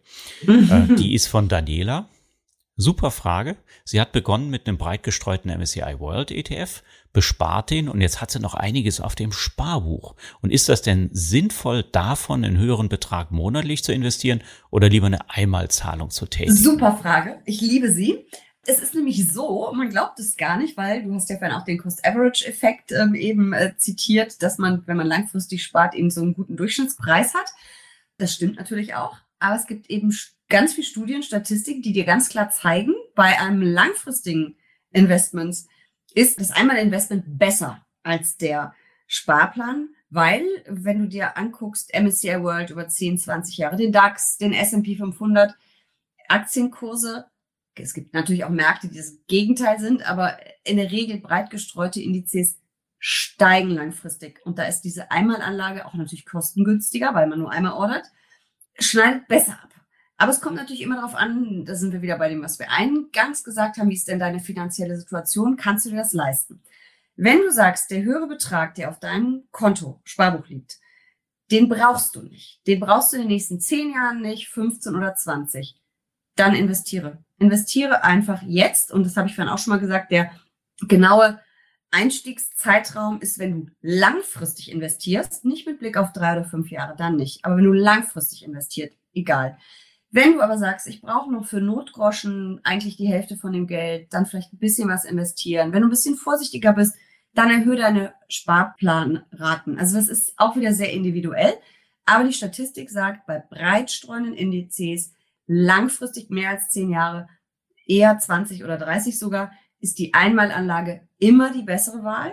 äh, 0.46 0.94
die 0.98 1.14
ist 1.14 1.26
von 1.26 1.48
Daniela. 1.48 2.08
Super 2.78 3.10
Frage. 3.10 3.56
Sie 3.84 4.02
hat 4.02 4.12
begonnen 4.12 4.50
mit 4.50 4.68
einem 4.68 4.76
breit 4.76 5.02
gestreuten 5.02 5.50
MSCI 5.50 5.98
World 5.98 6.30
ETF, 6.30 6.82
bespart 7.14 7.70
den 7.70 7.88
und 7.88 8.02
jetzt 8.02 8.20
hat 8.20 8.30
sie 8.30 8.38
noch 8.38 8.52
einiges 8.52 9.00
auf 9.00 9.14
dem 9.14 9.32
Sparbuch. 9.32 10.14
Und 10.42 10.52
ist 10.52 10.68
das 10.68 10.82
denn 10.82 11.08
sinnvoll, 11.10 11.84
davon 11.84 12.44
einen 12.44 12.58
höheren 12.58 12.90
Betrag 12.90 13.30
monatlich 13.30 13.82
zu 13.82 13.92
investieren 13.92 14.42
oder 14.70 14.90
lieber 14.90 15.06
eine 15.06 15.30
Einmalzahlung 15.30 16.10
zu 16.10 16.26
tätigen? 16.26 16.54
Super 16.54 16.98
Frage. 16.98 17.40
Ich 17.46 17.62
liebe 17.62 17.90
sie. 17.90 18.26
Es 18.66 18.80
ist 18.80 18.94
nämlich 18.94 19.32
so, 19.32 19.72
man 19.74 19.88
glaubt 19.88 20.18
es 20.18 20.36
gar 20.36 20.58
nicht, 20.58 20.76
weil 20.76 21.02
du 21.02 21.14
hast 21.14 21.30
ja 21.30 21.38
vorhin 21.38 21.56
auch 21.56 21.64
den 21.64 21.78
Cost-Average-Effekt 21.78 22.92
ähm, 22.92 23.14
eben 23.14 23.54
äh, 23.54 23.74
zitiert, 23.78 24.42
dass 24.42 24.58
man, 24.58 24.82
wenn 24.86 24.98
man 24.98 25.06
langfristig 25.06 25.62
spart, 25.62 25.94
eben 25.94 26.10
so 26.10 26.20
einen 26.20 26.34
guten 26.34 26.56
Durchschnittspreis 26.56 27.32
hat. 27.32 27.54
Das 28.18 28.34
stimmt 28.34 28.56
natürlich 28.56 28.94
auch. 28.94 29.16
Aber 29.38 29.56
es 29.56 29.66
gibt 29.66 29.88
eben 29.88 30.12
ganz 30.48 30.74
viele 30.74 30.86
Studien, 30.86 31.22
Statistiken, 31.22 31.82
die 31.82 31.92
dir 31.92 32.04
ganz 32.04 32.28
klar 32.28 32.50
zeigen, 32.50 32.94
bei 33.14 33.40
einem 33.40 33.62
langfristigen 33.62 34.56
Investment 34.92 35.56
ist 36.14 36.40
das 36.40 36.50
Einmal-Investment 36.50 37.38
besser 37.38 37.84
als 38.02 38.36
der 38.36 38.74
Sparplan, 39.06 39.88
weil 40.08 40.44
wenn 40.66 41.00
du 41.00 41.08
dir 41.08 41.36
anguckst, 41.36 41.92
MSCI 41.94 42.42
World 42.42 42.70
über 42.70 42.88
10, 42.88 43.18
20 43.18 43.58
Jahre, 43.58 43.76
den 43.76 43.92
DAX, 43.92 44.38
den 44.38 44.52
S&P 44.52 44.96
500, 44.96 45.54
Aktienkurse, 46.28 47.26
es 47.74 47.92
gibt 47.92 48.14
natürlich 48.14 48.44
auch 48.44 48.50
Märkte, 48.50 48.88
die 48.88 48.96
das 48.96 49.18
Gegenteil 49.26 49.78
sind, 49.78 50.08
aber 50.08 50.38
in 50.64 50.78
der 50.78 50.90
Regel 50.90 51.20
breit 51.20 51.50
gestreute 51.50 52.00
Indizes 52.00 52.58
steigen 52.98 53.70
langfristig. 53.70 54.40
Und 54.46 54.58
da 54.58 54.64
ist 54.64 54.80
diese 54.80 55.10
Einmalanlage 55.10 55.84
auch 55.84 55.94
natürlich 55.94 56.24
kostengünstiger, 56.24 57.14
weil 57.14 57.26
man 57.26 57.38
nur 57.38 57.50
einmal 57.50 57.74
ordert, 57.74 58.06
schneidet 58.78 59.28
besser 59.28 59.52
ab. 59.62 59.75
Aber 60.18 60.32
es 60.32 60.40
kommt 60.40 60.56
natürlich 60.56 60.82
immer 60.82 60.96
darauf 60.96 61.14
an, 61.14 61.64
da 61.64 61.74
sind 61.74 61.92
wir 61.92 62.02
wieder 62.02 62.18
bei 62.18 62.28
dem, 62.28 62.42
was 62.42 62.58
wir 62.58 62.70
eingangs 62.70 63.44
gesagt 63.44 63.76
haben, 63.76 63.90
wie 63.90 63.94
ist 63.94 64.08
denn 64.08 64.18
deine 64.18 64.40
finanzielle 64.40 64.96
Situation, 64.96 65.56
kannst 65.56 65.84
du 65.84 65.90
dir 65.90 65.96
das 65.96 66.14
leisten? 66.14 66.62
Wenn 67.16 67.40
du 67.40 67.50
sagst, 67.50 67.90
der 67.90 68.02
höhere 68.02 68.26
Betrag, 68.26 68.74
der 68.74 68.90
auf 68.90 68.98
deinem 68.98 69.44
Konto, 69.50 70.00
Sparbuch 70.04 70.48
liegt, 70.48 70.78
den 71.50 71.68
brauchst 71.68 72.14
du 72.14 72.22
nicht. 72.22 72.60
Den 72.66 72.80
brauchst 72.80 73.12
du 73.12 73.16
in 73.16 73.22
den 73.22 73.30
nächsten 73.30 73.60
zehn 73.60 73.92
Jahren 73.92 74.20
nicht, 74.20 74.48
15 74.48 74.94
oder 74.94 75.14
20. 75.14 75.76
Dann 76.34 76.54
investiere. 76.54 77.24
Investiere 77.38 78.04
einfach 78.04 78.42
jetzt. 78.42 78.92
Und 78.92 79.06
das 79.06 79.16
habe 79.16 79.28
ich 79.28 79.34
vorhin 79.34 79.52
auch 79.52 79.58
schon 79.58 79.72
mal 79.72 79.80
gesagt, 79.80 80.10
der 80.10 80.30
genaue 80.80 81.40
Einstiegszeitraum 81.90 83.20
ist, 83.20 83.38
wenn 83.38 83.52
du 83.52 83.72
langfristig 83.80 84.70
investierst, 84.70 85.44
nicht 85.44 85.66
mit 85.66 85.78
Blick 85.78 85.96
auf 85.96 86.12
drei 86.12 86.32
oder 86.32 86.44
fünf 86.44 86.70
Jahre, 86.70 86.96
dann 86.96 87.16
nicht. 87.16 87.44
Aber 87.44 87.56
wenn 87.56 87.64
du 87.64 87.72
langfristig 87.72 88.44
investiert, 88.44 88.92
egal. 89.14 89.56
Wenn 90.16 90.32
du 90.32 90.40
aber 90.40 90.56
sagst, 90.56 90.86
ich 90.86 91.02
brauche 91.02 91.30
noch 91.30 91.44
für 91.44 91.60
Notgroschen 91.60 92.62
eigentlich 92.64 92.96
die 92.96 93.06
Hälfte 93.06 93.36
von 93.36 93.52
dem 93.52 93.66
Geld, 93.66 94.14
dann 94.14 94.24
vielleicht 94.24 94.50
ein 94.50 94.58
bisschen 94.58 94.88
was 94.88 95.04
investieren. 95.04 95.74
Wenn 95.74 95.82
du 95.82 95.88
ein 95.88 95.90
bisschen 95.90 96.16
vorsichtiger 96.16 96.72
bist, 96.72 96.96
dann 97.34 97.50
erhöhe 97.50 97.76
deine 97.76 98.14
Sparplanraten. 98.30 99.78
Also 99.78 99.96
das 99.96 100.08
ist 100.08 100.32
auch 100.38 100.56
wieder 100.56 100.72
sehr 100.72 100.90
individuell. 100.90 101.52
Aber 102.06 102.24
die 102.24 102.32
Statistik 102.32 102.88
sagt, 102.88 103.26
bei 103.26 103.40
breitstreuenden 103.40 104.32
Indizes 104.32 105.12
langfristig 105.46 106.30
mehr 106.30 106.48
als 106.48 106.70
zehn 106.70 106.88
Jahre, 106.88 107.28
eher 107.86 108.18
20 108.18 108.64
oder 108.64 108.78
30 108.78 109.18
sogar, 109.18 109.52
ist 109.80 109.98
die 109.98 110.14
Einmalanlage 110.14 111.06
immer 111.18 111.52
die 111.52 111.64
bessere 111.64 112.04
Wahl. 112.04 112.32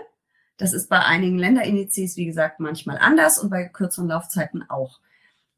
Das 0.55 0.71
ist 0.71 0.87
bei 0.87 0.99
einigen 0.99 1.37
Länderindizes, 1.37 2.15
wie 2.15 2.27
gesagt, 2.27 2.61
manchmal 2.61 2.97
anders 2.97 3.39
und 3.39 3.49
bei 3.49 3.65
kürzeren 3.67 4.07
Laufzeiten 4.07 4.63
auch. 4.69 5.01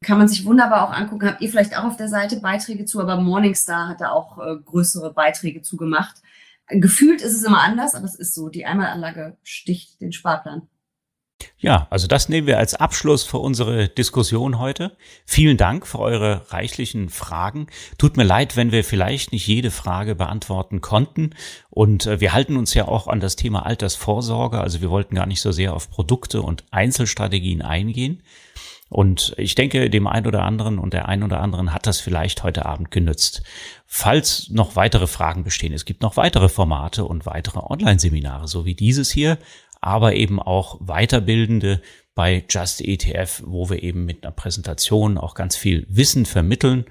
Kann 0.04 0.18
man 0.18 0.28
sich 0.28 0.44
wunderbar 0.44 0.86
auch 0.86 0.92
angucken. 0.92 1.26
Habt 1.26 1.40
ihr 1.40 1.48
vielleicht 1.48 1.76
auch 1.76 1.84
auf 1.84 1.96
der 1.96 2.08
Seite 2.08 2.40
Beiträge 2.40 2.84
zu, 2.84 3.00
aber 3.00 3.16
Morningstar 3.16 3.88
hat 3.88 4.00
da 4.00 4.10
auch 4.10 4.38
äh, 4.38 4.56
größere 4.56 5.12
Beiträge 5.12 5.62
zu 5.62 5.76
gemacht. 5.76 6.16
Gefühlt 6.68 7.22
ist 7.22 7.34
es 7.34 7.44
immer 7.44 7.62
anders, 7.62 7.94
aber 7.94 8.04
es 8.04 8.16
ist 8.16 8.34
so. 8.34 8.48
Die 8.48 8.66
Einmalanlage 8.66 9.36
sticht 9.42 10.00
den 10.00 10.12
Sparplan. 10.12 10.68
Ja, 11.58 11.86
also 11.90 12.06
das 12.06 12.28
nehmen 12.28 12.46
wir 12.46 12.58
als 12.58 12.74
Abschluss 12.74 13.22
für 13.22 13.38
unsere 13.38 13.88
Diskussion 13.88 14.58
heute. 14.58 14.96
Vielen 15.26 15.56
Dank 15.56 15.86
für 15.86 15.98
eure 15.98 16.50
reichlichen 16.50 17.08
Fragen. 17.08 17.66
Tut 17.98 18.16
mir 18.16 18.24
leid, 18.24 18.56
wenn 18.56 18.72
wir 18.72 18.84
vielleicht 18.84 19.32
nicht 19.32 19.46
jede 19.46 19.70
Frage 19.70 20.14
beantworten 20.14 20.80
konnten. 20.80 21.34
Und 21.70 22.06
äh, 22.06 22.20
wir 22.20 22.32
halten 22.32 22.56
uns 22.56 22.74
ja 22.74 22.88
auch 22.88 23.06
an 23.06 23.20
das 23.20 23.36
Thema 23.36 23.66
Altersvorsorge. 23.66 24.60
Also 24.60 24.80
wir 24.80 24.90
wollten 24.90 25.14
gar 25.14 25.26
nicht 25.26 25.40
so 25.40 25.52
sehr 25.52 25.74
auf 25.74 25.90
Produkte 25.90 26.42
und 26.42 26.64
Einzelstrategien 26.70 27.62
eingehen. 27.62 28.22
Und 28.88 29.34
ich 29.36 29.56
denke, 29.56 29.90
dem 29.90 30.06
einen 30.06 30.26
oder 30.26 30.42
anderen 30.42 30.78
und 30.78 30.92
der 30.92 31.08
einen 31.08 31.24
oder 31.24 31.40
anderen 31.40 31.74
hat 31.74 31.86
das 31.86 32.00
vielleicht 32.00 32.44
heute 32.44 32.66
Abend 32.66 32.90
genützt. 32.90 33.42
Falls 33.84 34.48
noch 34.50 34.76
weitere 34.76 35.08
Fragen 35.08 35.42
bestehen, 35.42 35.72
es 35.72 35.84
gibt 35.84 36.02
noch 36.02 36.16
weitere 36.16 36.48
Formate 36.48 37.04
und 37.04 37.26
weitere 37.26 37.58
Online-Seminare, 37.58 38.46
so 38.46 38.64
wie 38.64 38.74
dieses 38.74 39.10
hier, 39.10 39.38
aber 39.80 40.14
eben 40.14 40.40
auch 40.40 40.78
weiterbildende 40.80 41.80
bei 42.14 42.44
Just 42.48 42.80
ETF, 42.80 43.42
wo 43.44 43.68
wir 43.68 43.82
eben 43.82 44.04
mit 44.04 44.24
einer 44.24 44.32
Präsentation 44.32 45.18
auch 45.18 45.34
ganz 45.34 45.54
viel 45.54 45.86
Wissen 45.90 46.24
vermitteln, 46.24 46.86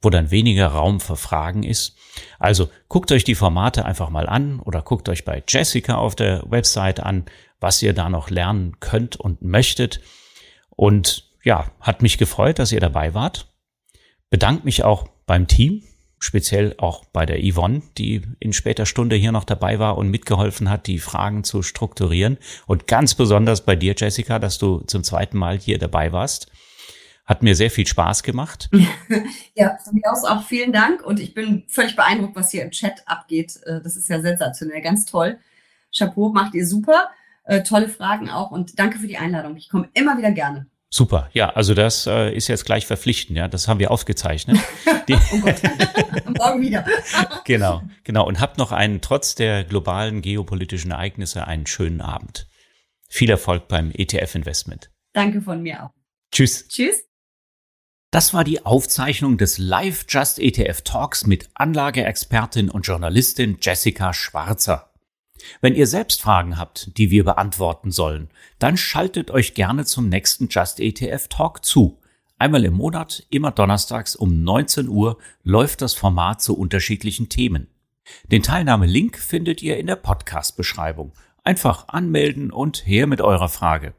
wo 0.00 0.10
dann 0.10 0.30
weniger 0.30 0.68
Raum 0.68 1.00
für 1.00 1.16
Fragen 1.16 1.64
ist. 1.64 1.96
Also 2.38 2.70
guckt 2.88 3.10
euch 3.10 3.24
die 3.24 3.34
Formate 3.34 3.84
einfach 3.84 4.10
mal 4.10 4.28
an 4.28 4.60
oder 4.60 4.82
guckt 4.82 5.08
euch 5.08 5.24
bei 5.24 5.42
Jessica 5.48 5.96
auf 5.96 6.14
der 6.14 6.44
Website 6.48 7.00
an, 7.00 7.24
was 7.58 7.82
ihr 7.82 7.92
da 7.92 8.08
noch 8.08 8.30
lernen 8.30 8.76
könnt 8.78 9.16
und 9.16 9.42
möchtet. 9.42 10.00
Und 10.70 11.27
ja, 11.48 11.64
hat 11.80 12.02
mich 12.02 12.18
gefreut, 12.18 12.58
dass 12.58 12.72
ihr 12.72 12.80
dabei 12.80 13.14
wart. 13.14 13.50
Bedankt 14.28 14.66
mich 14.66 14.84
auch 14.84 15.08
beim 15.24 15.48
Team, 15.48 15.82
speziell 16.18 16.74
auch 16.76 17.06
bei 17.06 17.24
der 17.24 17.38
Yvonne, 17.40 17.80
die 17.96 18.20
in 18.38 18.52
später 18.52 18.84
Stunde 18.84 19.16
hier 19.16 19.32
noch 19.32 19.44
dabei 19.44 19.78
war 19.78 19.96
und 19.96 20.10
mitgeholfen 20.10 20.68
hat, 20.68 20.86
die 20.86 20.98
Fragen 20.98 21.44
zu 21.44 21.62
strukturieren. 21.62 22.36
Und 22.66 22.86
ganz 22.86 23.14
besonders 23.14 23.64
bei 23.64 23.76
dir, 23.76 23.94
Jessica, 23.96 24.38
dass 24.38 24.58
du 24.58 24.80
zum 24.80 25.02
zweiten 25.04 25.38
Mal 25.38 25.58
hier 25.58 25.78
dabei 25.78 26.12
warst. 26.12 26.52
Hat 27.24 27.42
mir 27.42 27.54
sehr 27.54 27.70
viel 27.70 27.86
Spaß 27.86 28.22
gemacht. 28.24 28.68
ja, 29.54 29.78
von 29.82 29.94
mir 29.94 30.12
aus 30.12 30.24
auch 30.24 30.42
vielen 30.42 30.74
Dank. 30.74 31.02
Und 31.02 31.18
ich 31.18 31.32
bin 31.32 31.64
völlig 31.68 31.96
beeindruckt, 31.96 32.36
was 32.36 32.50
hier 32.50 32.62
im 32.62 32.72
Chat 32.72 33.04
abgeht. 33.06 33.58
Äh, 33.64 33.80
das 33.82 33.96
ist 33.96 34.10
ja 34.10 34.20
sensationell, 34.20 34.82
ganz 34.82 35.06
toll. 35.06 35.38
Chapeau, 35.96 36.28
macht 36.28 36.52
ihr 36.52 36.66
super. 36.66 37.08
Äh, 37.44 37.62
tolle 37.62 37.88
Fragen 37.88 38.28
auch. 38.28 38.50
Und 38.50 38.78
danke 38.78 38.98
für 38.98 39.06
die 39.06 39.16
Einladung. 39.16 39.56
Ich 39.56 39.70
komme 39.70 39.88
immer 39.94 40.18
wieder 40.18 40.32
gerne. 40.32 40.66
Super, 40.90 41.28
ja, 41.34 41.50
also 41.50 41.74
das 41.74 42.06
äh, 42.06 42.34
ist 42.34 42.48
jetzt 42.48 42.64
gleich 42.64 42.86
verpflichtend, 42.86 43.36
ja, 43.36 43.46
das 43.46 43.68
haben 43.68 43.78
wir 43.78 43.90
aufgezeichnet. 43.90 44.58
Die 45.08 45.14
oh 45.32 45.40
Gott, 45.40 45.60
morgen 46.38 46.62
wieder. 46.62 46.86
genau, 47.44 47.82
genau. 48.04 48.26
Und 48.26 48.40
habt 48.40 48.56
noch 48.56 48.72
einen, 48.72 49.02
trotz 49.02 49.34
der 49.34 49.64
globalen 49.64 50.22
geopolitischen 50.22 50.90
Ereignisse, 50.90 51.46
einen 51.46 51.66
schönen 51.66 52.00
Abend. 52.00 52.46
Viel 53.08 53.28
Erfolg 53.30 53.68
beim 53.68 53.90
ETF-Investment. 53.92 54.90
Danke 55.12 55.42
von 55.42 55.62
mir 55.62 55.84
auch. 55.84 55.90
Tschüss. 56.30 56.68
Tschüss. 56.68 57.04
Das 58.10 58.32
war 58.32 58.44
die 58.44 58.64
Aufzeichnung 58.64 59.36
des 59.36 59.58
Live 59.58 60.06
Just 60.08 60.38
ETF 60.38 60.80
Talks 60.82 61.26
mit 61.26 61.50
Anlageexpertin 61.52 62.70
und 62.70 62.86
Journalistin 62.86 63.58
Jessica 63.60 64.14
Schwarzer. 64.14 64.94
Wenn 65.60 65.74
ihr 65.74 65.86
selbst 65.86 66.20
Fragen 66.20 66.56
habt, 66.56 66.96
die 66.98 67.10
wir 67.10 67.24
beantworten 67.24 67.90
sollen, 67.90 68.30
dann 68.58 68.76
schaltet 68.76 69.30
euch 69.30 69.54
gerne 69.54 69.84
zum 69.84 70.08
nächsten 70.08 70.48
Just 70.48 70.80
ETF 70.80 71.28
Talk 71.28 71.64
zu. 71.64 71.98
Einmal 72.38 72.64
im 72.64 72.74
Monat, 72.74 73.26
immer 73.30 73.50
donnerstags 73.50 74.14
um 74.14 74.42
19 74.42 74.88
Uhr 74.88 75.18
läuft 75.42 75.82
das 75.82 75.94
Format 75.94 76.40
zu 76.40 76.56
unterschiedlichen 76.56 77.28
Themen. 77.28 77.68
Den 78.30 78.42
Teilnahmelink 78.42 79.18
findet 79.18 79.62
ihr 79.62 79.76
in 79.76 79.86
der 79.86 79.96
Podcast-Beschreibung. 79.96 81.12
Einfach 81.44 81.88
anmelden 81.88 82.50
und 82.50 82.86
her 82.86 83.06
mit 83.06 83.20
eurer 83.20 83.48
Frage. 83.48 83.94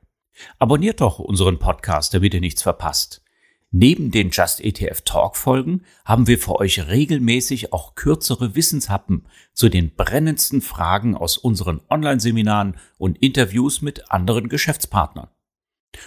Abonniert 0.58 1.02
doch 1.02 1.20
unseren 1.20 1.60
Podcast, 1.60 2.14
damit 2.14 2.34
ihr 2.34 2.40
nichts 2.40 2.62
verpasst. 2.62 3.22
Neben 3.72 4.10
den 4.10 4.32
Just 4.32 4.62
ETF 4.62 5.02
Talk 5.02 5.38
Folgen 5.38 5.84
haben 6.04 6.26
wir 6.26 6.40
für 6.40 6.56
euch 6.56 6.88
regelmäßig 6.88 7.72
auch 7.72 7.94
kürzere 7.94 8.56
Wissenshappen 8.56 9.28
zu 9.54 9.70
den 9.70 9.94
brennendsten 9.96 10.62
Fragen 10.62 11.16
aus 11.16 11.38
unseren 11.38 11.80
Online-Seminaren 11.88 12.78
und 12.98 13.20
Interviews 13.20 13.84
mit 13.84 14.12
anderen 14.12 14.50
Geschäftspartnern. 14.50 15.28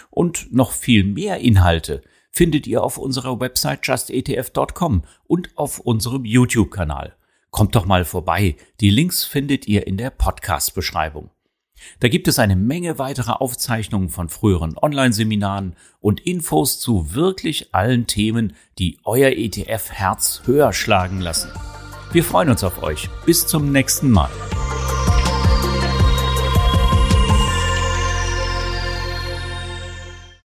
Und 0.09 0.53
noch 0.53 0.73
viel 0.73 1.05
mehr 1.05 1.39
Inhalte 1.39 2.01
findet 2.31 2.67
ihr 2.67 2.83
auf 2.83 2.97
unserer 2.97 3.39
Website 3.39 3.87
justetf.com 3.87 5.03
und 5.25 5.57
auf 5.57 5.79
unserem 5.79 6.25
YouTube-Kanal. 6.25 7.15
Kommt 7.49 7.75
doch 7.75 7.85
mal 7.85 8.03
vorbei. 8.03 8.57
Die 8.81 8.89
Links 8.89 9.23
findet 9.23 9.67
ihr 9.67 9.87
in 9.87 9.95
der 9.95 10.09
Podcast-Beschreibung. 10.09 11.29
Da 11.99 12.07
gibt 12.07 12.27
es 12.27 12.39
eine 12.39 12.55
Menge 12.55 12.99
weiterer 12.99 13.41
Aufzeichnungen 13.41 14.09
von 14.09 14.29
früheren 14.29 14.77
Online-Seminaren 14.77 15.75
und 16.01 16.19
Infos 16.21 16.79
zu 16.79 17.13
wirklich 17.13 17.73
allen 17.73 18.07
Themen, 18.07 18.55
die 18.79 18.99
euer 19.03 19.29
ETF-Herz 19.29 20.41
höher 20.45 20.73
schlagen 20.73 21.21
lassen. 21.21 21.49
Wir 22.11 22.23
freuen 22.23 22.49
uns 22.49 22.63
auf 22.63 22.83
euch. 22.83 23.09
Bis 23.25 23.47
zum 23.47 23.71
nächsten 23.71 24.11
Mal. 24.11 24.29